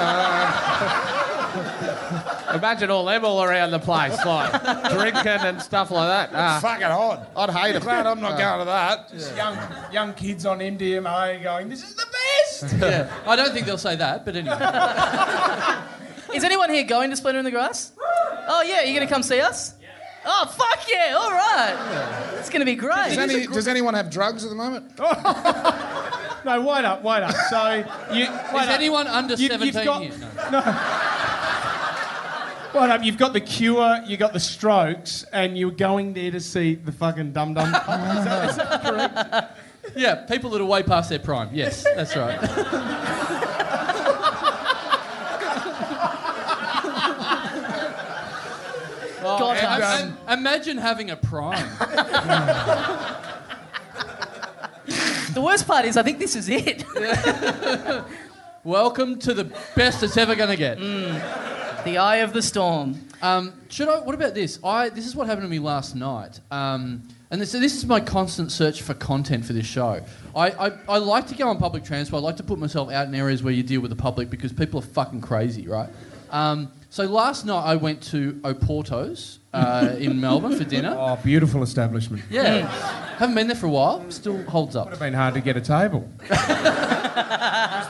uh, 2.50 2.56
imagine 2.56 2.90
all 2.90 3.06
them 3.06 3.24
all 3.24 3.44
around 3.44 3.70
the 3.72 3.80
place, 3.80 4.18
like 4.26 4.52
drinking 4.92 5.28
and 5.48 5.62
stuff 5.62 5.92
like 5.92 6.08
that. 6.08 6.32
Ah, 6.34 6.60
Fucking 6.62 6.84
odd. 6.84 7.28
I'd 7.36 7.50
hate 7.52 7.76
it. 7.76 7.84
Glad 7.84 8.08
I'm 8.08 8.20
not 8.22 8.38
going 8.40 8.60
to 8.60 8.66
that. 8.66 9.10
Just 9.12 9.36
young 9.36 9.58
young 9.92 10.14
kids 10.16 10.46
on 10.48 10.60
MDMA 10.60 11.44
going, 11.44 11.70
"This 11.70 11.84
is 11.84 11.94
the 11.96 12.06
best." 12.06 12.74
yeah. 12.80 13.14
I 13.28 13.36
don't 13.36 13.54
think 13.54 13.68
they'll 13.68 13.78
say 13.78 13.96
that, 13.98 14.26
but 14.26 14.36
anyway. 14.36 14.58
Is 16.34 16.44
anyone 16.44 16.70
here 16.70 16.84
going 16.84 17.10
to 17.12 17.16
Splendour 17.16 17.40
in 17.40 17.46
the 17.46 17.52
Grass? 17.52 17.92
Oh 18.48 18.64
yeah, 18.66 18.84
you 18.84 18.94
gonna 18.94 19.10
come 19.10 19.24
see 19.24 19.42
us? 19.42 19.74
Oh 20.26 20.46
fuck 20.48 20.88
yeah! 20.90 21.16
All 21.18 21.32
right, 21.32 22.36
it's 22.40 22.50
gonna 22.50 22.66
be 22.66 22.76
great. 22.76 23.10
Does, 23.10 23.18
any, 23.18 23.48
does 23.48 23.68
anyone 23.68 23.94
have 23.94 24.10
drugs 24.10 24.44
at 24.44 24.50
the 24.50 24.56
moment? 24.56 24.92
No, 26.46 26.62
wait 26.62 26.86
up, 26.86 27.02
wait 27.04 27.24
up. 27.24 27.34
So 27.50 27.84
you 28.14 28.22
Is 28.26 28.30
up. 28.30 28.70
anyone 28.70 29.08
under 29.08 29.34
You- 29.34 29.48
17 29.48 29.84
got- 29.84 30.04
here? 30.04 30.12
No. 30.52 30.60
Wait 32.82 32.90
up, 32.92 33.04
you've 33.04 33.18
got 33.18 33.34
the 33.34 33.42
Cure, 33.42 34.02
you 34.06 34.16
got 34.16 34.32
the 34.34 34.40
Strokes, 34.40 35.24
and 35.34 35.58
you're 35.58 35.72
going 35.72 36.14
there 36.14 36.30
to 36.30 36.40
see 36.40 36.76
the 36.76 36.92
fucking 36.92 37.32
Dum 37.32 37.56
Dum. 37.56 37.66
is, 37.74 37.74
that, 37.82 38.50
is 38.50 38.56
that 38.58 38.84
correct? 38.84 39.58
Yeah, 39.98 40.26
people 40.28 40.52
that 40.52 40.62
are 40.62 40.66
way 40.66 40.84
past 40.84 41.10
their 41.10 41.18
prime. 41.18 41.50
Yes, 41.52 41.84
that's 41.96 42.16
right. 42.16 42.38
I'm- 49.63 50.10
um, 50.10 50.18
Im- 50.34 50.39
Imagine 50.39 50.78
having 50.78 51.12
a 51.12 51.15
prime. 51.15 51.70
the 55.34 55.41
worst 55.41 55.68
part 55.68 55.86
is, 55.86 55.98
I 55.98 56.04
think 56.04 56.20
this 56.20 56.36
is 56.36 56.50
it. 56.50 56.84
Welcome 58.63 59.20
to 59.20 59.34
the 59.34 59.46
best 59.76 60.02
it's 60.04 60.18
ever 60.18 60.36
going 60.36 60.50
to 60.50 60.56
get. 60.58 60.78
the 61.86 61.98
eye 62.00 62.18
of 62.18 62.34
the 62.34 62.41
storm. 62.41 63.00
Um, 63.22 63.54
should 63.70 63.88
I? 63.88 64.00
What 64.00 64.15
about 64.15 64.34
this? 64.34 64.60
I 64.63 64.89
this 64.89 65.06
is 65.06 65.15
what 65.15 65.28
happened 65.28 65.46
to 65.46 65.50
me 65.50 65.60
last 65.60 65.96
night. 65.96 66.39
Um, 66.52 67.04
and 67.32 67.41
this, 67.41 67.52
this 67.54 67.76
is 67.76 67.86
my 67.86 68.00
constant 68.00 68.52
search 68.52 68.82
for 68.82 68.94
content 68.94 69.46
for 69.46 69.54
this 69.54 69.65
show. 69.65 70.02
I, 70.36 70.50
I, 70.52 70.72
I 70.88 70.98
like 71.00 71.28
to 71.28 71.36
go 71.36 71.48
on 71.50 71.58
public 71.58 71.84
transport. 71.84 72.22
I 72.22 72.26
like 72.26 72.38
to 72.38 72.44
put 72.44 72.60
myself 72.60 72.91
out 72.91 73.08
in 73.08 73.15
areas 73.15 73.41
where 73.41 73.54
you 73.54 73.63
deal 73.63 73.82
with 73.82 73.89
the 73.89 73.96
public 73.96 74.30
because 74.30 74.54
people 74.54 74.80
are 74.80 74.84
fucking 74.84 75.22
crazy, 75.22 75.68
right? 75.68 75.89
Um, 76.30 76.72
so 76.96 77.04
last 77.04 77.46
night 77.46 77.66
I 77.66 77.76
went 77.76 78.02
to 78.04 78.40
Oporto's 78.46 79.40
uh, 79.52 79.98
in 80.00 80.22
Melbourne 80.22 80.58
for 80.58 80.64
dinner. 80.64 80.96
Oh, 80.98 81.20
beautiful 81.22 81.62
establishment. 81.62 82.24
Yeah, 82.30 82.70
haven't 83.18 83.36
been 83.36 83.48
there 83.48 83.56
for 83.58 83.66
a 83.66 83.70
while. 83.70 84.10
Still 84.10 84.42
holds 84.44 84.78
up. 84.78 84.86
Would 84.86 84.92
have 84.92 85.02
been 85.02 85.14
hard 85.14 85.34
to 85.34 85.42
get 85.42 85.58
a 85.58 85.62
table. 85.62 86.10
there 86.30 86.40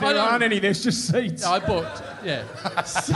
aren't 0.02 0.42
any. 0.42 0.58
There's 0.58 0.82
just 0.82 1.06
seats. 1.06 1.44
I 1.44 1.60
booked. 1.60 2.02
Yeah. 2.24 2.42
So 2.82 3.12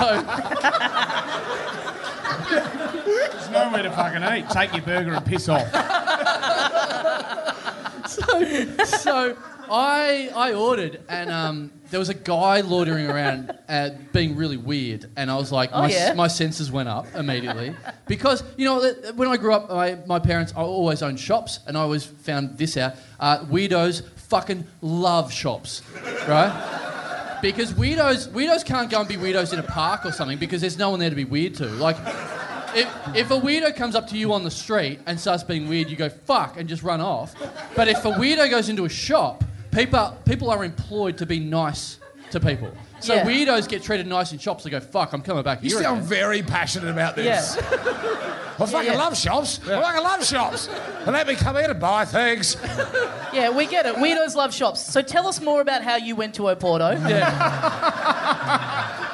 There's 3.05 3.51
nowhere 3.51 3.83
to 3.83 3.91
fucking 3.91 4.23
eat. 4.39 4.49
Take 4.51 4.73
your 4.73 4.83
burger 4.83 5.15
and 5.15 5.27
piss 5.27 5.49
off. 5.49 5.69
so, 8.07 8.85
so 8.85 9.37
I 9.69 10.31
I 10.37 10.53
ordered 10.53 11.01
and 11.09 11.33
um, 11.33 11.73
there 11.91 11.99
was 11.99 12.09
a 12.09 12.15
guy 12.15 12.61
loitering 12.61 13.07
around 13.07 13.57
uh, 13.69 13.91
being 14.13 14.37
really 14.37 14.57
weird 14.57 15.11
and 15.17 15.31
I 15.31 15.37
was 15.37 15.53
like 15.53 15.71
Oh, 15.73 15.83
my, 15.83 15.91
yeah? 15.91 16.15
my 16.15 16.29
senses 16.29 16.71
went 16.71 16.89
up 16.89 17.07
immediately 17.15 17.75
because 18.07 18.43
you 18.57 18.65
know 18.65 18.93
when 19.15 19.29
I 19.29 19.37
grew 19.37 19.53
up 19.53 19.69
my, 19.69 19.99
my 20.07 20.19
parents 20.19 20.53
I 20.57 20.61
always 20.61 21.03
owned 21.03 21.21
shops 21.21 21.61
and 21.67 21.77
I 21.77 21.81
always 21.81 22.05
found 22.05 22.57
this 22.57 22.77
out 22.77 22.95
uh, 23.19 23.45
weirdos 23.45 24.09
fucking 24.17 24.65
love 24.81 25.33
shops 25.33 25.83
right 26.29 27.39
because 27.43 27.73
weirdos 27.73 28.29
weirdos 28.29 28.65
can't 28.65 28.91
go 28.91 29.01
and 29.01 29.09
be 29.09 29.17
weirdos 29.17 29.53
in 29.53 29.59
a 29.59 29.65
park 29.65 30.07
or 30.07 30.13
something 30.13 30.39
because 30.39 30.61
there's 30.61 30.79
no 30.79 30.91
one 30.91 31.01
there 31.01 31.11
to 31.11 31.17
be 31.17 31.25
weird 31.25 31.55
to 31.57 31.67
like 31.67 31.97
if, 32.75 33.17
if 33.17 33.31
a 33.31 33.35
weirdo 33.35 33.75
comes 33.75 33.95
up 33.95 34.07
to 34.09 34.17
you 34.17 34.33
on 34.33 34.45
the 34.45 34.51
street 34.51 35.01
and 35.07 35.19
starts 35.19 35.43
being 35.43 35.69
weird, 35.69 35.91
you 35.91 35.97
go 35.97 36.09
fuck 36.09 36.57
and 36.57 36.69
just 36.69 36.83
run 36.83 37.01
off. 37.01 37.35
But 37.75 37.89
if 37.89 38.05
a 38.05 38.13
weirdo 38.13 38.49
goes 38.51 38.69
into 38.69 38.85
a 38.85 38.89
shop, 38.89 39.43
people 39.73 40.17
people 40.25 40.51
are 40.51 40.65
employed 40.65 41.19
to 41.19 41.27
be 41.27 41.41
nice 41.41 41.99
to 42.31 42.41
people. 42.41 42.73
So 43.01 43.15
Yeah. 43.15 43.25
weirdos 43.25 43.69
get 43.69 43.83
treated 43.83 44.07
nice 44.07 44.33
in 44.33 44.39
shops. 44.39 44.65
They 44.65 44.71
go 44.71 44.81
fuck, 44.81 45.13
I'm 45.13 45.23
coming 45.23 45.43
back 45.43 45.61
here. 45.61 45.71
You 45.71 45.77
here. 45.77 45.85
sound 45.85 45.99
again." 45.99 46.09
very 46.09 46.43
passionate 46.43 46.91
about 46.91 47.17
this. 47.17 47.57
Yeah. 47.57 48.37
I 48.61 48.67
fucking 48.67 48.93
yeah. 48.93 48.99
love 48.99 49.17
shops. 49.17 49.59
I 49.65 49.81
fucking 49.81 50.03
love 50.03 50.25
shops. 50.25 50.69
And 51.07 51.13
let 51.13 51.27
me 51.27 51.35
come 51.35 51.57
here 51.57 51.69
to 51.69 51.75
buy 51.75 52.05
things. 52.05 52.57
Yeah, 53.33 53.51
we 53.51 53.67
get 53.67 53.87
it. 53.87 53.95
Weirdos 53.95 54.35
love 54.35 54.53
shops. 54.53 54.83
So 54.83 55.01
tell 55.01 55.27
us 55.27 55.41
more 55.41 55.63
about 55.63 55.83
how 55.83 55.97
you 55.97 56.15
went 56.15 56.35
to 56.35 56.43
Oporto. 56.43 56.93
Yeah. 57.09 58.97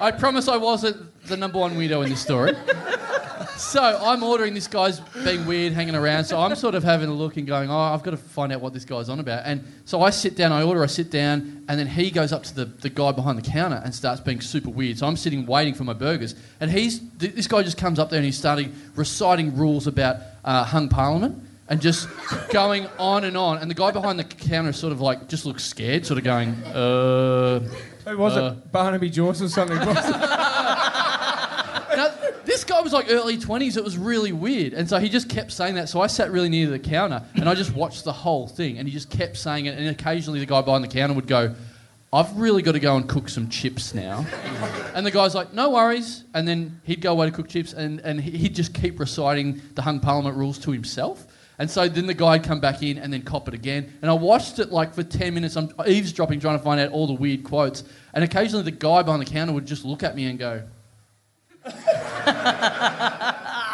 I 0.00 0.12
promise 0.12 0.46
I 0.46 0.56
wasn't 0.56 1.10
the 1.26 1.36
number 1.36 1.58
one 1.58 1.74
weirdo 1.76 2.04
in 2.04 2.10
this 2.10 2.20
story. 2.20 2.52
So 3.68 3.82
I'm 3.82 4.22
ordering 4.22 4.54
this 4.54 4.66
guy's 4.66 4.98
being 5.24 5.44
weird, 5.46 5.74
hanging 5.74 5.94
around. 5.94 6.24
So 6.24 6.40
I'm 6.40 6.54
sort 6.56 6.74
of 6.74 6.82
having 6.82 7.08
a 7.10 7.12
look 7.12 7.36
and 7.36 7.46
going, 7.46 7.70
oh, 7.70 7.76
I've 7.78 8.02
got 8.02 8.12
to 8.12 8.16
find 8.16 8.50
out 8.50 8.62
what 8.62 8.72
this 8.72 8.86
guy's 8.86 9.10
on 9.10 9.20
about. 9.20 9.42
And 9.44 9.62
so 9.84 10.00
I 10.02 10.08
sit 10.08 10.36
down, 10.36 10.52
I 10.52 10.62
order, 10.62 10.82
I 10.82 10.86
sit 10.86 11.10
down, 11.10 11.64
and 11.68 11.78
then 11.78 11.86
he 11.86 12.10
goes 12.10 12.32
up 12.32 12.44
to 12.44 12.54
the, 12.54 12.64
the 12.64 12.88
guy 12.88 13.12
behind 13.12 13.36
the 13.36 13.42
counter 13.42 13.80
and 13.84 13.94
starts 13.94 14.22
being 14.22 14.40
super 14.40 14.70
weird. 14.70 14.96
So 14.98 15.06
I'm 15.06 15.16
sitting 15.18 15.44
waiting 15.44 15.74
for 15.74 15.84
my 15.84 15.92
burgers, 15.92 16.34
and 16.60 16.70
he's 16.70 17.00
th- 17.18 17.34
this 17.34 17.46
guy 17.46 17.62
just 17.62 17.76
comes 17.76 17.98
up 17.98 18.08
there 18.08 18.16
and 18.18 18.24
he's 18.24 18.38
starting 18.38 18.74
reciting 18.96 19.54
rules 19.54 19.86
about 19.86 20.16
uh, 20.44 20.64
hung 20.64 20.88
parliament. 20.88 21.44
And 21.70 21.82
just 21.82 22.08
going 22.50 22.86
on 22.98 23.24
and 23.24 23.36
on, 23.36 23.58
and 23.58 23.70
the 23.70 23.74
guy 23.74 23.90
behind 23.90 24.18
the 24.18 24.24
counter 24.24 24.72
sort 24.72 24.90
of 24.94 25.02
like 25.02 25.28
just 25.28 25.44
looks 25.44 25.62
scared, 25.62 26.06
sort 26.06 26.16
of 26.16 26.24
going, 26.24 26.54
uh, 26.64 27.60
Who 28.06 28.16
was 28.16 28.34
Uh. 28.38 28.54
it? 28.56 28.72
Barnaby 28.72 29.10
Joyce 29.10 29.42
or 29.42 29.50
something? 29.50 29.76
Was 29.86 29.98
it? 30.08 30.16
Now, 31.96 32.10
this 32.46 32.57
guy 32.68 32.80
was 32.80 32.92
like 32.92 33.06
early 33.08 33.36
20s. 33.36 33.76
It 33.76 33.82
was 33.82 33.98
really 33.98 34.32
weird. 34.32 34.72
And 34.74 34.88
so 34.88 34.98
he 34.98 35.08
just 35.08 35.28
kept 35.28 35.50
saying 35.50 35.74
that. 35.74 35.88
So 35.88 36.00
I 36.00 36.06
sat 36.06 36.30
really 36.30 36.48
near 36.48 36.68
the 36.68 36.78
counter 36.78 37.24
and 37.34 37.48
I 37.48 37.54
just 37.54 37.74
watched 37.74 38.04
the 38.04 38.12
whole 38.12 38.46
thing. 38.46 38.78
And 38.78 38.86
he 38.86 38.94
just 38.94 39.10
kept 39.10 39.36
saying 39.36 39.66
it. 39.66 39.76
And 39.76 39.88
occasionally 39.88 40.38
the 40.38 40.46
guy 40.46 40.62
behind 40.62 40.84
the 40.84 40.88
counter 40.88 41.14
would 41.14 41.26
go, 41.26 41.54
I've 42.12 42.34
really 42.38 42.62
got 42.62 42.72
to 42.72 42.80
go 42.80 42.96
and 42.96 43.08
cook 43.08 43.28
some 43.28 43.48
chips 43.48 43.94
now. 43.94 44.24
And 44.94 45.06
the 45.06 45.12
guy's 45.12 45.32
like, 45.32 45.52
no 45.52 45.70
worries. 45.70 46.24
And 46.34 46.48
then 46.48 46.80
he'd 46.82 47.00
go 47.00 47.12
away 47.12 47.26
to 47.26 47.32
cook 47.32 47.48
chips 47.48 47.72
and, 47.72 48.00
and 48.00 48.20
he- 48.20 48.36
he'd 48.36 48.54
just 48.54 48.74
keep 48.74 48.98
reciting 48.98 49.62
the 49.76 49.82
hung 49.82 50.00
parliament 50.00 50.36
rules 50.36 50.58
to 50.60 50.72
himself. 50.72 51.24
And 51.58 51.70
so 51.70 51.86
then 51.86 52.06
the 52.06 52.14
guy'd 52.14 52.42
come 52.42 52.58
back 52.58 52.82
in 52.82 52.98
and 52.98 53.12
then 53.12 53.22
cop 53.22 53.46
it 53.46 53.54
again. 53.54 53.92
And 54.02 54.10
I 54.10 54.14
watched 54.14 54.58
it 54.58 54.72
like 54.72 54.94
for 54.94 55.04
10 55.04 55.34
minutes. 55.34 55.56
I'm 55.56 55.70
eavesdropping, 55.86 56.40
trying 56.40 56.58
to 56.58 56.64
find 56.64 56.80
out 56.80 56.90
all 56.90 57.06
the 57.06 57.14
weird 57.14 57.44
quotes. 57.44 57.84
And 58.12 58.24
occasionally 58.24 58.64
the 58.64 58.72
guy 58.72 59.02
behind 59.02 59.22
the 59.22 59.30
counter 59.30 59.52
would 59.52 59.66
just 59.66 59.84
look 59.84 60.02
at 60.02 60.16
me 60.16 60.24
and 60.24 60.36
go, 60.38 60.62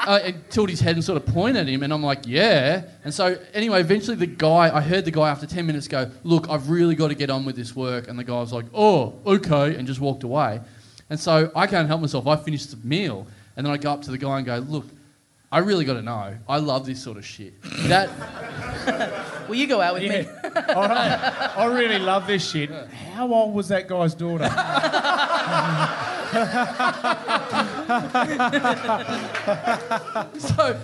uh, 0.07 0.21
and 0.23 0.51
tilt 0.51 0.71
his 0.71 0.81
head 0.81 0.97
and 0.97 1.05
sort 1.05 1.17
of 1.17 1.27
point 1.27 1.57
at 1.57 1.67
him, 1.67 1.83
and 1.83 1.93
I'm 1.93 2.03
like, 2.03 2.27
yeah. 2.27 2.85
And 3.05 3.13
so 3.13 3.39
anyway, 3.53 3.81
eventually 3.81 4.17
the 4.17 4.27
guy, 4.27 4.75
I 4.75 4.81
heard 4.81 5.05
the 5.05 5.11
guy 5.11 5.31
after 5.31 5.47
10 5.47 5.67
minutes 5.67 5.89
go, 5.89 6.11
look, 6.23 6.49
I've 6.49 6.69
really 6.71 6.95
got 6.95 7.09
to 7.09 7.15
get 7.15 7.31
on 7.31 7.45
with 7.45 7.57
this 7.57 7.75
work. 7.75 8.09
And 8.09 8.19
the 8.19 8.25
guy 8.25 8.35
was 8.35 8.53
like, 8.53 8.67
oh, 8.75 9.15
okay, 9.27 9.75
and 9.77 9.87
just 9.87 10.01
walked 10.01 10.25
away. 10.25 10.61
And 11.11 11.19
so 11.19 11.51
I 11.55 11.67
can't 11.67 11.89
help 11.89 12.01
myself. 12.01 12.27
I 12.27 12.37
finished 12.37 12.71
the 12.71 12.87
meal, 12.87 13.27
and 13.57 13.67
then 13.67 13.73
I 13.73 13.77
go 13.77 13.93
up 13.93 14.03
to 14.03 14.11
the 14.11 14.19
guy 14.19 14.39
and 14.39 14.47
go, 14.47 14.59
look, 14.59 14.87
I 15.55 15.59
really 15.59 15.85
got 15.85 15.95
to 15.95 16.03
know. 16.03 16.37
I 16.49 16.59
love 16.59 16.85
this 16.85 17.01
sort 17.01 17.17
of 17.17 17.25
shit. 17.25 17.63
That 17.87 18.11
Will 19.49 19.55
you 19.55 19.69
go 19.69 19.81
out 19.81 19.95
with 19.95 20.03
me? 20.03 20.27
I, 20.57 21.53
I 21.57 21.67
really 21.67 22.01
love 22.01 22.27
this 22.27 22.51
shit. 22.51 22.73
How 23.15 23.33
old 23.33 23.55
was 23.55 23.69
that 23.69 23.87
guy's 23.87 24.17
daughter? 24.17 24.45
so 30.41 30.77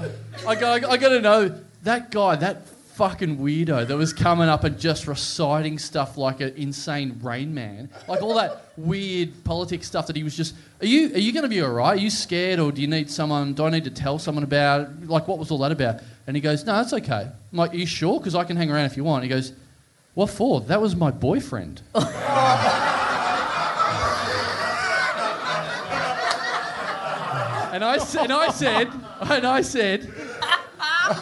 I 0.46 0.54
go, 0.54 0.72
I 0.72 0.96
got 0.96 1.08
to 1.08 1.20
know 1.20 1.60
that 1.82 2.12
guy, 2.12 2.36
that 2.36 2.62
fucking 3.00 3.38
weirdo 3.38 3.86
that 3.86 3.96
was 3.96 4.12
coming 4.12 4.46
up 4.46 4.62
and 4.62 4.78
just 4.78 5.06
reciting 5.06 5.78
stuff 5.78 6.18
like 6.18 6.42
an 6.42 6.52
insane 6.54 7.18
Rain 7.22 7.54
Man, 7.54 7.88
like 8.06 8.20
all 8.20 8.34
that 8.34 8.74
weird 8.76 9.42
politics 9.42 9.86
stuff 9.86 10.06
that 10.08 10.16
he 10.16 10.22
was 10.22 10.36
just. 10.36 10.54
Are 10.82 10.86
you 10.86 11.06
are 11.14 11.18
you 11.18 11.32
going 11.32 11.44
to 11.44 11.48
be 11.48 11.62
all 11.62 11.70
right? 11.70 11.96
Are 11.96 12.00
you 12.00 12.10
scared, 12.10 12.60
or 12.60 12.70
do 12.70 12.82
you 12.82 12.86
need 12.86 13.10
someone? 13.10 13.54
Do 13.54 13.64
I 13.64 13.70
need 13.70 13.84
to 13.84 13.90
tell 13.90 14.18
someone 14.18 14.44
about? 14.44 14.82
it? 14.82 15.08
Like 15.08 15.26
what 15.28 15.38
was 15.38 15.50
all 15.50 15.56
that 15.60 15.72
about? 15.72 16.02
And 16.26 16.36
he 16.36 16.42
goes, 16.42 16.66
No, 16.66 16.74
that's 16.74 16.92
okay. 16.92 17.22
I'm 17.22 17.58
like, 17.58 17.72
Are 17.72 17.76
you 17.78 17.86
sure? 17.86 18.20
Because 18.20 18.34
I 18.34 18.44
can 18.44 18.58
hang 18.58 18.70
around 18.70 18.84
if 18.84 18.98
you 18.98 19.04
want. 19.04 19.22
He 19.22 19.30
goes, 19.30 19.54
What 20.12 20.28
for? 20.28 20.60
That 20.60 20.82
was 20.82 20.94
my 20.94 21.10
boyfriend. 21.10 21.80
And 27.72 27.84
I, 27.84 27.94
and 27.94 28.32
I 28.32 28.50
said, 28.50 28.88
and 29.20 29.46
I 29.46 29.60
said, 29.60 30.12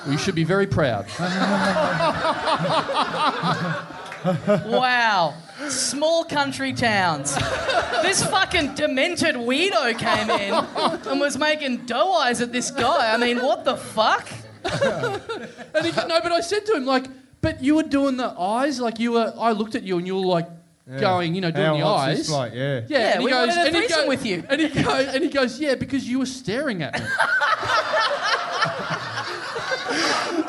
we 0.08 0.16
should 0.16 0.34
be 0.34 0.44
very 0.44 0.66
proud. 0.66 1.06
Wow. 4.66 5.34
Small 5.68 6.24
country 6.24 6.72
towns. 6.72 7.34
This 8.02 8.24
fucking 8.24 8.74
demented 8.74 9.34
weirdo 9.36 9.98
came 9.98 10.30
in 10.30 10.54
and 11.10 11.20
was 11.20 11.36
making 11.38 11.86
doe 11.86 12.12
eyes 12.12 12.40
at 12.40 12.52
this 12.52 12.70
guy. 12.70 13.12
I 13.12 13.16
mean, 13.16 13.38
what 13.42 13.64
the 13.64 13.76
fuck? 13.76 14.28
And 14.64 15.86
he, 15.86 15.92
no, 16.06 16.20
but 16.20 16.32
I 16.32 16.40
said 16.40 16.66
to 16.66 16.74
him 16.76 16.84
like, 16.84 17.06
but 17.40 17.62
you 17.62 17.76
were 17.76 17.82
doing 17.84 18.16
the 18.16 18.28
eyes, 18.38 18.80
like 18.80 18.98
you 18.98 19.12
were. 19.12 19.32
I 19.38 19.52
looked 19.52 19.74
at 19.76 19.82
you 19.84 19.98
and 19.98 20.06
you 20.06 20.16
were 20.16 20.26
like 20.26 20.48
going, 20.98 21.34
you 21.34 21.40
know, 21.40 21.50
doing 21.50 21.66
How 21.66 21.76
the 21.76 21.84
eyes. 21.84 22.30
like? 22.30 22.52
Yeah. 22.54 22.80
Yeah, 22.88 22.98
Yeah, 22.98 22.98
and 23.12 23.20
he 23.20 23.24
we 23.26 23.30
goes, 23.30 23.56
and 23.56 23.68
he 23.68 23.72
threesome 23.82 24.00
goes, 24.00 24.08
with 24.08 24.26
you. 24.26 24.44
and 24.48 24.60
he 24.60 24.68
goes, 24.82 25.14
and 25.14 25.24
he 25.24 25.30
goes, 25.30 25.60
yeah, 25.60 25.74
because 25.76 26.08
you 26.08 26.18
were 26.18 26.26
staring 26.26 26.82
at 26.82 26.94
me. 26.94 27.06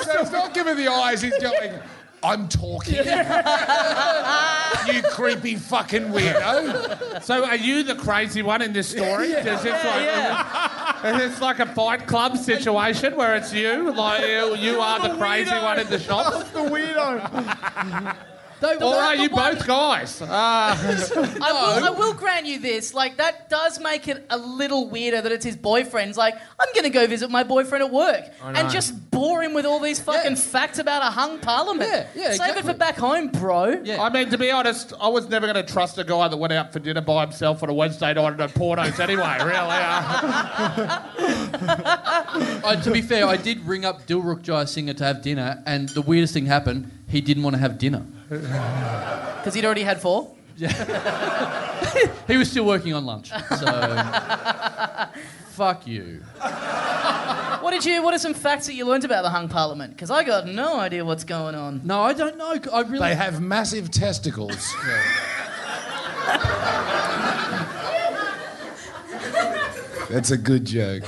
So 0.03 0.19
he's 0.19 0.31
not 0.31 0.53
giving 0.53 0.75
the 0.77 0.87
eyes, 0.87 1.21
he's 1.21 1.37
going, 1.37 1.73
I'm 2.21 2.47
talking. 2.49 2.95
you 4.93 5.01
creepy 5.11 5.55
fucking 5.55 6.07
weirdo. 6.07 7.23
So 7.23 7.45
are 7.45 7.55
you 7.55 7.83
the 7.83 7.95
crazy 7.95 8.41
one 8.41 8.61
in 8.61 8.73
this 8.73 8.89
story? 8.89 9.27
Is 9.27 9.63
this 9.63 9.63
like, 9.63 10.03
Yeah. 10.05 11.11
is 11.13 11.17
this 11.31 11.41
like 11.41 11.59
a 11.59 11.65
fight 11.65 12.07
club 12.07 12.37
situation 12.37 13.15
where 13.15 13.35
it's 13.35 13.53
you? 13.53 13.91
Like 13.93 14.21
you, 14.21 14.55
you 14.55 14.79
are 14.81 15.07
the 15.07 15.15
crazy 15.15 15.55
one 15.55 15.79
in 15.79 15.87
the 15.87 15.99
shop? 15.99 16.33
the 16.53 16.59
weirdo. 16.59 18.15
They- 18.61 18.75
Or 18.75 18.95
are 18.95 19.15
you 19.15 19.29
one- 19.29 19.55
both 19.55 19.65
guys? 19.67 20.21
Uh, 20.21 20.25
I, 20.29 21.51
will, 21.51 21.85
I 21.85 21.89
will 21.97 22.13
grant 22.13 22.45
you 22.45 22.59
this. 22.59 22.93
Like, 22.93 23.17
that 23.17 23.49
does 23.49 23.79
make 23.79 24.07
it 24.07 24.25
a 24.29 24.37
little 24.37 24.89
weirder 24.89 25.21
that 25.21 25.31
it's 25.31 25.45
his 25.45 25.55
boyfriend's. 25.55 26.17
Like, 26.17 26.35
I'm 26.59 26.67
going 26.73 26.83
to 26.83 26.89
go 26.89 27.07
visit 27.07 27.29
my 27.29 27.43
boyfriend 27.43 27.83
at 27.85 27.91
work 27.91 28.25
and 28.43 28.69
just 28.69 29.09
bore 29.11 29.41
him 29.43 29.53
with 29.53 29.65
all 29.65 29.79
these 29.79 29.99
fucking 29.99 30.31
Yeah. 30.31 30.37
facts 30.37 30.79
about 30.79 31.01
a 31.03 31.11
hung 31.11 31.39
parliament. 31.39 31.89
Yeah, 31.89 32.07
yeah, 32.15 32.31
Save 32.33 32.57
it 32.57 32.65
for 32.65 32.73
back 32.73 32.97
home, 32.97 33.27
bro. 33.29 33.81
Yeah. 33.83 34.01
I 34.01 34.09
mean, 34.09 34.29
to 34.29 34.37
be 34.37 34.51
honest, 34.51 34.93
I 34.99 35.07
was 35.07 35.29
never 35.29 35.51
going 35.51 35.63
to 35.65 35.71
trust 35.73 35.97
a 35.97 36.03
guy 36.03 36.27
that 36.27 36.37
went 36.37 36.53
out 36.53 36.73
for 36.73 36.79
dinner 36.79 37.01
by 37.01 37.21
himself 37.21 37.63
on 37.63 37.69
a 37.69 37.73
Wednesday 37.73 38.13
night 38.13 38.33
at 38.33 38.41
a 38.41 38.47
Portos 38.59 38.99
anyway, 38.99 39.37
really. 39.41 39.59
Uh, 41.61 42.61
I, 42.63 42.75
to 42.83 42.91
be 42.91 43.01
fair, 43.01 43.25
I 43.25 43.35
did 43.37 43.59
ring 43.65 43.85
up 43.85 44.05
Dilruk 44.05 44.41
Jayasinha 44.43 44.95
to 44.97 45.03
have 45.03 45.21
dinner, 45.21 45.61
and 45.65 45.89
the 45.89 46.01
weirdest 46.01 46.33
thing 46.33 46.45
happened. 46.45 46.91
He 47.07 47.21
didn't 47.21 47.43
want 47.43 47.55
to 47.55 47.59
have 47.59 47.77
dinner. 47.77 48.05
Because 49.39 49.53
he'd 49.53 49.65
already 49.65 49.83
had 49.83 50.01
four. 50.01 50.35
Yeah. 50.57 51.75
He 52.27 52.37
was 52.37 52.51
still 52.51 52.65
working 52.65 52.93
on 52.93 53.05
lunch. 53.05 53.29
So, 53.29 53.65
fuck 55.49 55.87
you. 55.87 56.21
What 57.61 57.71
did 57.71 57.83
you? 57.83 58.03
What 58.03 58.13
are 58.13 58.19
some 58.19 58.35
facts 58.35 58.67
that 58.67 58.75
you 58.75 58.85
learnt 58.85 59.03
about 59.03 59.23
the 59.23 59.31
hung 59.31 59.49
parliament? 59.49 59.95
Because 59.95 60.11
I 60.11 60.23
got 60.23 60.45
no 60.45 60.79
idea 60.79 61.03
what's 61.03 61.23
going 61.23 61.55
on. 61.55 61.81
No, 61.83 62.03
I 62.03 62.13
don't 62.13 62.37
know. 62.37 62.55
I 62.71 62.81
really. 62.81 62.99
They 62.99 63.15
have 63.15 63.41
massive 63.41 63.89
testicles. 63.89 64.75
That's 70.09 70.29
a 70.29 70.37
good 70.37 70.65
joke. 70.65 71.03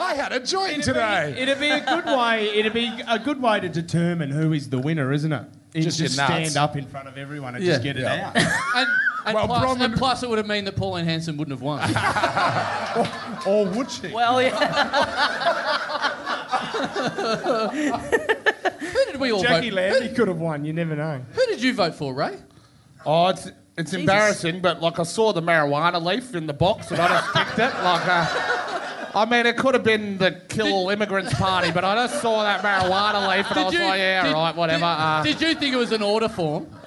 I 0.00 0.14
had 0.14 0.32
a 0.32 0.40
joint 0.40 0.82
today. 0.84 1.34
It'd 1.38 1.60
be 1.60 1.68
a 1.70 1.80
good 1.84 2.06
way. 2.06 2.48
It'd 2.58 2.72
be 2.72 2.90
a 3.08 3.18
good 3.18 3.40
way 3.40 3.60
to 3.60 3.68
determine 3.68 4.30
who 4.30 4.52
is 4.52 4.68
the 4.70 4.78
winner, 4.78 5.12
isn't 5.12 5.32
it? 5.32 5.44
You 5.74 5.82
Just 5.82 5.98
just 5.98 6.14
stand 6.14 6.56
up 6.56 6.76
in 6.76 6.86
front 6.86 7.08
of 7.08 7.18
everyone 7.18 7.54
and 7.54 7.64
Yeah. 7.64 7.72
just 7.74 7.82
get 7.84 7.96
it 7.96 8.02
Yeah. 8.02 8.32
out. 8.34 8.36
and, 8.76 8.88
and, 9.26 9.34
Well, 9.34 9.46
plus, 9.46 9.64
Bronwyn- 9.64 9.84
and 9.84 9.94
plus, 9.96 10.22
it 10.22 10.28
would 10.30 10.38
have 10.38 10.46
meant 10.46 10.64
that 10.66 10.76
Pauline 10.76 11.04
Hanson 11.04 11.36
wouldn't 11.36 11.52
have 11.52 11.62
won. 11.62 11.80
or 13.46 13.66
would 13.66 13.90
she? 13.90 14.08
Well, 14.12 14.40
yeah. 14.40 14.56
Who 18.80 19.04
did 19.12 19.20
we 19.20 19.32
all 19.32 19.42
Jacqui 19.42 19.70
vote? 19.70 19.74
Lambie 19.74 20.14
could 20.14 20.28
have 20.28 20.40
won. 20.40 20.64
You 20.64 20.72
never 20.72 20.96
know. 20.96 21.22
Who 21.32 21.46
did 21.46 21.62
you 21.62 21.74
vote 21.74 21.94
for, 21.94 22.14
Ray? 22.14 22.36
oh, 23.04 23.28
it's, 23.28 23.50
it's 23.76 23.92
embarrassing, 23.92 24.60
but 24.60 24.80
like 24.82 24.98
I 24.98 25.02
saw 25.04 25.32
the 25.32 25.42
marijuana 25.42 26.02
leaf 26.02 26.34
in 26.34 26.46
the 26.46 26.54
box 26.54 26.90
and 26.90 27.00
I 27.00 27.08
just 27.08 27.32
picked 27.34 27.58
it. 27.58 27.74
Like, 27.84 28.02
uh, 28.06 28.65
I 29.16 29.24
mean, 29.24 29.46
it 29.46 29.56
could 29.56 29.72
have 29.74 29.82
been 29.82 30.18
the 30.18 30.32
Kill 30.48 30.66
All 30.72 30.90
Immigrants 30.90 31.32
Party, 31.34 31.70
but 31.72 31.84
I 31.84 31.94
just 32.06 32.20
saw 32.20 32.42
that 32.42 32.60
marijuana 32.62 33.26
leaf 33.28 33.50
and 33.50 33.58
I 33.60 33.64
was 33.64 33.72
like, 33.74 33.98
yeah, 33.98 34.24
did- 34.24 34.32
right, 34.34 34.54
whatever. 34.54 34.78
Did, 34.80 34.84
uh, 34.84 35.22
did 35.24 35.40
you 35.40 35.54
think 35.54 35.72
it 35.74 35.78
was 35.78 35.90
an 35.92 36.02
order 36.02 36.28
form? 36.28 36.66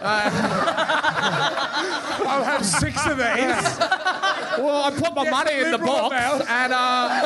I'll 2.31 2.43
have 2.43 2.63
six 2.65 3.05
of 3.07 3.17
these. 3.17 3.79
Well, 4.59 4.83
I 4.83 4.89
put 4.91 5.15
my 5.15 5.23
Yes, 5.23 5.31
money 5.31 5.53
in 5.59 5.71
the 5.71 5.77
box 5.77 6.13
amount. 6.13 6.49
and 6.49 6.73
uh, 6.73 6.77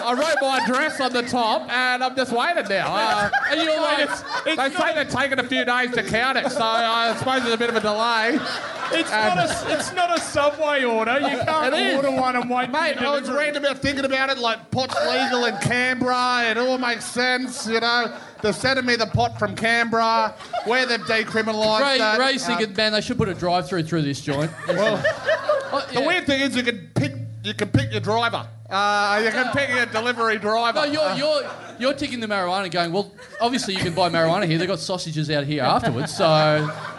I 0.05 0.13
wrote 0.13 0.35
my 0.39 0.59
address 0.59 0.99
on 1.01 1.13
the 1.13 1.23
top 1.23 1.67
and 1.67 2.03
I'm 2.03 2.15
just 2.15 2.31
waiting 2.31 2.65
now. 2.69 2.93
Uh, 2.93 3.29
And 3.49 3.59
you're 3.59 3.81
like, 3.81 4.07
they 4.45 4.69
say 4.69 4.93
they're 4.93 5.05
taking 5.05 5.39
a 5.39 5.43
few 5.43 5.65
days 5.65 5.89
to 5.93 6.03
count 6.03 6.37
it, 6.37 6.51
so 6.51 6.61
I 6.63 7.15
suppose 7.17 7.41
there's 7.41 7.55
a 7.55 7.57
bit 7.57 7.69
of 7.71 7.75
a 7.75 7.79
delay. 7.79 8.37
It's 8.91 9.09
not 9.11 9.37
a. 9.37 9.73
It's 9.73 9.93
not 9.93 10.17
a 10.17 10.21
subway 10.21 10.83
order. 10.83 11.19
You 11.19 11.39
can't 11.43 11.73
It 11.73 11.79
is. 11.79 11.95
order 11.95 12.11
one 12.11 12.35
and 12.35 12.49
wait. 12.49 12.69
Mate, 12.69 12.97
for 12.97 13.05
I 13.05 13.09
was 13.11 13.21
delivery. 13.21 13.45
reading 13.45 13.63
about 13.63 13.77
thinking 13.79 14.05
about 14.05 14.29
it 14.29 14.37
like 14.37 14.69
pot's 14.71 14.95
legal 15.07 15.45
in 15.45 15.57
Canberra. 15.57 16.43
It 16.51 16.57
all 16.57 16.77
makes 16.77 17.05
sense, 17.05 17.65
you 17.67 17.79
know. 17.79 18.15
They're 18.41 18.53
sending 18.53 18.85
me 18.85 18.95
the 18.97 19.05
pot 19.07 19.39
from 19.39 19.55
Canberra, 19.55 20.35
where 20.65 20.85
they've 20.85 20.99
decriminalised 20.99 21.81
Ray, 21.81 21.97
that. 21.99 22.19
Ray's 22.19 22.43
Uh, 22.43 22.55
thinking, 22.57 22.75
man, 22.75 22.91
they 22.91 23.01
should 23.01 23.17
put 23.17 23.29
a 23.29 23.33
drive-through 23.33 23.83
through 23.83 24.01
this 24.01 24.19
joint. 24.21 24.51
well, 24.67 25.01
Oh, 25.75 25.85
the 25.93 26.01
weird 26.01 26.25
thing 26.27 26.41
is 26.41 26.55
you 26.55 26.61
can 26.63 26.91
pick 26.93 27.13
you 27.43 27.53
can 27.53 27.69
pick 27.69 27.91
your 27.91 27.99
driver. 28.01 28.45
Uh, 28.73 29.21
you 29.23 29.29
can 29.31 29.51
pick 29.53 29.69
a 29.69 29.85
delivery 29.85 30.37
driver. 30.39 30.79
No, 30.79 30.85
you're, 30.85 31.15
you're, 31.15 31.51
you're 31.79 31.93
ticking 31.93 32.19
the 32.19 32.27
marijuana 32.27 32.71
going, 32.71 32.91
well, 32.91 33.11
obviously 33.39 33.73
you 33.75 33.79
can 33.79 33.93
buy 33.93 34.09
marijuana 34.09 34.47
here. 34.47 34.57
They've 34.57 34.67
got 34.67 34.79
sausages 34.79 35.29
out 35.29 35.43
here 35.45 35.61
afterwards, 35.63 36.15
so... 36.15 36.25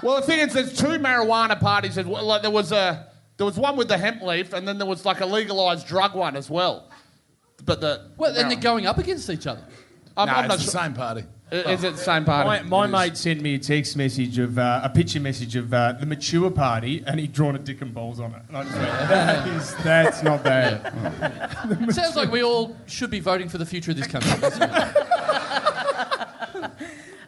Well, 0.02 0.16
the 0.16 0.22
thing 0.22 0.38
is, 0.40 0.52
there's 0.52 0.76
two 0.76 0.98
marijuana 0.98 1.58
parties. 1.58 1.96
There's- 1.96 2.08
Like 2.10 2.42
there 2.42 2.50
was 2.50 2.70
a 2.72 3.08
there 3.36 3.44
was 3.46 3.56
one 3.58 3.76
with 3.76 3.88
the 3.88 3.98
hemp 3.98 4.22
leaf, 4.22 4.52
and 4.52 4.66
then 4.68 4.78
there 4.78 4.86
was 4.86 5.04
like 5.04 5.20
a 5.20 5.26
legalised 5.26 5.88
drug 5.88 6.14
one 6.14 6.36
as 6.36 6.48
well. 6.48 6.88
But 7.64 7.80
the 7.80 8.10
Well, 8.16 8.32
then 8.32 8.48
they're 8.48 8.56
going 8.60 8.86
up 8.86 8.98
against 8.98 9.28
each 9.28 9.46
other. 9.48 9.64
I'm, 10.16 10.28
No, 10.28 10.34
I'm 10.34 10.44
it's 10.44 10.48
not 10.50 10.58
the 10.58 10.64
sure. 10.70 10.82
same 10.82 10.94
party. 10.94 11.24
Is 11.54 11.84
it 11.84 11.92
the 11.92 11.98
same 11.98 12.24
party? 12.24 12.64
My, 12.68 12.86
my 12.86 13.06
mate 13.06 13.16
sent 13.16 13.40
me 13.40 13.54
a 13.54 13.58
text 13.58 13.96
message 13.96 14.38
of 14.38 14.58
uh, 14.58 14.80
a 14.82 14.88
picture 14.88 15.20
message 15.20 15.56
of 15.56 15.72
uh, 15.72 15.92
the 15.92 16.06
mature 16.06 16.50
party, 16.50 17.02
and 17.06 17.20
he'd 17.20 17.32
drawn 17.32 17.54
a 17.54 17.58
dick 17.58 17.80
and 17.80 17.94
balls 17.94 18.20
on 18.20 18.34
it. 18.34 18.42
And 18.48 18.56
I 18.56 18.64
just 18.64 18.76
went, 18.76 18.90
that 18.90 19.48
is, 19.56 19.74
that's 19.84 20.22
not 20.22 20.42
bad. 20.42 21.92
Sounds 21.92 22.16
like 22.16 22.30
we 22.30 22.42
all 22.42 22.76
should 22.86 23.10
be 23.10 23.20
voting 23.20 23.48
for 23.48 23.58
the 23.58 23.66
future 23.66 23.92
of 23.92 23.96
this 23.96 24.06
country. 24.06 24.30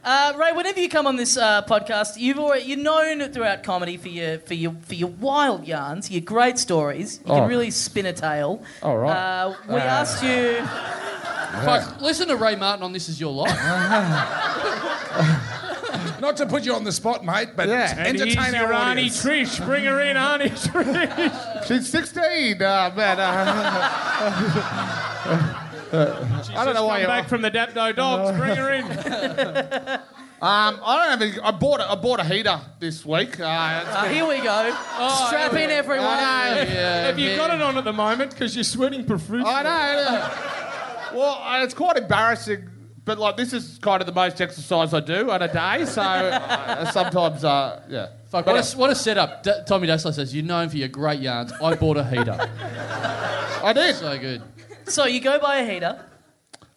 Uh, 0.06 0.32
Ray, 0.38 0.52
whenever 0.52 0.78
you 0.78 0.88
come 0.88 1.08
on 1.08 1.16
this 1.16 1.36
uh, 1.36 1.62
podcast, 1.62 2.16
you've 2.16 2.38
already, 2.38 2.62
you're 2.64 2.78
known 2.78 3.28
throughout 3.32 3.64
comedy 3.64 3.96
for 3.96 4.06
your 4.06 4.38
for 4.38 4.54
your 4.54 4.72
for 4.82 4.94
your 4.94 5.08
wild 5.08 5.66
yarns, 5.66 6.12
your 6.12 6.20
great 6.20 6.60
stories. 6.60 7.18
You 7.26 7.32
Oh. 7.32 7.40
can 7.40 7.48
really 7.48 7.72
spin 7.72 8.06
a 8.06 8.12
tale. 8.12 8.62
All 8.84 8.98
right. 8.98 9.16
Uh, 9.16 9.54
we 9.68 9.74
asked 9.74 10.22
you. 10.22 10.64
Fuck, 11.64 12.00
listen 12.00 12.28
to 12.28 12.36
Ray 12.36 12.54
Martin 12.54 12.84
on 12.84 12.92
This 12.92 13.08
Is 13.08 13.20
Your 13.20 13.32
Life. 13.32 13.50
Not 16.20 16.36
to 16.36 16.46
put 16.46 16.64
you 16.64 16.72
on 16.74 16.84
the 16.84 16.92
spot, 16.92 17.24
mate, 17.24 17.56
but 17.56 17.68
Yeah. 17.68 17.92
And 17.98 18.06
entertain 18.20 18.44
here's 18.44 18.54
our 18.54 18.60
your 18.62 18.72
Auntie 18.74 19.10
audience. 19.10 19.24
Trish. 19.24 19.64
Bring 19.66 19.84
her 19.86 20.00
in, 20.02 20.16
Auntie 20.16 20.50
Trish. 20.50 21.66
She's 21.66 21.88
16, 21.90 22.62
uh, 22.62 22.92
man. 22.94 23.18
Uh, 25.26 25.62
I 25.92 26.64
don't 26.64 26.74
know 26.74 26.86
why 26.86 26.94
Come 26.96 27.02
you. 27.02 27.06
back 27.06 27.28
from 27.28 27.42
the 27.42 27.50
Dapto 27.50 27.94
Dogs. 27.94 28.36
Bring 28.38 28.56
her 28.56 28.72
in. 28.72 30.00
Um, 30.38 30.80
I 30.84 30.96
don't 30.98 31.10
have. 31.18 31.22
Any, 31.22 31.40
I 31.40 31.50
bought. 31.50 31.80
A, 31.80 31.90
I 31.90 31.94
bought 31.94 32.20
a 32.20 32.24
heater 32.24 32.60
this 32.78 33.06
week. 33.06 33.40
Uh, 33.40 33.44
Uh, 33.44 34.04
here 34.04 34.26
we 34.28 34.36
go. 34.42 34.70
Strap 35.26 35.54
in, 35.54 35.70
everyone. 35.70 36.06
I 36.08 36.62
know. 36.62 36.64
Have 36.70 37.18
you 37.18 37.34
got 37.36 37.54
it 37.54 37.62
on 37.62 37.78
at 37.78 37.84
the 37.84 37.92
moment? 37.94 38.32
Because 38.32 38.54
you're 38.54 38.62
sweating 38.62 39.06
profusely. 39.06 39.50
I 39.50 39.62
know. 39.62 41.18
Well, 41.18 41.40
uh, 41.42 41.64
it's 41.64 41.72
quite 41.72 41.96
embarrassing, 41.96 42.68
but 43.06 43.16
like 43.18 43.38
this 43.38 43.54
is 43.54 43.78
kind 43.78 44.02
of 44.02 44.06
the 44.06 44.12
most 44.12 44.38
exercise 44.42 44.92
I 44.92 45.00
do 45.00 45.30
on 45.30 45.40
a 45.40 45.48
day. 45.50 45.86
So 45.86 46.02
uh, 46.02 46.84
sometimes, 46.90 47.42
uh, 47.42 47.80
yeah. 47.88 48.08
Fuck, 48.28 48.44
But, 48.44 48.56
what, 48.56 48.74
a, 48.74 48.76
what 48.76 48.90
a 48.90 48.94
setup. 48.94 49.42
D- 49.42 49.52
Tommy 49.66 49.88
Dassalo 49.88 50.12
says, 50.12 50.34
you're 50.34 50.44
known 50.44 50.68
for 50.68 50.76
your 50.76 50.88
great 50.88 51.20
yarns. 51.20 51.50
I 51.62 51.74
bought 51.76 51.96
a 51.96 52.04
heater. 52.04 52.36
I 53.64 53.72
did. 53.72 53.96
So 53.96 54.18
good. 54.18 54.42
So 54.86 55.06
you 55.06 55.20
go 55.20 55.38
buy 55.38 55.56
a 55.56 55.70
heater. 55.72 56.04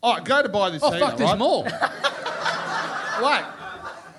Oh, 0.02 0.20
go 0.22 0.42
to 0.42 0.50
buy 0.50 0.70
this 0.70 0.82
Oh, 0.84 0.92
heater, 0.92 1.06
fuck, 1.06 1.18
there's 1.18 1.30
right? 1.30 1.38
more. 1.40 1.64
Wait, 3.22 3.46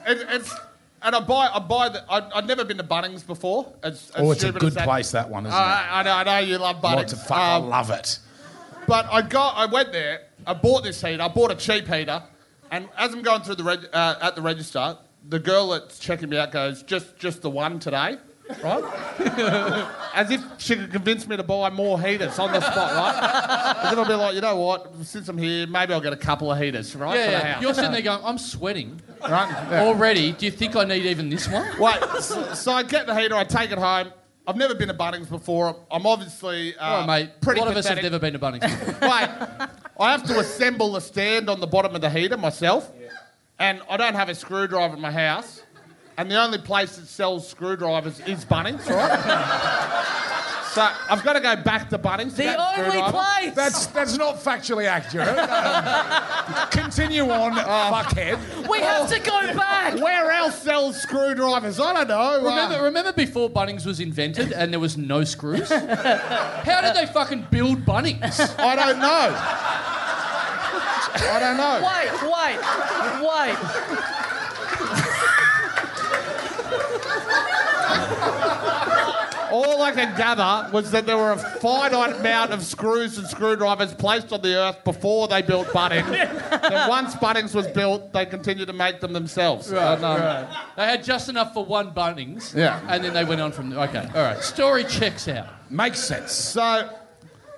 it, 0.07 0.27
it's 0.31 0.55
and 1.03 1.17
I 1.17 1.21
buy. 1.21 1.49
I 1.53 1.59
buy 1.61 1.89
the. 1.89 2.05
I, 2.11 2.39
I've 2.39 2.47
never 2.47 2.65
been 2.65 2.77
to 2.77 2.85
Bunnings 2.85 3.27
before. 3.27 3.73
As, 3.83 4.11
as 4.11 4.13
Oh, 4.17 4.31
it's 4.31 4.43
a 4.43 4.47
stupid 4.49 4.61
good 4.61 4.73
that- 4.75 4.85
place, 4.85 5.11
that 5.13 5.31
one, 5.31 5.47
isn't 5.47 5.59
Uh, 5.59 5.63
it? 5.63 5.93
I, 5.93 6.03
know, 6.03 6.13
I 6.13 6.23
know 6.25 6.39
you 6.39 6.59
love 6.59 6.77
Bunnings. 6.83 6.97
Lots 6.97 7.13
of 7.15 7.23
fuck, 7.27 7.39
I 7.39 7.55
Um, 7.57 7.69
love 7.71 7.91
it. 7.91 8.19
But 8.87 9.07
I 9.11 9.23
got, 9.23 9.57
I 9.57 9.67
went 9.67 9.93
there. 9.93 10.23
I 10.47 10.53
bought 10.55 10.83
this 10.85 11.01
heater. 11.01 11.23
I 11.23 11.29
bought 11.29 11.51
a 11.51 11.55
cheap 11.55 11.87
heater, 11.89 12.23
and 12.71 12.89
as 12.99 13.13
I'm 13.15 13.23
going 13.23 13.43
through 13.43 13.55
the 13.57 13.65
reg, 13.65 13.89
uh, 13.93 14.17
at 14.21 14.37
the 14.37 14.43
register, 14.43 14.99
the 15.29 15.39
girl 15.39 15.71
that's 15.71 15.99
checking 15.99 16.29
me 16.29 16.37
out 16.37 16.53
goes, 16.53 16.83
"Just, 16.83 17.17
just 17.17 17.41
the 17.43 17.51
one 17.51 17.79
today." 17.79 18.19
Right? 18.63 19.89
As 20.15 20.31
if 20.31 20.43
she 20.59 20.77
could 20.77 20.91
convince 20.91 21.27
me 21.27 21.37
to 21.37 21.43
buy 21.43 21.71
more 21.71 22.01
heaters 22.01 22.39
on 22.39 22.53
the 22.53 22.61
spot, 22.61 22.95
right? 22.95 23.77
And 23.81 23.93
then 23.93 23.99
I'll 23.99 24.09
be 24.09 24.15
like, 24.15 24.35
you 24.35 24.41
know 24.41 24.57
what? 24.57 24.93
Since 25.05 25.29
I'm 25.29 25.39
here, 25.39 25.67
maybe 25.67 25.95
I'll 25.95 26.01
get 26.01 26.13
a 26.13 26.17
couple 26.17 26.53
of 26.53 26.59
heaters, 26.59 26.95
right? 26.95 27.17
Yeah, 27.17 27.25
for 27.25 27.31
the 27.31 27.39
yeah. 27.39 27.61
You're 27.61 27.75
sitting 27.75 27.93
there 27.93 28.03
going, 28.03 28.21
I'm 28.25 28.39
sweating 28.39 29.01
right? 29.29 29.49
Yeah. 29.71 29.83
already. 29.83 30.33
Do 30.33 30.47
you 30.47 30.53
think 30.53 30.77
I 30.77 30.85
need 30.85 31.07
even 31.07 31.29
this 31.29 31.49
one? 31.49 31.67
Wait, 31.79 31.99
so, 32.21 32.55
so 32.55 32.73
I 32.73 32.83
get 32.83 33.07
the 33.07 33.19
heater, 33.19 33.35
I 33.35 33.45
take 33.45 33.71
it 33.71 33.79
home. 33.79 34.13
I've 34.47 34.57
never 34.57 34.75
been 34.75 34.89
to 34.89 34.95
Bunnings 34.95 35.29
before. 35.29 35.77
I'm 35.91 36.07
obviously 36.07 36.77
uh, 36.77 37.07
mate. 37.07 37.31
pretty 37.41 37.61
a 37.61 37.65
lot 37.65 37.71
of 37.71 37.77
us 37.77 37.87
have 37.87 38.03
never 38.03 38.19
been 38.19 38.33
to 38.33 38.39
Bunnings. 38.39 38.63
before. 38.63 39.09
Wait, 39.09 39.29
I 40.01 40.13
have 40.13 40.25
to 40.25 40.39
assemble 40.39 40.93
the 40.93 41.01
stand 41.01 41.49
on 41.49 41.61
the 41.61 41.67
bottom 41.67 41.95
of 41.95 42.01
the 42.01 42.11
heater 42.11 42.37
myself, 42.37 42.91
and 43.59 43.81
I 43.89 43.97
don't 43.97 44.15
have 44.15 44.29
a 44.29 44.35
screwdriver 44.35 44.95
in 44.95 45.01
my 45.01 45.13
house, 45.13 45.63
and 46.21 46.31
the 46.31 46.39
only 46.39 46.59
place 46.59 46.97
that 46.97 47.07
sells 47.07 47.49
screwdrivers 47.49 48.21
is 48.21 48.45
Bunnings, 48.45 48.87
right? 48.91 50.67
so 50.75 50.87
I've 51.09 51.25
got 51.25 51.33
to 51.33 51.41
go 51.41 51.57
back 51.57 51.89
to 51.89 51.99
Bunnings. 51.99 52.37
The 52.37 52.43
get 52.43 52.59
only 52.59 53.01
place. 53.11 53.55
That's 53.55 53.87
that's 53.87 54.19
not 54.19 54.37
factually 54.37 54.85
accurate. 54.87 55.29
Um, 55.29 56.69
continue 56.69 57.23
on, 57.23 57.53
fuckhead. 57.55 58.69
we 58.69 58.81
have 58.81 59.09
to 59.09 59.19
go 59.19 59.55
back. 59.55 59.95
Where 59.95 60.31
else 60.31 60.61
sells 60.61 61.01
screwdrivers? 61.01 61.81
I 61.81 61.95
don't 61.95 62.09
know. 62.09 62.21
Uh, 62.21 62.39
remember, 62.51 62.85
remember 62.85 63.13
before 63.15 63.49
Bunnings 63.49 63.87
was 63.87 63.99
invented 63.99 64.53
and 64.53 64.75
there 64.75 64.81
was 64.81 64.99
no 64.99 65.25
screws? 65.25 65.71
How 65.71 66.83
did 66.83 66.95
they 66.97 67.11
fucking 67.11 67.47
build 67.51 67.87
Bunnings? 67.87 68.59
I 68.59 68.77
don't 68.77 68.99
know. 68.99 69.37
I 71.13 71.39
don't 71.41 71.57
know. 71.57 71.81
Wait, 71.81 72.13
wait, 72.29 72.59
wait. 73.97 74.10
All 79.53 79.83
I 79.83 79.93
can 79.93 80.17
gather 80.17 80.71
was 80.73 80.91
that 80.93 81.07
there 81.07 81.17
were 81.17 81.33
a 81.33 81.39
finite 81.39 82.17
amount 82.17 82.53
of 82.53 82.63
screws 82.65 83.19
and 83.19 83.27
screwdrivers 83.27 83.95
placed 83.95 84.33
on 84.33 84.43
the 84.43 84.55
earth 84.57 84.83
before 84.85 85.29
they 85.29 85.43
built 85.43 85.67
Bunnings. 85.69 86.09
then 86.63 86.89
once 86.89 87.15
Bunnings 87.17 87.55
was 87.55 87.67
built, 87.69 88.13
they 88.13 88.27
continued 88.27 88.67
to 88.67 88.73
make 88.73 89.01
them 89.01 89.13
themselves. 89.13 89.71
And, 89.73 90.05
um, 90.05 90.47
They 90.77 90.85
had 90.87 91.05
just 91.05 91.29
enough 91.29 91.55
for 91.55 91.65
one 91.65 91.93
Bunnings. 91.93 92.55
Yeah. 92.55 92.81
And 92.89 93.05
then 93.05 93.13
they 93.15 93.25
went 93.25 93.41
on 93.41 93.53
from 93.53 93.71
there. 93.71 93.81
Okay, 93.89 94.07
all 94.15 94.23
right. 94.23 94.43
Story 94.43 94.85
checks 94.85 95.29
out. 95.29 95.49
Makes 95.71 96.01
sense. 96.01 96.33
So 96.33 96.63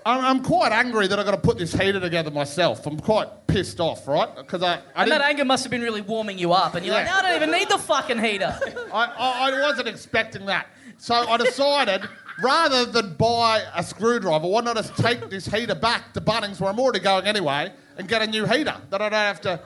I'm, 0.05 0.25
I'm 0.25 0.43
quite 0.43 0.73
angry 0.73 1.07
that 1.07 1.19
I've 1.19 1.25
got 1.25 1.33
to 1.33 1.37
put 1.41 1.59
this 1.59 1.73
heater 1.73 2.01
together 2.01 2.31
myself. 2.31 2.87
I'm 2.87 2.99
quite 2.99 3.47
pissed 3.47 3.81
off, 3.81 4.09
right? 4.09 4.35
Because 4.37 4.63
I, 4.63 4.75
I, 4.75 4.75
And 4.75 4.81
that 5.13 5.19
didn't- 5.19 5.23
anger 5.23 5.45
must 5.45 5.63
have 5.65 5.71
been 5.71 5.83
really 5.83 6.01
warming 6.01 6.39
you 6.39 6.53
up, 6.53 6.75
and 6.75 6.85
you're 6.85 6.95
like, 6.95 7.07
"No, 7.07 7.13
I 7.13 7.23
don't 7.23 7.37
even 7.37 7.51
need 7.53 7.69
the 7.69 7.79
fucking 7.79 8.19
heater. 8.19 8.59
I, 8.93 9.05
I, 9.05 9.51
I 9.51 9.61
wasn't 9.63 9.89
expecting 9.89 10.47
that. 10.47 10.67
So 10.99 11.15
I 11.15 11.37
decided, 11.37 12.09
rather 12.43 12.85
than 12.85 13.15
buy 13.15 13.63
a 13.75 13.83
screwdriver, 13.83 14.47
why 14.47 14.61
not 14.61 14.77
just 14.77 14.97
take 14.97 15.29
this 15.31 15.47
heater 15.47 15.75
back 15.75 16.13
to 16.15 16.21
Bunnings, 16.21 16.61
where 16.61 16.71
I'm 16.71 16.79
already 16.79 17.01
going 17.01 17.27
anyway, 17.27 17.73
and 17.99 18.09
get 18.09 18.23
a 18.23 18.27
new 18.27 18.47
heater 18.47 18.75
that 18.91 19.01
I 19.03 19.09
don't 19.09 19.13
have 19.13 19.41
to. 19.43 19.61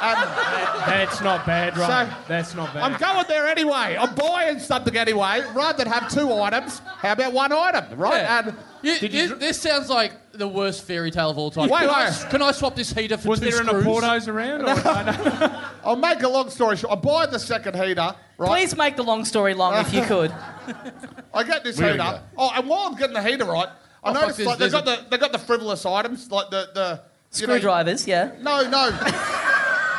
Um, 0.00 0.14
That's 0.86 1.20
not 1.22 1.44
bad, 1.44 1.76
right? 1.76 2.06
So- 2.08 2.16
That's 2.28 2.54
not 2.54 2.72
bad. 2.72 2.84
I'm 2.84 2.96
going 3.00 3.24
there 3.26 3.48
anyway. 3.48 3.96
I'm 3.98 4.14
buying 4.14 4.60
something 4.60 4.96
anyway. 4.96 5.42
Rather 5.54 5.78
than 5.82 5.92
have 5.92 6.08
two 6.08 6.32
items, 6.32 6.78
how 6.78 7.12
about 7.12 7.32
one 7.32 7.50
item, 7.52 7.98
right? 7.98 8.22
Yeah. 8.22 8.38
And 8.46 8.56
You- 8.82 8.98
did 9.00 9.12
you- 9.12 9.22
you, 9.22 9.34
this 9.34 9.60
sounds 9.60 9.90
like 9.90 10.12
the 10.30 10.46
worst 10.46 10.84
fairy 10.84 11.10
tale 11.10 11.30
of 11.30 11.36
all 11.38 11.50
time. 11.50 11.68
Wait, 11.68 11.80
can, 11.80 11.90
I, 11.90 12.04
wait. 12.10 12.30
can 12.30 12.42
I 12.42 12.52
swap 12.52 12.76
this 12.76 12.92
heater 12.92 13.16
for 13.16 13.30
was 13.30 13.40
two 13.40 13.50
there 13.50 13.60
an 13.60 13.66
screws? 13.66 13.84
Portos 13.86 14.28
around? 14.28 14.62
Or, 14.62 15.64
I'll 15.88 15.96
make 15.96 16.22
a 16.22 16.28
long 16.28 16.50
story 16.50 16.76
short. 16.76 16.92
I 16.92 16.96
buy 17.00 17.26
the 17.26 17.38
second 17.38 17.74
heater, 17.74 18.14
right? 18.36 18.48
Please 18.48 18.76
make 18.76 18.96
the 18.96 19.02
long 19.02 19.24
story 19.24 19.54
long 19.54 19.74
if 19.80 19.92
you 19.94 20.02
could. 20.02 20.30
I 21.34 21.42
get 21.44 21.64
this 21.64 21.78
Really 21.78 21.92
heater. 21.92 22.04
good. 22.12 22.20
Oh, 22.36 22.50
and 22.54 22.68
while 22.68 22.88
I'm 22.88 22.94
getting 22.96 23.14
the 23.14 23.22
heater 23.22 23.44
right, 23.46 23.68
I 24.04 24.10
Oh, 24.10 24.12
fuck, 24.12 24.20
noticed 24.22 24.38
there's- 24.38 24.46
like 24.48 24.58
they've 24.58 24.70
there's 24.70 24.84
got 24.84 25.04
the 25.04 25.10
they 25.10 25.18
got 25.18 25.32
the 25.32 25.38
frivolous 25.38 25.84
items 25.86 26.30
like 26.30 26.50
the 26.50 26.68
the 26.74 27.00
you 27.40 27.46
know- 27.46 27.54
Screwdrivers, 27.54 28.06
yeah. 28.06 28.32
No, 28.40 28.68
no. 28.68 28.86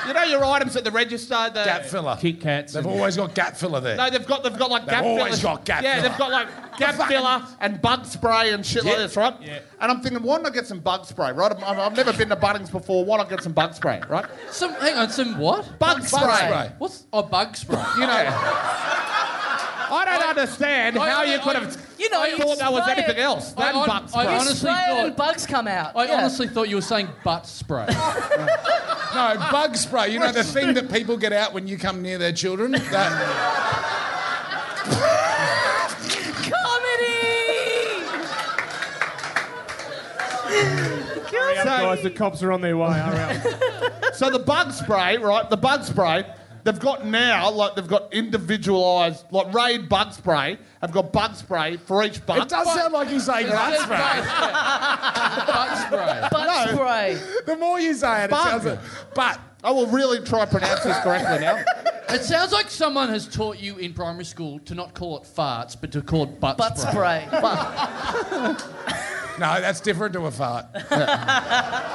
you 0.07 0.13
know 0.13 0.23
your 0.23 0.43
items 0.45 0.75
at 0.75 0.83
the 0.83 0.91
register. 0.91 1.35
The, 1.53 1.63
Gap 1.65 1.83
filler. 1.85 2.17
Kit 2.19 2.39
Kats. 2.39 2.73
They've 2.73 2.85
and- 2.85 2.93
always 2.93 3.17
got 3.17 3.33
gap 3.35 3.57
filler 3.57 3.79
there. 3.81 3.97
No, 3.97 4.09
they've 4.09 4.25
got 4.25 4.43
they've 4.43 4.57
got 4.57 4.69
like 4.71 4.85
gap 4.85 5.03
filler. 5.03 5.15
They've 5.15 5.17
gap 5.17 5.19
always 5.25 5.41
fillers. 5.41 5.57
got 5.57 5.65
gap 5.65 5.83
Yeah, 5.83 5.95
filler. 5.95 6.09
they've 6.09 6.17
got 6.17 6.31
like 6.31 6.47
gap 6.79 6.95
filler 7.07 7.45
and 7.59 7.81
bug 7.81 8.05
spray 8.05 8.53
and 8.53 8.65
shit 8.65 8.83
like 8.83 8.93
Yeah. 8.95 8.99
this, 8.99 9.15
right? 9.15 9.35
Yeah. 9.41 9.59
And 9.79 9.91
I'm 9.91 10.01
thinking, 10.01 10.23
why 10.23 10.37
not 10.39 10.53
get 10.53 10.65
some 10.67 10.79
bug 10.79 11.05
spray, 11.05 11.31
right? 11.31 11.51
I'm, 11.51 11.63
I've, 11.63 11.79
I've 11.79 11.95
never 11.95 12.13
been 12.13 12.29
to 12.29 12.35
Bunnings 12.35 12.71
before. 12.71 13.05
Why 13.05 13.17
not 13.17 13.29
get 13.29 13.43
some 13.43 13.53
bug 13.53 13.73
spray, 13.73 14.01
right? 14.09 14.25
Some, 14.51 14.73
hang 14.75 14.95
on, 14.97 15.09
some 15.09 15.37
what? 15.37 15.77
Bug, 15.79 16.01
spray. 16.03 16.21
spray. 16.21 16.71
What's 16.77 17.05
a 17.13 17.21
bug 17.23 17.55
spray? 17.55 17.83
You 17.95 18.07
know. 18.07 18.29
I 19.91 20.05
don't 20.05 20.37
understand 20.37 20.97
I- 20.99 21.09
how 21.09 21.21
I- 21.21 21.23
you 21.25 21.39
could 21.39 21.55
I- 21.55 21.59
have 21.61 21.77
You 21.97 22.09
know, 22.11 22.23
you 22.23 22.37
thought 22.37 22.59
that 22.59 22.71
was 22.71 22.83
spray 22.83 22.93
anything 22.93 23.17
it. 23.17 23.21
else 23.21 23.53
I 23.57 23.65
than 23.65 23.73
hon- 23.75 23.87
bug 23.87 24.03
I 24.03 24.07
spray. 24.07 24.25
honestly 24.27 24.55
Spray 24.55 24.71
it 24.71 24.87
thought- 24.87 25.05
and 25.07 25.15
bugs 25.15 25.45
come 25.47 25.67
out. 25.67 25.95
I 25.95 26.05
yeah. 26.05 26.17
honestly 26.17 26.47
thought 26.47 26.69
you 26.69 26.75
were 26.75 26.81
saying 26.81 27.09
butt 27.23 27.45
spray. 27.47 27.87
No, 29.11 29.35
bug 29.51 29.75
spray. 29.75 30.09
You 30.13 30.19
know 30.19 30.31
the 30.31 30.43
thing 30.43 30.75
that 30.75 30.91
people 30.91 31.17
get 31.17 31.33
out 31.33 31.51
when 31.51 31.67
you 31.67 31.79
come 31.79 32.03
near 32.03 32.19
their 32.19 32.31
children. 32.31 32.73
That, 32.73 33.11
Comedy! 36.49 38.05
Hurry 41.31 41.57
up, 41.57 41.65
guys, 41.81 42.03
the 42.03 42.09
cops 42.11 42.41
are 42.43 42.51
on 42.51 42.61
their 42.61 42.77
way. 42.77 42.91
Hurry 42.91 43.37
up. 44.03 44.15
So 44.15 44.29
the 44.29 44.39
bug 44.39 44.71
spray, 44.71 45.17
right? 45.17 45.49
The 45.49 45.57
bug 45.57 45.83
spray, 45.83 46.25
they've 46.63 46.79
got 46.79 47.05
now 47.05 47.49
like 47.51 47.75
they've 47.75 47.87
got 47.87 48.13
individualised 48.13 49.25
like 49.31 49.53
Raid 49.53 49.87
bug 49.89 50.13
spray. 50.13 50.57
Have 50.81 50.91
got 50.91 51.11
bug 51.11 51.35
spray 51.35 51.77
for 51.77 52.03
each 52.03 52.25
bug. 52.25 52.39
it 52.43 52.49
does 52.49 52.73
sound 52.73 52.93
like 52.93 53.09
you 53.09 53.19
say 53.19 53.43
bug 53.49 53.73
spray. 53.81 53.97
butt 55.47 55.77
spray. 55.87 56.27
Butt 56.31 56.65
No. 56.67 56.73
spray. 56.75 57.21
The 57.45 57.57
more 57.57 57.79
you 57.79 57.93
say 57.93 58.21
it, 58.21 58.25
it 58.25 58.29
Bug. 58.31 58.47
sounds 58.47 58.65
like. 58.65 58.79
But 59.13 59.39
I 59.63 59.71
will 59.71 59.87
really 59.87 60.19
try 60.23 60.45
to 60.45 60.51
pronounce 60.51 60.83
this 60.83 60.97
correctly 60.99 61.39
now. 61.39 61.63
It 62.11 62.23
sounds 62.23 62.51
like 62.51 62.71
someone 62.71 63.09
has 63.09 63.27
taught 63.27 63.59
you 63.59 63.77
in 63.77 63.93
primary 63.93 64.25
school 64.25 64.57
to 64.61 64.73
not 64.73 64.95
call 64.95 65.17
it 65.19 65.25
farts, 65.25 65.77
but 65.79 65.91
to 65.91 66.01
call 66.01 66.23
it 66.23 66.39
butt, 66.39 66.57
spray. 66.75 67.27
Butt 67.29 67.39
spray. 67.39 68.55
spray. 68.55 68.55
No, 69.39 69.61
that's 69.61 69.79
different 69.81 70.13
to 70.13 70.25
a 70.25 70.31
fart. 70.31 70.65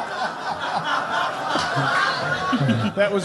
That 2.95 3.13
was 3.13 3.25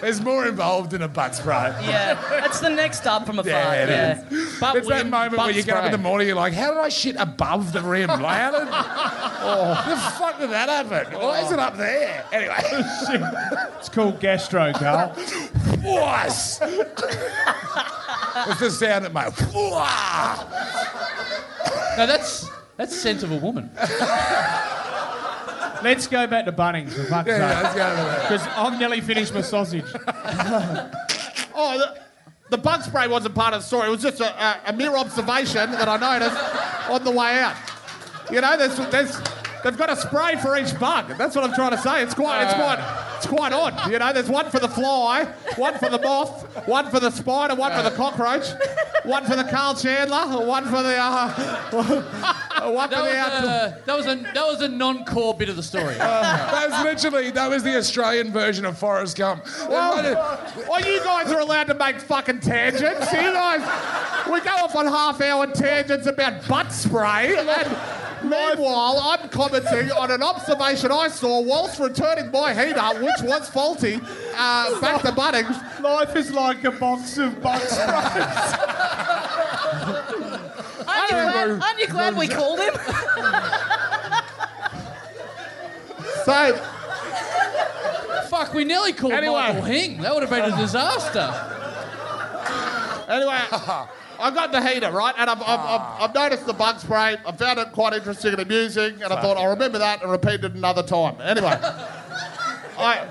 There's 0.00 0.20
more 0.20 0.46
involved 0.46 0.94
in 0.94 1.02
a 1.02 1.08
butt 1.08 1.34
spray. 1.34 1.74
Yeah, 1.82 2.14
that's 2.30 2.60
the 2.60 2.68
next 2.68 3.06
up 3.06 3.26
from 3.26 3.40
a 3.40 3.42
Yeah, 3.42 3.64
fart. 3.64 3.78
it 3.78 3.88
Yeah. 3.88 4.24
But 4.60 4.76
It's 4.76 4.88
that 4.88 5.08
moment 5.08 5.38
where 5.38 5.50
you 5.50 5.62
get 5.64 5.76
up 5.76 5.86
in 5.86 5.92
the 5.92 5.98
morning, 5.98 6.28
you're 6.28 6.36
like, 6.36 6.52
how 6.52 6.72
did 6.72 6.80
I 6.80 6.88
shit 6.90 7.16
above 7.18 7.72
the 7.72 7.80
rim? 7.80 8.08
Like, 8.08 8.22
how 8.22 8.50
did. 8.52 8.68
Oh, 8.70 9.84
the 9.88 9.96
fuck 10.18 10.38
did 10.38 10.50
that 10.50 10.68
happen? 10.68 11.18
Why 11.18 11.40
is 11.40 11.50
it 11.50 11.58
up 11.58 11.76
there? 11.76 12.24
Anyway. 12.32 12.54
it's 13.78 13.88
called 13.88 14.20
gastro, 14.20 14.72
Karl. 14.72 15.08
Whoosh! 15.82 16.58
It's 18.48 18.60
the 18.60 18.70
sound 18.70 19.06
that 19.06 19.12
my. 19.12 19.30
Whoa! 19.30 20.85
No, 21.96 22.06
that's 22.06 22.48
that's 22.76 22.92
the 22.92 22.98
scent 22.98 23.22
of 23.22 23.32
a 23.32 23.36
woman. 23.36 23.70
Let's 25.82 26.06
go 26.06 26.26
back 26.26 26.46
to 26.46 26.52
Bunnings 26.52 26.92
for 26.92 27.04
fuck's 27.04 27.28
Yeah, 27.28 27.38
yeah, 27.38 27.62
let's 27.62 27.74
go 27.74 27.80
that. 27.80 28.22
Because 28.22 28.46
I've 28.56 28.78
nearly 28.78 29.00
finished 29.00 29.32
my 29.34 29.42
sausage. 29.42 29.84
Oh, 31.58 31.78
the, 31.78 31.98
the 32.50 32.58
bug 32.58 32.82
spray 32.82 33.08
wasn't 33.08 33.34
part 33.34 33.54
of 33.54 33.62
the 33.62 33.66
story. 33.66 33.88
It 33.88 33.90
was 33.90 34.02
just 34.02 34.20
a, 34.20 34.26
a, 34.26 34.60
a 34.66 34.72
mere 34.74 34.94
observation 34.94 35.70
that 35.70 35.88
I 35.88 35.96
noticed 35.96 36.90
on 36.90 37.02
the 37.02 37.10
way 37.10 37.38
out. 37.38 37.56
You 38.30 38.42
know, 38.42 38.58
there's, 38.58 38.76
there's, 38.90 39.18
they've 39.64 39.78
got 39.78 39.88
a 39.88 39.96
spray 39.96 40.36
for 40.36 40.54
each 40.58 40.78
bug. 40.78 41.16
That's 41.16 41.34
what 41.34 41.44
I'm 41.44 41.54
trying 41.54 41.70
to 41.70 41.78
say. 41.78 42.02
It's 42.02 42.12
quite, 42.12 42.44
it's 42.44 42.52
uh, 42.52 42.56
quite, 42.56 43.05
it's 43.16 43.26
quite 43.26 43.52
odd. 43.52 43.90
You 43.90 43.98
know, 43.98 44.12
there's 44.12 44.28
one 44.28 44.50
for 44.50 44.58
the 44.60 44.68
fly, 44.68 45.24
one 45.56 45.78
for 45.78 45.88
the 45.88 45.98
moth, 45.98 46.44
one 46.66 46.90
for 46.90 47.00
the 47.00 47.10
spider, 47.10 47.54
one 47.54 47.72
for 47.72 47.82
the 47.82 47.94
cockroach, 47.96 48.48
one 49.04 49.24
for 49.24 49.36
the 49.36 49.44
Karl 49.44 49.74
Chandler, 49.74 50.44
one 50.46 50.64
for 50.64 50.82
the, 50.82 50.96
uh, 50.98 51.70
one 52.70 52.88
for 52.88 52.94
That 52.96 53.02
was, 53.02 53.12
the 53.12 53.16
outdoor. 53.16 53.50
a, 53.50 53.82
that 53.84 53.96
was 53.96 54.06
a 54.06 54.14
that 54.16 54.46
was 54.46 54.60
a 54.62 54.68
non-core 54.68 55.34
bit 55.34 55.48
of 55.48 55.56
the 55.56 55.62
story. 55.62 55.94
That 56.56 56.70
was 56.70 56.84
literally, 56.84 57.30
that 57.32 57.48
was 57.50 57.62
the 57.62 57.76
Australian 57.76 58.32
version 58.32 58.64
of 58.64 58.78
Forrest 58.78 59.16
Gump. 59.16 59.44
Well, 59.68 60.02
well, 60.68 60.80
you 60.80 61.02
guys 61.04 61.30
are 61.30 61.40
allowed 61.40 61.66
to 61.68 61.74
make 61.74 62.00
fucking 62.00 62.40
tangents. 62.40 63.12
You 63.12 63.32
guys, 63.32 63.60
we 64.30 64.40
go 64.40 64.50
off 64.50 64.74
on 64.74 64.86
half-hour 64.86 65.48
tangents 65.52 66.06
about 66.06 66.46
butt 66.48 66.72
spray, 66.72 67.36
and 67.36 67.48
meanwhile, 68.30 68.98
I'm 69.02 69.28
commenting 69.28 69.90
on 69.92 70.10
an 70.10 70.22
observation 70.22 70.90
I 70.92 71.08
saw 71.08 71.40
whilst 71.40 71.78
returning 71.80 72.30
my 72.30 72.52
heater, 72.54 73.02
which 73.02 73.22
was 73.22 73.48
faulty, 73.48 74.00
uh, 74.36 74.80
back 74.80 75.02
to 75.02 75.12
Bunnings. 75.12 75.80
Life 75.80 76.16
is 76.16 76.32
like 76.32 76.64
a 76.64 76.70
box 76.72 77.18
of 77.18 77.40
butt 77.42 77.62
sprays. 77.62 77.76
Aren't 80.88 81.10
you 81.10 81.16
glad, 81.16 81.50
aren't 81.62 81.78
you 81.80 81.86
glad 81.88 82.16
we 82.16 82.28
called 82.28 82.60
him? 82.60 82.74
So, 86.24 86.56
Fuck, 88.28 88.52
we 88.52 88.64
nearly 88.64 88.92
called 88.92 89.12
Anyway. 89.12 89.34
Michael 89.34 89.62
Hing. 89.62 90.00
That 90.02 90.12
would 90.12 90.24
have 90.24 90.30
been 90.30 90.52
a 90.52 90.56
disaster. 90.56 91.32
Anyway, 93.08 93.38
I 94.18 94.30
got 94.30 94.52
the 94.52 94.66
heater, 94.66 94.90
right? 94.90 95.14
And 95.16 95.28
I've, 95.30 95.40
I've, 95.40 95.48
I've, 95.48 95.80
ah. 95.80 96.04
I've 96.04 96.14
noticed 96.14 96.46
the 96.46 96.52
bug 96.52 96.78
spray. 96.80 97.16
I 97.26 97.32
found 97.32 97.58
it 97.58 97.72
quite 97.72 97.92
interesting 97.92 98.32
and 98.32 98.40
amusing. 98.40 99.02
And 99.02 99.12
I 99.12 99.20
thought, 99.20 99.36
I'll 99.36 99.50
remember 99.50 99.78
that 99.78 100.02
and 100.02 100.10
repeat 100.10 100.44
it 100.44 100.54
another 100.54 100.82
time. 100.82 101.20
Anyway, 101.20 101.48
I, 102.78 103.06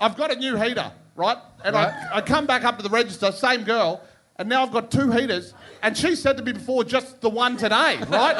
I've 0.00 0.16
got 0.16 0.30
a 0.30 0.36
new 0.36 0.56
heater, 0.56 0.90
right? 1.16 1.38
And. 1.64 1.76
I, 1.76 2.08
I 2.12 2.20
come 2.20 2.46
back 2.46 2.64
up 2.64 2.76
to 2.76 2.82
the 2.82 2.88
register, 2.88 3.32
same 3.32 3.64
girl, 3.64 4.00
and 4.38 4.48
now 4.48 4.62
I've 4.62 4.70
got 4.70 4.90
two 4.92 5.10
heaters. 5.10 5.52
And 5.82 5.96
she 5.96 6.14
said 6.16 6.36
to 6.38 6.42
me 6.44 6.52
before, 6.52 6.82
just 6.84 7.20
the 7.20 7.28
one 7.30 7.56
today, 7.56 7.98
right? 8.08 8.36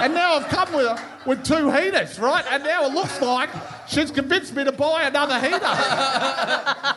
and 0.00 0.12
now 0.14 0.34
I've 0.34 0.46
come 0.48 0.72
with 0.74 0.86
her 0.86 0.98
with 1.26 1.44
two 1.44 1.70
heaters, 1.70 2.18
right? 2.18 2.44
And 2.50 2.62
now 2.64 2.84
it 2.84 2.92
looks 2.92 3.20
like 3.20 3.48
she's 3.88 4.10
convinced 4.10 4.54
me 4.54 4.64
to 4.64 4.72
buy 4.72 5.02
another 5.04 5.38
heater. 5.40 5.58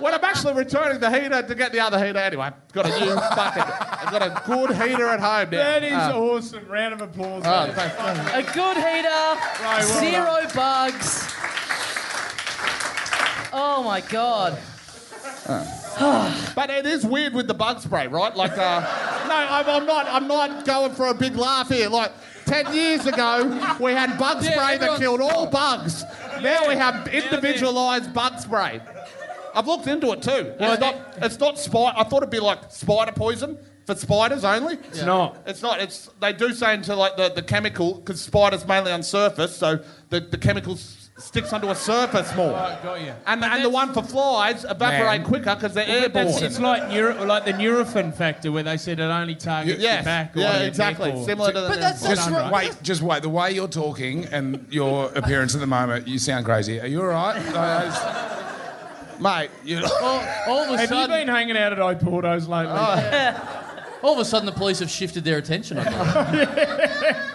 when 0.03 0.14
I'm 0.14 0.24
actually 0.24 0.53
returning 0.53 0.99
the 0.99 1.10
heater 1.12 1.41
to 1.41 1.56
get 1.56 1.72
the 1.72 1.80
other 1.82 2.03
heater 2.06 2.20
anyway. 2.20 2.51
Got 2.74 2.86
a 2.88 2.99
new 2.99 3.16
fucking, 3.16 3.64
I've 3.64 4.12
got 4.12 4.22
a 4.22 4.41
good 4.45 4.72
heater 4.82 5.08
at 5.08 5.20
home 5.20 5.49
now. 5.51 5.58
That 5.58 5.84
is 5.84 5.93
Uh, 5.93 6.20
awesome. 6.20 6.68
Round 6.68 6.93
of 6.93 7.01
applause. 7.01 7.43
oh, 7.45 8.32
A 8.34 8.43
good 8.53 8.78
heater, 8.78 9.39
well 9.62 9.84
zero 9.99 10.47
bugs. 10.53 11.34
Oh 13.53 13.82
my 13.84 14.01
god. 14.01 14.58
But 16.56 16.70
it 16.70 16.86
is 16.86 17.06
weird 17.06 17.34
with 17.34 17.48
the 17.48 17.54
bug 17.54 17.80
spray, 17.82 18.08
right? 18.08 18.36
Like, 18.36 18.58
uh, 18.58 18.82
no, 19.28 19.36
I'm, 19.36 19.70
I'm 19.70 19.86
not. 19.86 20.08
I'm 20.08 20.28
not 20.28 20.66
going 20.66 20.93
for 20.93 21.08
a 21.08 21.14
big 21.14 21.36
laugh 21.36 21.70
here. 21.70 21.89
Like, 21.89 22.12
ten 22.46 22.74
years 22.74 23.06
ago, 23.06 23.46
we 23.80 23.91
had 23.91 24.18
bug 24.18 24.43
Yeah, 24.43 24.52
spray 24.52 24.78
that 24.78 25.00
killed 25.00 25.22
all 25.22 25.48
bugs. 25.48 26.04
Now 26.41 26.68
we 26.68 26.76
have 26.76 27.08
individualised 27.08 28.14
bug 28.14 28.39
spray. 28.39 28.82
I've 29.54 29.68
looked 29.68 29.88
into 29.88 30.12
it 30.12 30.22
too. 30.22 30.54
It's 30.60 30.82
not. 30.82 30.96
It's 31.22 31.39
not 31.39 31.58
spider. 31.60 31.98
I 31.98 32.04
thought 32.04 32.18
it'd 32.18 32.30
be 32.30 32.39
like 32.41 32.72
spider 32.72 33.12
poison 33.14 33.58
for 33.86 33.96
spiders 33.96 34.43
only. 34.43 34.76
It's 34.76 35.02
not. 35.04 35.38
It's 35.46 35.62
not. 35.62 35.80
It's 35.80 36.10
they 36.20 36.34
do 36.34 36.54
say 36.54 36.74
into 36.74 36.96
like 36.96 37.16
the, 37.16 37.30
the 37.30 37.41
chemical 37.43 37.93
because 37.96 38.22
spiders 38.22 38.68
mainly 38.68 38.91
on 38.91 39.02
surface, 39.04 39.56
so 39.56 39.80
the 40.10 40.20
the 40.20 40.38
chemical 40.38 40.74
s- 40.74 41.05
sticks 41.18 41.53
onto 41.53 41.70
a 41.70 41.76
surface 41.76 42.36
more. 42.36 42.51
Right, 42.51 42.78
got 42.84 42.99
you. 43.01 43.13
And 43.26 43.41
the, 43.41 43.47
and 43.47 43.63
the 43.63 43.70
one 43.70 43.93
for 43.93 44.03
flies 44.03 44.66
evaporate 44.66 45.22
Man. 45.22 45.24
quicker 45.24 45.55
because 45.55 45.74
they're 45.74 45.86
But 45.86 46.13
that's- 46.13 46.36
airborne. 46.36 46.43
it's 46.45 46.59
like 46.59 46.89
neuro, 46.89 47.24
like 47.26 47.45
the 47.45 47.53
Nurofen 47.53 48.13
factor 48.13 48.51
where 48.51 48.63
they 48.63 48.76
said 48.76 48.99
it 48.99 49.03
only 49.03 49.36
targets 49.36 49.82
Yes. 49.82 49.95
your 49.99 50.03
back 50.03 50.36
or 50.36 50.39
yeah, 50.41 50.57
exactly. 50.59 51.09
neck 51.09 51.18
or- 51.20 51.26
Similar 51.26 51.51
to 51.53 51.61
the. 51.61 51.68
But 51.70 51.80
that's 51.80 52.03
Just 52.05 52.30
Well 52.30 52.39
done, 52.41 52.51
wait, 52.51 52.78
just 52.82 53.01
wait. 53.01 53.22
The 53.22 53.30
way 53.30 53.51
you're 53.53 53.68
talking 53.70 54.26
and 54.26 54.66
your 54.70 55.05
appearance 55.16 55.55
at 55.55 55.61
the 55.61 55.68
moment, 55.68 56.05
you 56.07 56.20
sound 56.20 56.43
crazy. 56.45 56.82
Are 56.82 56.88
you 56.88 57.01
all 57.01 57.07
right? 57.07 57.36
Mate. 59.22 59.49
you, 59.63 59.82
all, 60.01 60.22
all 60.47 60.63
of 60.63 60.72
a 60.72 60.78
Have 60.78 60.91
you 60.91 61.07
been 61.07 61.30
hanging 61.30 61.55
out 61.55 61.72
at 61.72 61.80
Oporto's 61.80 62.49
lately? 62.49 62.74
Oh. 62.76 63.97
all 64.03 64.11
of 64.13 64.20
a 64.20 64.26
sudden, 64.26 64.45
the 64.45 64.51
police 64.51 64.80
have 64.80 64.89
shifted 64.89 65.24
their 65.24 65.38
attention. 65.38 65.78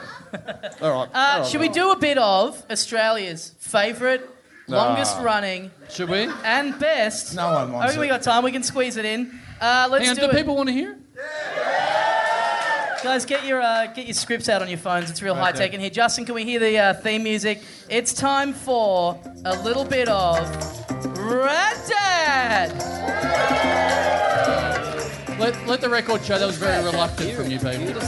All 0.82 0.92
right. 0.92 1.08
Uh, 1.12 1.44
should 1.44 1.60
we 1.60 1.68
do 1.68 1.90
a 1.92 1.96
bit 1.96 2.18
of 2.18 2.62
Australia's 2.70 3.52
favourite, 3.58 4.22
longest 4.68 5.18
running, 5.20 5.70
Should 5.90 6.08
we? 6.08 6.28
and 6.44 6.78
best? 6.78 7.34
No 7.34 7.52
one 7.52 7.72
wants 7.72 7.84
I 7.86 7.88
think 7.90 8.00
we 8.00 8.06
it. 8.06 8.10
got 8.10 8.22
time. 8.22 8.44
We 8.44 8.52
can 8.52 8.62
squeeze 8.62 8.96
it 8.96 9.04
in. 9.04 9.38
Uh, 9.60 9.88
let's 9.90 10.02
Hang 10.04 10.10
on, 10.10 10.16
do 10.16 10.22
do 10.22 10.28
it. 10.30 10.36
people 10.36 10.56
want 10.56 10.68
to 10.68 10.72
hear? 10.72 10.92
it? 10.92 10.98
Guys, 13.02 13.24
get 13.24 13.46
your 13.46 13.62
uh, 13.62 13.86
get 13.86 14.04
your 14.06 14.14
scripts 14.14 14.48
out 14.50 14.60
on 14.60 14.68
your 14.68 14.76
phones. 14.78 15.10
It's 15.10 15.22
real 15.22 15.34
high 15.34 15.52
tech 15.52 15.72
in 15.72 15.80
here. 15.80 15.88
Justin, 15.88 16.26
can 16.26 16.34
we 16.34 16.44
hear 16.44 16.60
the 16.60 16.76
uh, 16.78 16.94
theme 16.94 17.22
music? 17.22 17.62
It's 17.88 18.12
time 18.12 18.52
for 18.52 19.18
a 19.46 19.56
little 19.62 19.84
bit 19.86 20.06
of 20.08 20.36
Rad 21.18 21.78
Dad. 21.88 22.72
Let, 25.38 25.66
let 25.66 25.80
the 25.80 25.88
record 25.88 26.22
show 26.22 26.38
that 26.38 26.44
was 26.46 26.58
very 26.58 26.84
reluctant 26.84 27.32
from 27.32 27.50
you 27.50 27.58
people. 27.58 28.00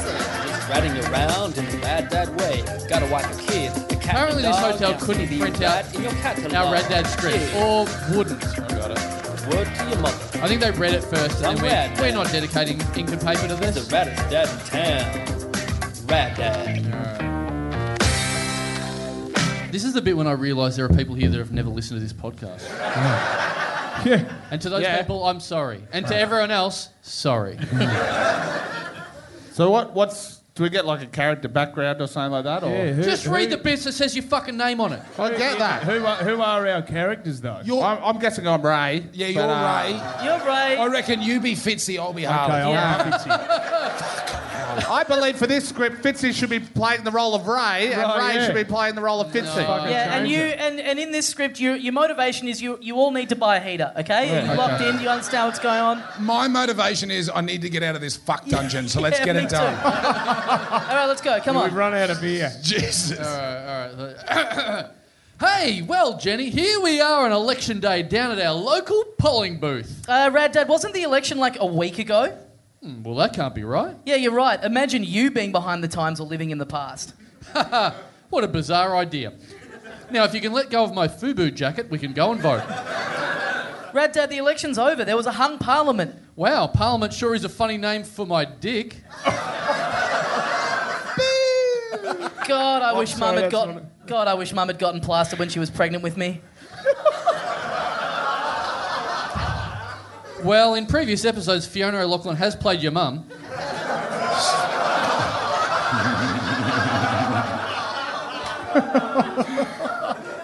Just 0.72 0.84
riding 0.84 1.12
around 1.12 1.58
in 1.58 1.64
the 1.70 1.78
rad 1.78 2.08
dad 2.08 2.28
way. 2.40 2.62
Gotta 2.88 3.06
wipe 3.06 3.28
your 3.30 3.38
kids. 3.40 3.74
The 3.86 3.96
cat 3.96 4.14
Apparently 4.14 4.42
this 4.42 4.56
hotel 4.58 4.90
yeah, 4.92 4.98
couldn't 4.98 5.28
the 5.28 5.38
print 5.40 5.62
out 5.62 5.94
in 5.94 6.02
your 6.02 6.12
catalog. 6.12 6.54
Our 6.54 6.72
Rad 6.72 6.88
Dad 6.88 7.06
script, 7.06 7.38
Yeah. 7.52 7.62
or 7.64 7.86
wouldn't. 8.16 8.42
Word 8.42 9.66
to 9.74 9.88
your 9.90 9.98
mother. 9.98 10.38
I 10.40 10.48
think 10.48 10.60
they 10.60 10.70
read 10.70 10.94
it 10.94 11.02
first 11.04 11.38
and 11.38 11.46
I'm 11.46 11.56
then 11.56 11.64
went, 11.90 12.00
we're 12.00 12.12
not 12.12 12.30
dedicating 12.30 12.80
ink 12.96 13.10
and 13.10 13.20
paper 13.20 13.48
to 13.48 13.54
this. 13.56 13.74
The 13.74 13.80
this. 13.80 13.88
raddest 13.88 14.30
dad 14.30 14.48
in 14.48 14.58
town. 14.66 16.06
Rad 16.06 16.36
dad. 16.36 16.68
This 19.72 19.84
is 19.84 19.92
the 19.94 20.00
bit 20.02 20.16
when 20.16 20.26
I 20.26 20.32
realise 20.32 20.76
there 20.76 20.84
are 20.84 20.88
people 20.90 21.14
here 21.16 21.28
that 21.30 21.38
have 21.38 21.52
never 21.52 21.70
listened 21.70 21.98
to 22.00 22.04
this 22.06 22.12
podcast. 22.12 22.68
yeah. 24.06 24.24
And 24.50 24.60
to 24.62 24.68
those 24.68 24.82
Yeah. 24.82 24.98
people, 24.98 25.24
I'm 25.26 25.40
sorry. 25.40 25.82
And 25.92 26.06
to 26.06 26.16
everyone 26.16 26.50
else, 26.50 26.88
sorry. 27.02 27.58
So 29.52 29.70
what? 29.70 29.92
What's? 29.92 30.40
Do 30.54 30.64
we 30.64 30.68
get 30.68 30.84
like 30.84 31.00
a 31.02 31.06
character 31.06 31.48
background 31.48 32.02
or 32.02 32.06
something 32.06 32.32
like 32.32 32.44
that? 32.44 32.62
Or 32.62 32.68
Yeah, 32.70 32.92
who- 32.92 33.02
Just 33.02 33.24
who- 33.24 33.34
read 33.34 33.48
the 33.50 33.56
bits 33.56 33.84
that 33.84 33.92
says 33.92 34.14
your 34.14 34.24
fucking 34.24 34.54
name 34.56 34.82
on 34.82 34.92
it. 34.92 35.00
I 35.18 35.30
get 35.30 35.58
that. 35.58 35.82
Who 35.84 36.04
are, 36.04 36.16
who 36.16 36.42
are 36.42 36.68
our 36.68 36.82
characters 36.82 37.40
though? 37.40 37.60
you're, 37.64 37.82
I'm, 37.82 37.98
I'm 38.04 38.18
guessing 38.18 38.46
I'm 38.46 38.60
Ray. 38.60 39.02
yeah, 39.14 39.28
you're 39.28 39.42
but, 39.44 39.48
uh, 39.50 39.62
right. 39.62 40.20
You're 40.24 40.46
right. 40.46 40.78
I 40.78 40.86
reckon 40.88 41.22
you 41.22 41.40
be 41.40 41.54
Fitzy, 41.54 41.98
I'll 41.98 42.12
be 42.12 42.26
okay, 42.26 42.34
Harley. 42.34 42.54
I'll 42.60 42.72
Yeah. 43.26 44.18
be 44.76 44.80
Fitzy. 44.82 44.90
I 44.90 45.04
believe 45.04 45.36
for 45.36 45.46
this 45.46 45.68
script, 45.68 46.02
Fitzy 46.02 46.32
should 46.32 46.50
be 46.50 46.60
playing 46.60 47.04
the 47.04 47.10
role 47.10 47.34
of 47.34 47.46
Ray, 47.46 47.92
and 47.92 48.02
Right, 48.02 48.28
Ray 48.28 48.34
yeah. 48.34 48.46
should 48.46 48.54
be 48.54 48.64
playing 48.64 48.94
the 48.94 49.02
role 49.02 49.20
of 49.20 49.28
Fitzy. 49.32 49.54
Fucking 49.66 49.90
yeah, 49.90 50.16
and 50.16 50.28
you 50.28 50.38
and, 50.38 50.80
and 50.80 50.98
in 50.98 51.12
this 51.12 51.26
script, 51.28 51.60
your 51.60 51.76
your 51.76 51.92
motivation 51.92 52.48
is 52.48 52.60
you 52.62 52.78
you 52.80 52.96
all 52.96 53.10
need 53.10 53.28
to 53.30 53.36
buy 53.36 53.56
a 53.56 53.60
heater. 53.60 53.92
Okay, 53.96 54.38
are 54.38 54.50
you 54.52 54.58
locked 54.58 54.82
in? 54.82 54.96
Do 54.96 55.02
you 55.02 55.08
understand 55.08 55.46
what's 55.48 55.58
going 55.58 55.80
on? 55.80 56.02
My 56.20 56.48
motivation 56.48 57.10
is 57.10 57.30
I 57.34 57.40
need 57.40 57.62
to 57.62 57.68
get 57.70 57.82
out 57.82 57.94
of 57.94 58.00
this 58.00 58.16
fuck 58.16 58.46
dungeon, 58.46 58.88
so 58.88 59.00
let's 59.00 59.18
Yeah, 59.22 59.24
get 59.26 59.36
me 59.36 59.42
it 59.42 59.48
too. 59.50 59.56
done. 59.56 59.74
All 59.84 60.96
right, 60.96 61.06
let's 61.06 61.20
go. 61.22 61.40
Come 61.40 61.56
on. 61.56 61.64
We've 61.64 61.72
on. 61.72 61.78
run 61.78 61.94
out 61.94 62.10
of 62.10 62.20
beer. 62.20 62.50
Jesus. 62.62 63.18
All 63.18 63.24
right. 63.24 64.86
hey, 65.40 65.82
well, 65.82 66.18
Jenny, 66.18 66.50
here 66.50 66.80
we 66.80 67.00
are 67.00 67.24
on 67.26 67.32
election 67.32 67.80
day 67.80 68.02
down 68.02 68.30
at 68.30 68.40
our 68.44 68.54
local 68.54 69.02
polling 69.18 69.58
booth. 69.58 70.04
Uh, 70.08 70.30
Rad 70.32 70.52
Dad, 70.52 70.68
wasn't 70.68 70.94
the 70.94 71.02
election 71.02 71.38
like 71.38 71.58
a 71.60 71.66
week 71.66 71.98
ago? 71.98 72.36
Hmm, 72.82 73.02
Well, 73.02 73.14
that 73.16 73.32
can't 73.32 73.54
be 73.54 73.64
right. 73.64 73.96
Yeah, 74.04 74.16
you're 74.16 74.32
right. 74.34 74.62
Imagine 74.62 75.04
you 75.04 75.30
being 75.30 75.52
behind 75.52 75.84
the 75.84 75.88
times 75.88 76.18
or 76.20 76.26
living 76.26 76.50
in 76.50 76.58
the 76.58 76.66
past. 76.66 77.14
What 78.32 78.44
a 78.44 78.48
bizarre 78.48 78.96
idea. 78.96 79.34
Now, 80.10 80.24
if 80.24 80.32
you 80.32 80.40
can 80.40 80.52
let 80.54 80.70
go 80.70 80.82
of 80.82 80.94
my 80.94 81.06
FUBU 81.06 81.54
jacket, 81.54 81.90
we 81.90 81.98
can 81.98 82.14
go 82.14 82.32
and 82.32 82.40
vote. 82.40 82.62
Rad 83.92 84.12
Dad, 84.12 84.30
the 84.30 84.38
election's 84.38 84.78
over. 84.78 85.04
There 85.04 85.18
was 85.18 85.26
a 85.26 85.32
hung 85.32 85.58
parliament. 85.58 86.14
Wow, 86.34 86.66
Parliament 86.66 87.12
sure 87.12 87.34
is 87.34 87.44
a 87.44 87.50
funny 87.50 87.76
name 87.76 88.04
for 88.04 88.26
my 88.26 88.46
dick. 88.46 88.96
God, 92.48 92.80
I 92.82 92.94
wish 92.98 93.16
Mum 93.18 93.34
had 93.34 93.44
that's 93.44 93.52
gotten. 93.52 93.86
God, 94.06 94.28
I 94.28 94.34
wish 94.34 94.54
Mum 94.54 94.68
had 94.68 94.78
gotten 94.78 95.02
plastered 95.02 95.38
when 95.38 95.50
she 95.50 95.58
was 95.58 95.70
pregnant 95.70 96.02
with 96.02 96.16
me. 96.16 96.40
Well, 100.44 100.74
in 100.74 100.86
previous 100.86 101.24
episodes, 101.24 101.66
Fiona 101.66 101.98
O'Loughlin 101.98 102.36
has 102.36 102.56
played 102.56 102.82
your 102.82 102.92
mum. 102.92 103.24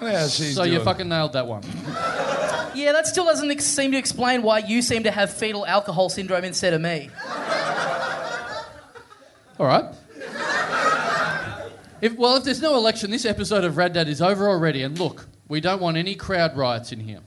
Yeah, 0.01 0.27
she's 0.27 0.55
so 0.55 0.63
you 0.63 0.73
doing- 0.75 0.85
fucking 0.85 1.09
nailed 1.09 1.33
that 1.33 1.45
one. 1.45 1.61
Yeah, 2.73 2.93
that 2.93 3.05
still 3.07 3.25
doesn't 3.25 3.51
ex- 3.51 3.65
seem 3.65 3.91
to 3.91 3.97
explain 3.97 4.41
why 4.41 4.59
you 4.59 4.81
seem 4.81 5.03
to 5.03 5.11
have 5.11 5.31
fetal 5.31 5.65
alcohol 5.65 6.09
syndrome 6.09 6.43
instead 6.45 6.73
of 6.73 6.81
me. 6.81 7.09
All 9.59 9.65
right. 9.67 9.85
If, 12.01 12.15
well, 12.15 12.37
if 12.37 12.45
there's 12.45 12.61
no 12.61 12.75
election, 12.77 13.11
this 13.11 13.25
episode 13.25 13.65
of 13.65 13.75
Rad 13.75 13.91
Dad 13.93 14.07
is 14.07 14.21
over 14.21 14.47
already. 14.47 14.83
And 14.83 14.97
look, 14.97 15.27
we 15.49 15.59
don't 15.59 15.81
want 15.81 15.97
any 15.97 16.15
crowd 16.15 16.55
riots 16.55 16.93
in 16.93 17.01
here. 17.01 17.19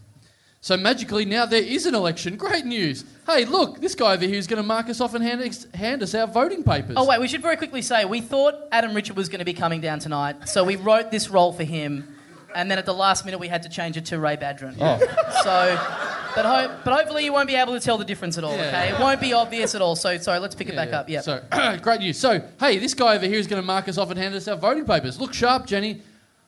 So 0.65 0.77
magically, 0.77 1.25
now 1.25 1.45
there 1.45 1.61
is 1.63 1.87
an 1.87 1.95
election. 1.97 2.37
Great 2.37 2.65
news. 2.65 3.05
Hey, 3.27 3.45
look, 3.45 3.81
this 3.81 3.97
guy 3.97 4.15
over 4.15 4.25
here 4.25 4.37
is 4.37 4.47
going 4.47 4.63
to 4.63 4.67
mark 4.67 4.89
us 4.89 5.01
off 5.01 5.13
and 5.13 5.23
hand, 5.25 5.43
ex- 5.43 5.67
hand 5.75 6.05
us 6.05 6.15
our 6.15 6.29
voting 6.29 6.63
papers. 6.63 6.95
Oh, 6.97 7.05
wait, 7.05 7.21
we 7.21 7.27
should 7.27 7.43
very 7.43 7.57
quickly 7.57 7.83
say 7.83 8.05
we 8.05 8.21
thought 8.21 8.55
Adam 8.71 8.95
Richard 8.95 9.17
was 9.17 9.29
going 9.29 9.41
to 9.41 9.45
be 9.45 9.55
coming 9.55 9.81
down 9.81 9.99
tonight, 9.99 10.49
so 10.49 10.63
we 10.63 10.77
wrote 10.77 11.11
this 11.11 11.29
role 11.31 11.53
for 11.53 11.65
him, 11.65 12.15
and 12.55 12.71
then 12.71 12.79
at 12.79 12.87
the 12.87 12.95
last 12.95 13.25
minute 13.25 13.39
we 13.39 13.49
had 13.49 13.65
to 13.65 13.69
change 13.69 13.97
it 13.97 14.05
to 14.07 14.21
Ray 14.21 14.37
Badran. 14.37 14.77
Oh. 14.81 14.99
So, 15.43 16.33
but, 16.37 16.45
ho- 16.47 16.77
but 16.85 16.95
hopefully 16.97 17.25
you 17.25 17.33
won't 17.33 17.49
be 17.49 17.57
able 17.57 17.73
to 17.73 17.81
tell 17.81 17.99
the 17.99 18.05
difference 18.05 18.39
at 18.39 18.45
all, 18.45 18.55
Yeah. 18.57 18.69
okay? 18.69 18.89
It 18.91 19.01
won't 19.01 19.21
be 19.21 19.33
obvious 19.33 19.75
at 19.75 19.83
all, 19.83 19.97
so 19.97 20.17
sorry, 20.19 20.39
let's 20.39 20.55
pick 20.55 20.69
it 20.69 20.77
back 20.77 20.93
up. 20.93 21.09
Yeah. 21.09 21.23
So, 21.23 21.43
great 21.83 21.99
news. 21.99 22.21
So, 22.21 22.41
hey, 22.61 22.79
this 22.79 22.95
guy 22.95 23.17
over 23.17 23.27
here 23.27 23.41
is 23.41 23.49
going 23.49 23.61
to 23.61 23.67
mark 23.67 23.89
us 23.89 23.99
off 23.99 24.11
and 24.11 24.19
hand 24.19 24.33
us 24.37 24.47
our 24.47 24.57
voting 24.57 24.85
papers. 24.85 25.21
Look 25.21 25.35
sharp, 25.35 25.67
Jenny. 25.67 26.03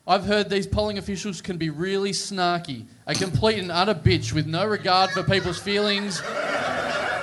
I've 0.06 0.26
heard 0.26 0.50
these 0.50 0.66
polling 0.66 0.98
officials 0.98 1.40
can 1.40 1.56
be 1.56 1.70
really 1.70 2.10
snarky, 2.10 2.84
a 3.06 3.14
complete 3.14 3.58
and 3.58 3.72
utter 3.72 3.94
bitch 3.94 4.34
with 4.34 4.46
no 4.46 4.66
regard 4.66 5.10
for 5.10 5.22
people's 5.22 5.58
feelings, 5.58 6.20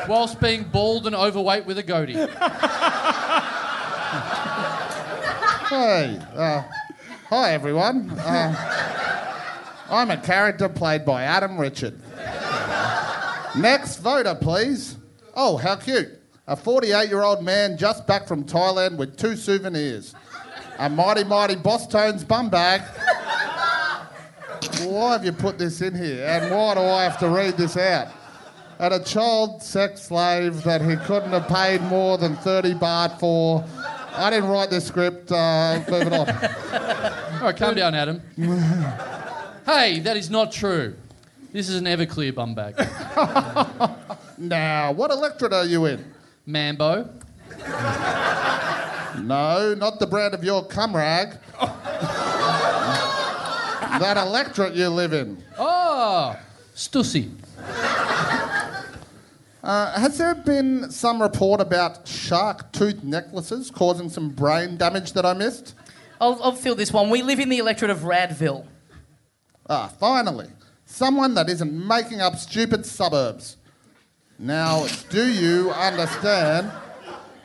whilst 0.07 0.39
being 0.41 0.63
bald 0.63 1.05
and 1.05 1.15
overweight 1.15 1.67
with 1.67 1.77
a 1.77 1.83
goatee. 1.83 2.13
Hey, 5.71 6.19
uh, 6.35 6.63
hi 7.29 7.53
everyone. 7.53 8.09
Uh, 8.17 8.97
I'm 9.87 10.09
a 10.09 10.17
character 10.17 10.67
played 10.67 11.05
by 11.05 11.23
Adam 11.23 11.59
Richard. 11.59 11.97
Next 13.55 13.97
voter, 13.97 14.33
please. 14.33 14.97
Oh, 15.35 15.57
how 15.57 15.75
cute. 15.75 16.09
A 16.47 16.55
48 16.55 17.09
year 17.09 17.21
old 17.21 17.43
man 17.43 17.77
just 17.77 18.07
back 18.07 18.27
from 18.27 18.43
Thailand 18.43 18.97
with 18.97 19.17
two 19.17 19.35
souvenirs 19.35 20.15
a 20.81 20.89
mighty, 20.89 21.23
mighty 21.23 21.55
Bosstones 21.55 22.27
bum 22.27 22.49
bag. 22.49 22.81
Why 24.83 25.11
have 25.11 25.23
you 25.23 25.31
put 25.31 25.59
this 25.59 25.81
in 25.81 25.93
here? 25.95 26.25
And 26.25 26.51
why 26.53 26.73
do 26.73 26.81
I 26.81 27.03
have 27.03 27.19
to 27.19 27.29
read 27.29 27.55
this 27.55 27.77
out? 27.77 28.07
And 28.79 28.93
a 28.95 28.99
child 29.03 29.61
sex 29.61 30.01
slave 30.01 30.63
that 30.63 30.81
he 30.81 30.95
couldn't 31.05 31.29
have 31.31 31.47
paid 31.47 31.81
more 31.83 32.17
than 32.17 32.35
30 32.35 32.73
baht 32.73 33.19
for. 33.19 33.63
I 34.13 34.31
didn't 34.31 34.49
write 34.49 34.71
this 34.71 34.87
script. 34.87 35.31
Uh, 35.31 35.83
moving 35.87 36.13
on. 36.13 36.27
All 36.29 37.41
right, 37.43 37.55
calm 37.55 37.75
down, 37.75 37.93
Adam. 37.93 38.21
hey, 39.65 39.99
that 39.99 40.17
is 40.17 40.31
not 40.31 40.51
true. 40.51 40.95
This 41.53 41.69
is 41.69 41.75
an 41.75 41.85
Everclear 41.85 42.33
bum 42.33 42.55
bag. 42.55 42.75
Now, 44.41 44.91
what 44.91 45.11
electorate 45.11 45.53
are 45.53 45.65
you 45.65 45.85
in? 45.85 46.03
Mambo. 46.47 47.07
No, 49.21 49.73
not 49.75 49.99
the 49.99 50.07
brand 50.07 50.33
of 50.33 50.43
your 50.43 50.65
cum 50.65 50.95
rag. 50.95 51.37
that 53.99 54.17
electorate 54.17 54.73
you 54.73 54.89
live 54.89 55.13
in. 55.13 55.43
Oh, 55.57 56.35
Stussy. 56.75 57.31
Uh, 59.63 59.99
has 59.99 60.17
there 60.17 60.33
been 60.33 60.89
some 60.89 61.21
report 61.21 61.61
about 61.61 62.07
shark 62.07 62.71
tooth 62.71 63.03
necklaces 63.03 63.69
causing 63.69 64.09
some 64.09 64.29
brain 64.29 64.75
damage 64.75 65.13
that 65.13 65.23
I 65.23 65.33
missed? 65.33 65.75
I'll, 66.19 66.41
I'll 66.41 66.51
fill 66.53 66.73
this 66.73 66.91
one. 66.91 67.11
We 67.11 67.21
live 67.21 67.39
in 67.39 67.49
the 67.49 67.59
electorate 67.59 67.91
of 67.91 67.99
Radville. 67.99 68.65
Ah, 69.69 69.87
finally, 69.99 70.47
someone 70.85 71.35
that 71.35 71.47
isn't 71.49 71.71
making 71.71 72.21
up 72.21 72.37
stupid 72.37 72.85
suburbs. 72.87 73.57
Now, 74.39 74.87
do 75.09 75.31
you 75.31 75.69
understand? 75.71 76.71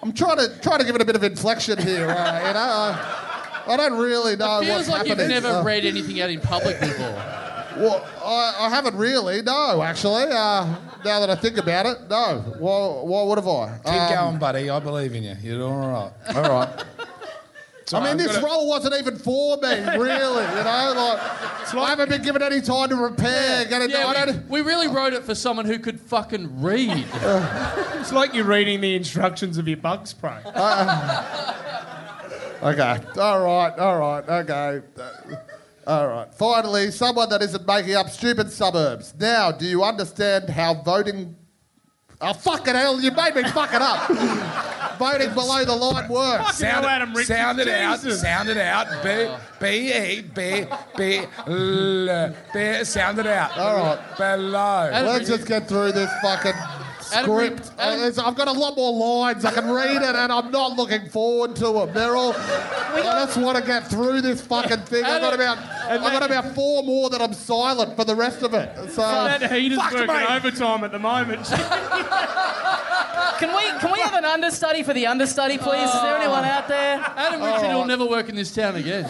I'm 0.06 0.12
trying 0.12 0.36
to 0.36 0.48
try 0.60 0.78
to 0.78 0.84
give 0.84 0.94
it 0.94 1.00
a 1.02 1.04
bit 1.04 1.16
of 1.16 1.24
inflection 1.24 1.78
here. 1.78 2.08
Uh, 2.08 2.38
you 2.46 2.54
know, 2.54 2.60
I, 2.60 3.64
I 3.66 3.76
don't 3.76 3.98
really 3.98 4.36
know 4.36 4.60
It 4.60 4.66
Feels 4.66 4.76
what's 4.86 4.88
like 4.88 5.08
you've 5.08 5.18
never 5.28 5.48
Uh, 5.48 5.64
read 5.64 5.84
anything 5.84 6.20
out 6.20 6.30
in 6.30 6.40
public 6.40 6.78
before. 6.78 7.10
Well, 7.76 8.06
I, 8.24 8.54
I 8.60 8.68
haven't 8.70 8.96
really. 8.96 9.42
No, 9.42 9.82
actually. 9.82 10.22
Uh, 10.30 10.76
now 11.04 11.18
that 11.18 11.28
I 11.28 11.34
think 11.34 11.58
about 11.58 11.86
it, 11.86 12.08
no. 12.08 12.38
Why, 12.60 13.02
why 13.02 13.22
would 13.24 13.38
have 13.38 13.48
I? 13.48 13.78
Keep 13.84 13.92
Um, 13.92 14.14
going, 14.14 14.38
buddy. 14.38 14.70
I 14.70 14.78
believe 14.78 15.12
in 15.12 15.24
you. 15.24 15.34
You're 15.42 15.58
doing 15.58 15.72
all 15.72 16.12
right. 16.24 16.36
All 16.36 16.42
right. 16.60 16.84
I 17.92 18.00
mean, 18.00 18.08
I'm 18.10 18.16
this 18.18 18.32
gonna- 18.32 18.44
role 18.46 18.68
wasn't 18.68 18.94
even 18.94 19.16
for 19.16 19.56
me, 19.58 19.68
really. 19.96 20.42
You 20.44 20.64
know, 20.64 20.92
like, 20.96 21.74
I 21.74 21.86
haven't 21.88 22.08
been 22.08 22.22
given 22.22 22.42
any 22.42 22.60
time 22.60 22.88
to 22.88 22.96
prepare. 22.96 23.64
Get 23.66 23.82
it? 23.82 23.94
I 23.94 24.12
Yeah, 24.12 24.24
don't, 24.26 24.48
we, 24.48 24.60
we 24.62 24.66
really 24.68 24.88
wrote 24.88 25.12
it 25.12 25.22
for 25.24 25.34
someone 25.36 25.66
who 25.66 25.78
could 25.78 26.00
fucking 26.00 26.62
read. 26.62 27.04
It's 28.00 28.12
like 28.12 28.34
you're 28.34 28.44
reading 28.44 28.80
the 28.80 28.94
instructions 28.94 29.58
of 29.58 29.66
your 29.66 29.78
bug 29.78 30.06
spray. 30.06 30.38
Okay. 32.62 32.98
All 33.20 33.40
right. 33.42 33.72
All 33.78 33.98
right. 33.98 34.28
Okay. 34.28 34.80
Uh, 34.98 35.36
All 35.86 36.06
right. 36.08 36.32
Finally, 36.34 36.90
someone 36.90 37.28
that 37.30 37.42
isn't 37.42 37.66
making 37.66 37.94
up 37.94 38.08
stupid 38.10 38.50
suburbs. 38.50 39.14
Now, 39.18 39.50
do 39.52 39.66
you 39.66 39.82
understand 39.84 40.48
how 40.50 40.74
voting? 40.74 41.36
Oh 42.20 42.32
fucking 42.32 42.74
hell! 42.74 43.00
You 43.00 43.10
made 43.10 43.34
me 43.34 43.44
fuck 43.44 43.74
it 43.74 43.82
up. 43.82 44.10
voting 44.98 45.32
below 45.34 45.64
the 45.64 45.74
line 45.74 46.08
works. 46.08 46.60
Fucking 46.60 46.66
hell, 46.66 46.86
Adam 46.86 47.10
Richards, 47.10 47.28
sound 47.28 47.60
it 47.60 47.68
out. 47.68 48.00
Jesus. 48.00 48.20
Sound 48.20 48.48
it 48.48 48.56
out. 48.56 48.86
B 49.02 49.28
B 49.60 49.92
E 49.92 50.22
B 50.22 50.64
B 50.96 51.26
L 51.46 52.34
B. 52.52 52.84
Sound 52.84 53.18
it 53.18 53.26
out. 53.26 53.56
All 53.58 53.76
right. 53.76 54.16
Below. 54.16 54.90
Let's 54.92 55.28
just 55.28 55.46
get 55.46 55.68
through 55.68 55.92
this 55.92 56.10
fucking 56.22 56.52
Adam, 56.52 56.85
script. 57.06 57.70
Adam- 57.78 58.00
it's- 58.00 58.18
I've 58.18 58.34
got 58.34 58.48
a 58.48 58.52
lot 58.52 58.76
more 58.76 58.92
lines. 58.92 59.44
I 59.44 59.52
can 59.52 59.70
read 59.70 60.02
it, 60.02 60.16
and 60.16 60.32
I'm 60.32 60.50
not 60.50 60.76
looking 60.76 61.08
forward 61.08 61.56
to 61.56 61.72
them. 61.72 61.92
They're 61.92 62.16
all. 62.16 62.34
I 62.36 63.24
just 63.26 63.36
want 63.36 63.56
to 63.58 63.64
get 63.64 63.88
through 63.88 64.20
this 64.20 64.40
fucking 64.40 64.80
thing. 64.82 65.04
I've 65.04 65.20
got 65.20 65.34
about. 65.34 65.58
I've 65.88 66.00
got 66.00 66.22
about 66.24 66.54
four 66.54 66.82
more 66.82 67.10
that 67.10 67.20
I'm 67.20 67.32
silent 67.32 67.96
for 67.96 68.04
the 68.04 68.14
rest 68.14 68.42
of 68.42 68.54
it. 68.54 68.90
So. 68.90 69.02
that 69.02 69.50
heater's 69.52 69.78
fuck, 69.78 69.92
working 69.92 70.06
mate. 70.08 70.30
overtime 70.30 70.84
at 70.84 70.92
the 70.92 70.98
moment. 70.98 71.46
Can 73.38 73.54
we 73.54 73.62
can 73.80 73.92
we 73.92 74.00
have 74.00 74.14
an 74.14 74.24
understudy 74.24 74.82
for 74.82 74.94
the 74.94 75.06
understudy, 75.06 75.58
please? 75.58 75.88
Is 75.88 76.00
there 76.00 76.16
oh. 76.16 76.20
anyone 76.20 76.44
out 76.44 76.68
there? 76.68 77.04
Adam 77.16 77.42
Richard 77.42 77.68
will 77.74 77.82
oh. 77.82 77.84
never 77.84 78.06
work 78.06 78.28
in 78.28 78.34
this 78.34 78.54
town 78.54 78.76
again. 78.76 79.08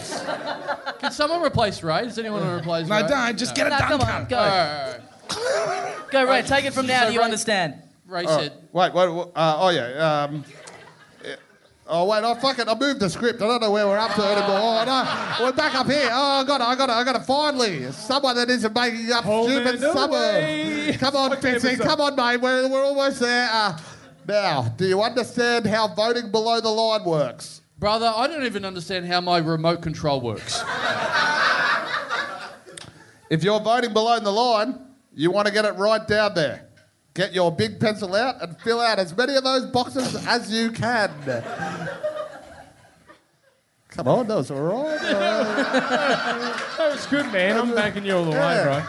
Can 0.98 1.12
someone 1.12 1.42
replace 1.42 1.82
Ray? 1.82 2.02
Does 2.04 2.18
anyone 2.18 2.40
want 2.40 2.52
to 2.52 2.62
replace 2.62 2.88
No, 2.88 3.02
Ray? 3.02 3.08
don't. 3.08 3.38
Just 3.38 3.54
get 3.54 3.68
it 3.68 3.70
No, 3.70 3.78
done, 3.78 3.88
come 3.88 4.00
on, 4.00 4.06
cunt. 4.06 4.28
go. 4.28 4.36
All 4.38 4.44
right, 4.46 5.00
all 5.30 5.66
right. 5.66 6.10
Go, 6.10 6.24
Ray. 6.24 6.42
Take 6.42 6.64
it 6.64 6.72
from 6.72 6.86
now. 6.86 7.02
So 7.02 7.08
Do 7.08 7.12
you 7.14 7.20
Ray- 7.20 7.24
understand? 7.24 7.74
Ray 8.06 8.24
Oh, 8.26 8.38
said, 8.38 8.52
wait, 8.72 8.94
wait, 8.94 9.08
wait, 9.12 9.26
uh, 9.34 9.56
oh 9.58 9.68
yeah. 9.70 10.24
Um, 10.24 10.44
oh 11.88 12.04
wait, 12.06 12.22
I 12.22 12.34
fucking 12.38 12.68
I 12.68 12.74
moved 12.78 13.00
the 13.00 13.10
script. 13.10 13.42
I 13.42 13.46
don't 13.48 13.60
know 13.60 13.70
where 13.72 13.86
we're 13.86 13.98
up 13.98 14.14
to 14.14 14.22
anymore. 14.22 14.58
Oh 14.60 14.84
no, 14.86 15.44
we're 15.44 15.52
back 15.52 15.74
up 15.74 15.86
here. 15.86 16.08
Oh, 16.12 16.40
I 16.42 16.44
got 16.44 16.60
it, 16.60 16.64
I 16.64 16.74
got 16.76 16.88
it, 16.88 16.92
I 16.92 17.04
got 17.04 17.16
it. 17.16 17.24
Finally, 17.26 17.90
someone 17.92 18.36
that 18.36 18.48
isn't 18.48 18.74
making 18.74 19.10
up 19.12 19.24
Home 19.24 19.48
stupid 19.50 19.74
and 19.74 19.84
away. 19.84 20.92
suburbs. 20.92 20.98
Come 20.98 21.16
on, 21.16 21.30
Fitzy, 21.38 21.80
come 21.80 22.00
on, 22.00 22.14
mate. 22.16 22.40
We're, 22.40 22.68
we're 22.68 22.84
almost 22.84 23.20
there. 23.20 23.48
Uh, 23.50 23.78
now, 24.28 24.62
do 24.76 24.86
you 24.86 25.02
understand 25.02 25.66
how 25.66 25.88
voting 25.94 26.30
below 26.30 26.60
the 26.60 26.68
line 26.70 27.04
works? 27.04 27.62
Brother, 27.78 28.12
I 28.14 28.26
don't 28.26 28.44
even 28.44 28.64
understand 28.64 29.06
how 29.06 29.20
my 29.20 29.38
remote 29.38 29.82
control 29.82 30.20
works. 30.20 30.62
If 33.28 33.42
you're 33.42 33.60
voting 33.60 33.92
below 33.92 34.18
the 34.20 34.30
line, 34.30 34.78
you 35.12 35.30
want 35.30 35.46
to 35.48 35.52
get 35.52 35.64
it 35.64 35.72
right 35.74 36.06
down 36.06 36.34
there. 36.34 36.65
Get 37.16 37.32
your 37.32 37.50
big 37.50 37.80
pencil 37.80 38.14
out 38.14 38.42
and 38.42 38.54
fill 38.60 38.78
out 38.78 38.98
as 38.98 39.16
many 39.16 39.34
of 39.36 39.42
those 39.42 39.64
boxes 39.64 40.14
as 40.26 40.52
you 40.52 40.70
can. 40.70 41.10
Come 43.88 44.06
on, 44.06 44.26
that 44.28 44.36
was 44.36 44.50
all 44.50 44.60
right. 44.60 44.98
Uh, 45.00 45.42
that 46.76 46.92
was 46.92 47.06
good, 47.06 47.32
man. 47.32 47.56
I'm 47.56 47.74
backing 47.74 48.04
you 48.04 48.14
all 48.18 48.24
the 48.26 48.32
way, 48.32 48.60
bro. 48.62 48.82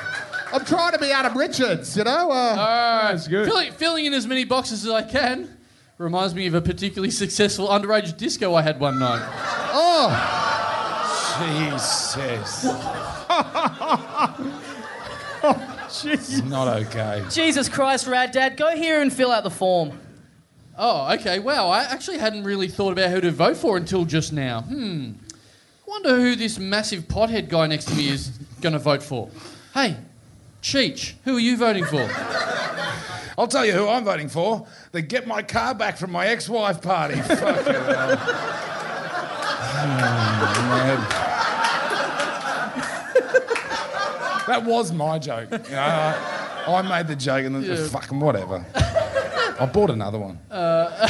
I'm 0.51 0.65
trying 0.65 0.91
to 0.91 0.99
be 0.99 1.09
Adam 1.09 1.38
Richards, 1.38 1.95
you 1.95 2.03
know. 2.03 2.30
Uh, 2.30 2.34
All 2.34 2.55
right, 2.55 3.11
That's 3.11 3.30
good. 3.30 3.47
Filling, 3.47 3.71
filling 3.71 4.05
in 4.05 4.13
as 4.13 4.28
many 4.28 4.43
boxes 4.43 4.86
as 4.86 4.91
I 4.91 5.03
can 5.03 5.57
reminds 5.97 6.36
me 6.36 6.47
of 6.47 6.53
a 6.53 6.61
particularly 6.61 7.11
successful 7.11 7.69
underage 7.69 8.17
disco 8.17 8.55
I 8.55 8.61
had 8.61 8.78
one 8.78 8.99
night. 8.99 9.25
oh, 9.71 10.11
Jesus. 11.39 12.65
Jeez. 15.89 16.45
Not 16.45 16.67
okay. 16.67 17.23
Jesus 17.29 17.69
Christ, 17.69 18.07
Rad 18.07 18.31
Dad, 18.31 18.57
go 18.57 18.75
here 18.75 19.01
and 19.01 19.11
fill 19.11 19.31
out 19.31 19.43
the 19.43 19.49
form. 19.49 19.97
Oh, 20.77 21.13
okay. 21.13 21.39
Wow, 21.39 21.69
I 21.69 21.83
actually 21.83 22.17
hadn't 22.17 22.43
really 22.43 22.67
thought 22.67 22.91
about 22.91 23.09
who 23.09 23.21
to 23.21 23.31
vote 23.31 23.55
for 23.55 23.77
until 23.77 24.03
just 24.03 24.33
now. 24.33 24.61
Hmm. 24.61 25.13
Wonder 25.88 26.19
who 26.19 26.35
this 26.35 26.59
massive 26.59 27.07
pothead 27.07 27.47
guy 27.47 27.67
next 27.67 27.85
to 27.85 27.95
me 27.95 28.09
is 28.09 28.27
going 28.59 28.73
to 28.73 28.79
vote 28.79 29.01
for. 29.01 29.29
Hey, 29.73 29.95
Cheech, 30.61 31.13
who 31.23 31.38
are 31.38 31.39
you 31.39 31.55
voting 31.55 31.85
for? 31.85 32.09
I'll 33.38 33.47
tell 33.47 33.65
you 33.65 33.71
who 33.71 33.88
I'm 33.88 34.03
voting 34.03 34.27
for. 34.27 34.67
The 34.91 35.01
get 35.01 35.25
my 35.25 35.41
car 35.41 35.73
back 35.73 35.95
from 35.95 36.11
my 36.11 36.27
ex-wife 36.27 36.81
party. 36.81 37.15
Fucking 37.21 37.73
hell. 37.73 38.17
Oh, 39.79 40.65
man. 40.69 41.27
That 44.47 44.63
was 44.65 44.91
my 44.93 45.19
joke. 45.19 45.49
You 45.51 45.57
know, 45.71 45.79
I, 45.81 46.63
I 46.67 46.81
made 46.81 47.07
the 47.07 47.15
joke 47.15 47.45
and 47.45 47.55
then 47.55 47.63
Yeah. 47.63 47.87
fucking 47.87 48.19
whatever. 48.19 48.65
I 49.59 49.65
bought 49.71 49.89
another 49.89 50.19
one. 50.19 50.39
Uh, 50.49 51.07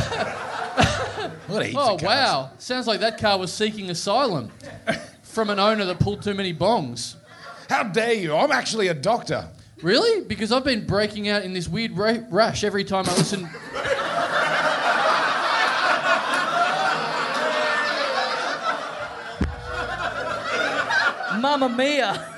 what 1.47 1.65
heaps 1.65 1.77
Oh, 1.79 1.95
of 1.95 2.01
cars. 2.01 2.03
wow. 2.03 2.51
Sounds 2.57 2.87
like 2.87 2.99
that 3.01 3.17
car 3.19 3.37
was 3.37 3.53
seeking 3.53 3.89
asylum 3.89 4.51
from 5.21 5.49
an 5.49 5.59
owner 5.59 5.85
that 5.85 5.99
pulled 5.99 6.21
too 6.23 6.33
many 6.33 6.53
bongs. 6.53 7.15
How 7.69 7.83
dare 7.83 8.13
you? 8.13 8.35
I'm 8.35 8.51
actually 8.51 8.87
a 8.87 8.93
doctor. 8.93 9.47
Really? 9.83 10.21
Because 10.25 10.51
I've 10.51 10.63
been 10.63 10.85
breaking 10.87 11.27
out 11.29 11.43
in 11.43 11.53
this 11.53 11.67
weird 11.67 11.95
ra- 11.97 12.17
rash 12.29 12.63
every 12.63 12.83
time 12.83 13.05
I 13.07 13.15
listen. 13.17 13.47
Mamma 21.41 21.69
mia. 21.69 22.36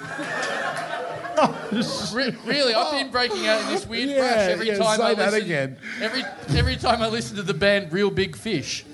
Re- 2.14 2.36
really, 2.46 2.74
I've 2.74 2.92
been 2.92 3.12
breaking 3.12 3.48
out 3.48 3.62
in 3.62 3.68
this 3.68 3.86
weird 3.88 4.10
Yeah, 4.10 4.22
rash 4.22 4.50
every 4.50 4.68
yeah, 4.68 4.78
time 4.78 4.98
say 4.98 5.04
I 5.04 5.14
that 5.16 5.32
listen. 5.34 5.46
again. 5.46 5.78
Every 6.02 6.24
every 6.58 6.76
time 6.76 7.02
I 7.02 7.08
listen 7.08 7.36
to 7.38 7.44
the 7.44 7.54
band 7.54 7.92
Real 7.94 8.10
Big 8.12 8.36
Fish. 8.36 8.86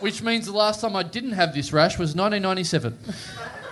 Which 0.00 0.22
means 0.22 0.46
the 0.46 0.52
last 0.52 0.80
time 0.80 0.94
I 0.94 1.02
didn't 1.02 1.32
have 1.32 1.52
this 1.54 1.72
rash 1.72 1.98
was 1.98 2.14
1997. 2.14 2.96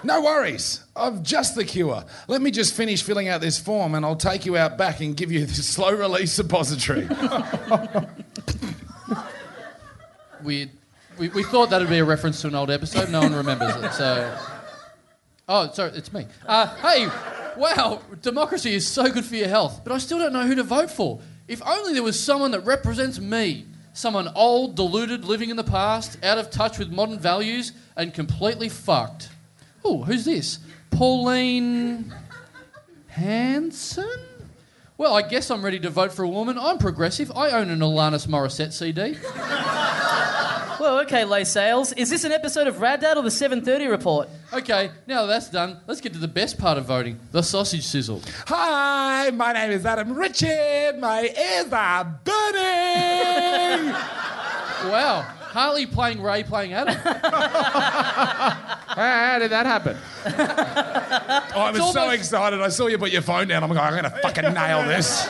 No 0.02 0.20
worries. 0.22 0.84
I've 0.96 1.22
just 1.22 1.54
the 1.54 1.64
cure. 1.64 2.04
Let 2.26 2.42
me 2.42 2.50
just 2.50 2.74
finish 2.74 3.02
filling 3.02 3.28
out 3.28 3.40
this 3.40 3.58
form 3.58 3.94
and 3.94 4.04
I'll 4.04 4.16
take 4.16 4.44
you 4.44 4.56
out 4.56 4.76
back 4.76 5.00
and 5.00 5.16
give 5.16 5.30
you 5.30 5.46
the 5.46 5.54
slow 5.62 5.92
release 5.92 6.32
suppository. 6.32 7.08
Weird. 10.42 10.70
We, 11.18 11.28
we 11.30 11.42
thought 11.44 11.70
that'd 11.70 11.88
be 11.88 11.98
a 11.98 12.04
reference 12.04 12.42
to 12.42 12.48
an 12.48 12.54
old 12.54 12.70
episode. 12.70 13.08
No 13.10 13.20
one 13.20 13.34
remembers 13.34 13.74
it. 13.76 13.92
So. 13.92 14.38
Oh, 15.48 15.70
sorry, 15.72 15.92
it's 15.94 16.12
me. 16.12 16.26
Uh, 16.46 16.66
hey, 16.76 17.08
wow, 17.56 18.00
democracy 18.22 18.74
is 18.74 18.86
so 18.86 19.10
good 19.10 19.24
for 19.24 19.36
your 19.36 19.48
health, 19.48 19.82
but 19.84 19.92
I 19.92 19.98
still 19.98 20.18
don't 20.18 20.32
know 20.32 20.46
who 20.46 20.54
to 20.54 20.62
vote 20.62 20.90
for. 20.90 21.20
If 21.48 21.62
only 21.66 21.92
there 21.92 22.02
was 22.02 22.18
someone 22.18 22.50
that 22.52 22.60
represents 22.60 23.18
me. 23.18 23.66
Someone 23.92 24.28
old, 24.34 24.76
deluded, 24.76 25.24
living 25.24 25.48
in 25.48 25.56
the 25.56 25.64
past, 25.64 26.22
out 26.22 26.36
of 26.36 26.50
touch 26.50 26.78
with 26.78 26.90
modern 26.90 27.18
values, 27.18 27.72
and 27.96 28.12
completely 28.12 28.68
fucked. 28.68 29.30
Oh, 29.84 30.02
who's 30.02 30.24
this? 30.24 30.58
Pauline 30.90 32.12
Hanson? 33.06 34.18
Well, 34.98 35.14
I 35.14 35.20
guess 35.20 35.50
I'm 35.50 35.62
ready 35.62 35.78
to 35.80 35.90
vote 35.90 36.10
for 36.10 36.22
a 36.22 36.28
woman. 36.28 36.56
I'm 36.58 36.78
progressive. 36.78 37.30
I 37.36 37.50
own 37.50 37.68
an 37.68 37.80
Alanis 37.80 38.26
Morissette 38.26 38.72
CD. 38.72 39.18
Well, 40.80 41.00
okay, 41.00 41.24
Leigh 41.26 41.44
Sales. 41.44 41.92
Is 41.92 42.08
this 42.08 42.24
an 42.24 42.32
episode 42.32 42.66
of 42.66 42.80
Rad 42.80 43.00
Dad 43.00 43.18
or 43.18 43.22
the 43.22 43.28
7:30 43.28 43.90
report? 43.90 44.28
Okay, 44.54 44.90
now 45.06 45.26
that's 45.26 45.50
done, 45.50 45.80
let's 45.86 46.00
get 46.00 46.14
to 46.14 46.18
the 46.18 46.28
best 46.28 46.56
part 46.58 46.78
of 46.78 46.86
voting 46.86 47.18
the 47.32 47.42
sausage 47.42 47.84
sizzle. 47.84 48.22
Hi, 48.46 49.30
my 49.30 49.52
name 49.52 49.70
is 49.72 49.84
Adam 49.84 50.14
Richard. 50.14 50.98
My 50.98 51.22
ears 51.24 51.72
are 51.72 52.04
burning. 52.24 53.92
Wow, 54.90 55.26
Harley 55.56 55.86
playing 55.86 56.20
Ray 56.20 56.42
playing 56.42 56.74
Adam. 56.74 56.94
How 58.96 59.38
did 59.38 59.50
that 59.52 59.64
happen? 59.64 59.96
Oh, 60.26 61.60
I 61.60 61.70
was 61.70 61.80
It's 61.80 61.92
so 61.94 62.00
almost- 62.00 62.18
excited. 62.18 62.60
I 62.60 62.68
saw 62.68 62.88
you 62.88 62.98
put 62.98 63.10
your 63.10 63.22
phone 63.22 63.48
down. 63.48 63.62
I'm 63.64 63.70
like, 63.70 63.78
oh, 63.78 63.82
I'm 63.82 63.92
going 63.92 64.04
to 64.04 64.10
fucking 64.20 64.52
nail 64.52 64.82
this. 64.86 65.26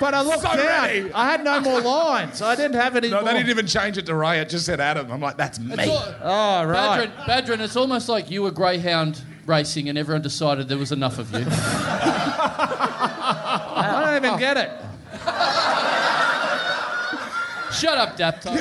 But 0.00 0.14
I 0.14 0.22
looked 0.22 0.40
So 0.40 0.48
down. 0.56 0.66
ready. 0.66 1.12
I 1.12 1.30
had 1.30 1.44
no 1.44 1.60
more 1.60 1.78
lines. 1.82 2.40
I 2.40 2.54
didn't 2.56 2.80
have 2.80 2.96
any 2.96 3.10
No, 3.10 3.16
more. 3.16 3.24
they 3.26 3.34
didn't 3.34 3.50
even 3.50 3.66
change 3.66 3.98
it 3.98 4.06
to 4.06 4.14
Ray. 4.14 4.38
It 4.40 4.48
just 4.48 4.64
said 4.64 4.80
Adam. 4.80 5.12
I'm 5.12 5.20
like, 5.20 5.36
that's 5.36 5.58
me. 5.60 5.74
It's 5.78 5.88
all- 5.90 6.14
Oh, 6.22 6.64
right. 6.64 7.10
Badran, 7.26 7.44
Badran, 7.58 7.60
it's 7.60 7.76
almost 7.76 8.08
like 8.08 8.30
you 8.30 8.40
were 8.42 8.50
greyhound 8.52 9.20
racing 9.44 9.90
and 9.90 9.98
everyone 9.98 10.22
decided 10.22 10.68
there 10.70 10.78
was 10.78 10.90
enough 10.92 11.18
of 11.18 11.30
you. 11.34 11.44
I 13.82 14.06
don't 14.06 14.24
even 14.24 14.38
get 14.38 14.56
it. 14.56 14.70
Shut 17.80 17.96
up, 17.96 18.16
Dapto. 18.16 18.50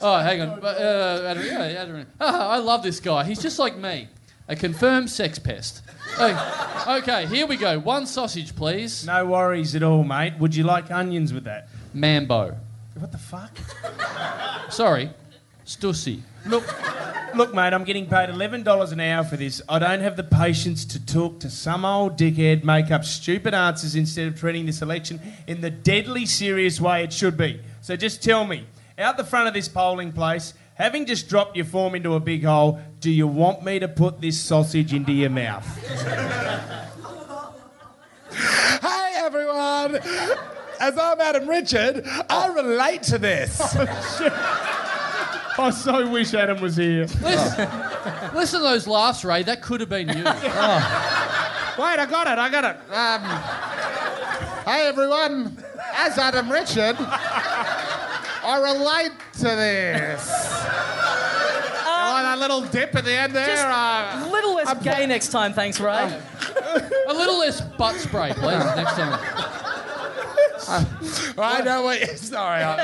oh, 0.00 0.18
hang 0.18 0.40
on. 0.42 0.60
But, 0.60 0.76
Uh, 0.80 1.22
Adam, 1.28 1.44
yeah, 1.46 1.60
Adam. 1.82 2.06
Ah, 2.20 2.48
I 2.50 2.56
love 2.58 2.82
this 2.82 2.98
guy. 3.00 3.24
He's 3.24 3.40
just 3.40 3.58
like 3.60 3.76
me, 3.76 4.08
a 4.48 4.56
confirmed 4.56 5.08
sex 5.10 5.38
pest. 5.38 5.82
Okay, 6.18 6.36
okay, 6.98 7.26
here 7.26 7.46
we 7.46 7.56
go. 7.56 7.78
One 7.78 8.06
sausage, 8.06 8.56
please. 8.56 9.06
No 9.06 9.24
worries 9.26 9.76
at 9.76 9.82
all, 9.82 10.02
mate. 10.02 10.34
Would 10.38 10.54
you 10.56 10.64
like 10.64 10.90
onions 10.90 11.32
with 11.32 11.44
that? 11.44 11.68
Mambo. 11.94 12.56
What 12.98 13.12
the 13.12 13.18
fuck? 13.18 13.56
Sorry, 14.70 15.10
Stussy. 15.64 16.22
Look, 16.46 16.64
look, 17.36 17.54
mate. 17.54 17.72
I'm 17.72 17.84
getting 17.84 18.06
paid 18.06 18.30
eleven 18.30 18.62
dollars 18.62 18.92
an 18.92 19.00
hour 19.00 19.22
for 19.24 19.36
this. 19.36 19.60
I 19.68 19.78
don't 19.78 20.00
have 20.00 20.16
the 20.16 20.24
patience 20.24 20.84
to 20.86 21.04
talk 21.04 21.40
to 21.40 21.50
some 21.50 21.84
old 21.84 22.18
dickhead, 22.18 22.64
make 22.64 22.90
up 22.90 23.04
stupid 23.04 23.54
answers 23.54 23.94
instead 23.94 24.28
of 24.28 24.38
treating 24.38 24.66
this 24.66 24.82
election 24.82 25.20
in 25.46 25.60
the 25.60 25.70
deadly 25.70 26.26
serious 26.26 26.80
way 26.80 27.04
it 27.04 27.12
should 27.12 27.36
be. 27.36 27.60
So 27.82 27.96
just 27.96 28.22
tell 28.22 28.46
me, 28.46 28.66
out 28.98 29.16
the 29.16 29.24
front 29.24 29.48
of 29.48 29.54
this 29.54 29.68
polling 29.68 30.12
place, 30.12 30.54
having 30.74 31.06
just 31.06 31.28
dropped 31.28 31.56
your 31.56 31.66
form 31.66 31.94
into 31.94 32.14
a 32.14 32.20
big 32.20 32.44
hole, 32.44 32.80
do 33.00 33.10
you 33.10 33.26
want 33.26 33.64
me 33.64 33.78
to 33.78 33.88
put 33.88 34.20
this 34.20 34.40
sausage 34.40 34.92
into 34.92 35.12
your 35.12 35.30
mouth? 35.30 35.66
Hey, 38.80 39.12
everyone. 39.16 39.96
As 40.78 40.98
I'm 40.98 41.20
Adam 41.20 41.48
Richard, 41.48 42.06
I 42.28 42.48
relate 42.48 43.02
to 43.04 43.18
this. 43.18 43.76
I 45.58 45.70
so 45.70 46.08
wish 46.10 46.34
Adam 46.34 46.60
was 46.60 46.76
here. 46.76 47.06
Listen, 47.22 47.68
listen 48.34 48.60
to 48.60 48.64
those 48.64 48.86
laughs, 48.86 49.24
Ray. 49.24 49.42
That 49.42 49.62
could 49.62 49.80
have 49.80 49.88
been 49.88 50.08
you. 50.08 50.14
Wait, 50.24 51.98
I 51.98 52.06
got 52.08 52.26
it. 52.26 52.38
I 52.38 52.48
got 52.50 52.64
it. 52.64 52.76
Um, 52.92 53.22
hey, 54.64 54.86
everyone. 54.86 55.56
As 55.94 56.18
Adam 56.18 56.52
Richard, 56.52 56.96
I 56.98 58.60
relate 58.62 59.12
to 59.38 59.44
this. 59.44 60.30
oh, 61.86 62.20
that 62.22 62.38
little 62.38 62.60
dip 62.60 62.94
at 62.94 63.04
the 63.04 63.12
end 63.12 63.34
there. 63.34 63.46
Just 63.46 63.64
uh, 63.64 64.24
a 64.26 64.30
little 64.30 64.54
less 64.54 64.68
I'm 64.68 64.78
gay 64.80 65.06
next 65.06 65.28
time, 65.28 65.54
thanks, 65.54 65.80
Ray. 65.80 66.20
A 67.08 67.14
little 67.14 67.38
less 67.38 67.62
butt 67.62 67.96
spray, 67.96 68.32
please, 68.34 68.62
next 68.76 68.96
time. 68.96 69.55
I 71.38 71.62
know 71.64 71.82
what 71.82 72.00
you're. 72.00 72.16
Sorry. 72.16 72.62
I- 72.62 72.76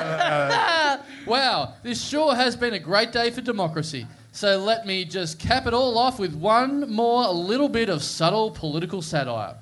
uh, 0.94 1.02
Wow, 1.26 1.74
this 1.82 2.02
sure 2.02 2.34
has 2.34 2.56
been 2.56 2.74
a 2.74 2.78
great 2.78 3.12
day 3.12 3.30
for 3.30 3.40
democracy. 3.40 4.06
So 4.32 4.58
let 4.58 4.86
me 4.86 5.04
just 5.04 5.38
cap 5.38 5.66
it 5.66 5.74
all 5.74 5.98
off 5.98 6.18
with 6.18 6.34
one 6.34 6.90
more 6.90 7.28
little 7.28 7.68
bit 7.68 7.88
of 7.88 8.02
subtle 8.02 8.50
political 8.50 9.02
satire. 9.02 9.56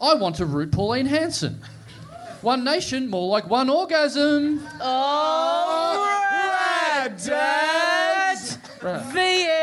I 0.00 0.14
want 0.14 0.36
to 0.36 0.46
root 0.46 0.72
Pauline 0.72 1.06
Hanson. 1.06 1.60
One 2.42 2.64
nation, 2.64 3.08
more 3.10 3.28
like 3.28 3.48
one 3.48 3.68
orgasm. 3.68 4.66
Oh, 4.80 6.20
Rad 6.32 7.16
Dad! 7.24 8.38
The 8.80 9.20
end! 9.20 9.59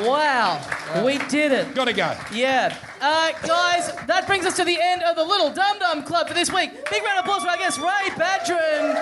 Wow, 0.00 0.60
we 1.04 1.18
did 1.28 1.52
it. 1.52 1.74
gotta 1.74 1.92
go. 1.92 2.16
Yeah. 2.32 2.74
Uh, 3.00 3.32
guys, 3.46 3.92
that 4.06 4.26
brings 4.26 4.46
us 4.46 4.56
to 4.56 4.64
the 4.64 4.78
end 4.80 5.02
of 5.02 5.16
the 5.16 5.24
Little 5.24 5.50
Dum 5.50 5.78
Dum 5.78 6.02
Club 6.04 6.28
for 6.28 6.34
this 6.34 6.52
week. 6.52 6.70
Big 6.88 7.02
round 7.02 7.18
of 7.18 7.24
applause 7.24 7.42
for 7.42 7.50
our 7.50 7.56
guests, 7.56 7.78
Ray 7.78 8.08
Badran, 8.14 8.94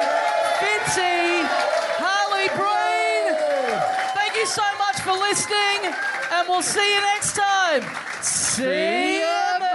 Fitzy, 0.59 1.47
Harley 2.01 2.49
Breen. 2.57 3.37
Thank 4.15 4.35
you 4.37 4.47
so 4.47 4.63
much 4.79 5.01
for 5.03 5.13
listening, 5.13 5.93
and 6.33 6.49
we'll 6.49 6.63
see 6.63 6.95
you 6.95 7.01
next 7.03 7.37
time. 7.37 7.83
See 8.23 9.21
ya! 9.21 9.70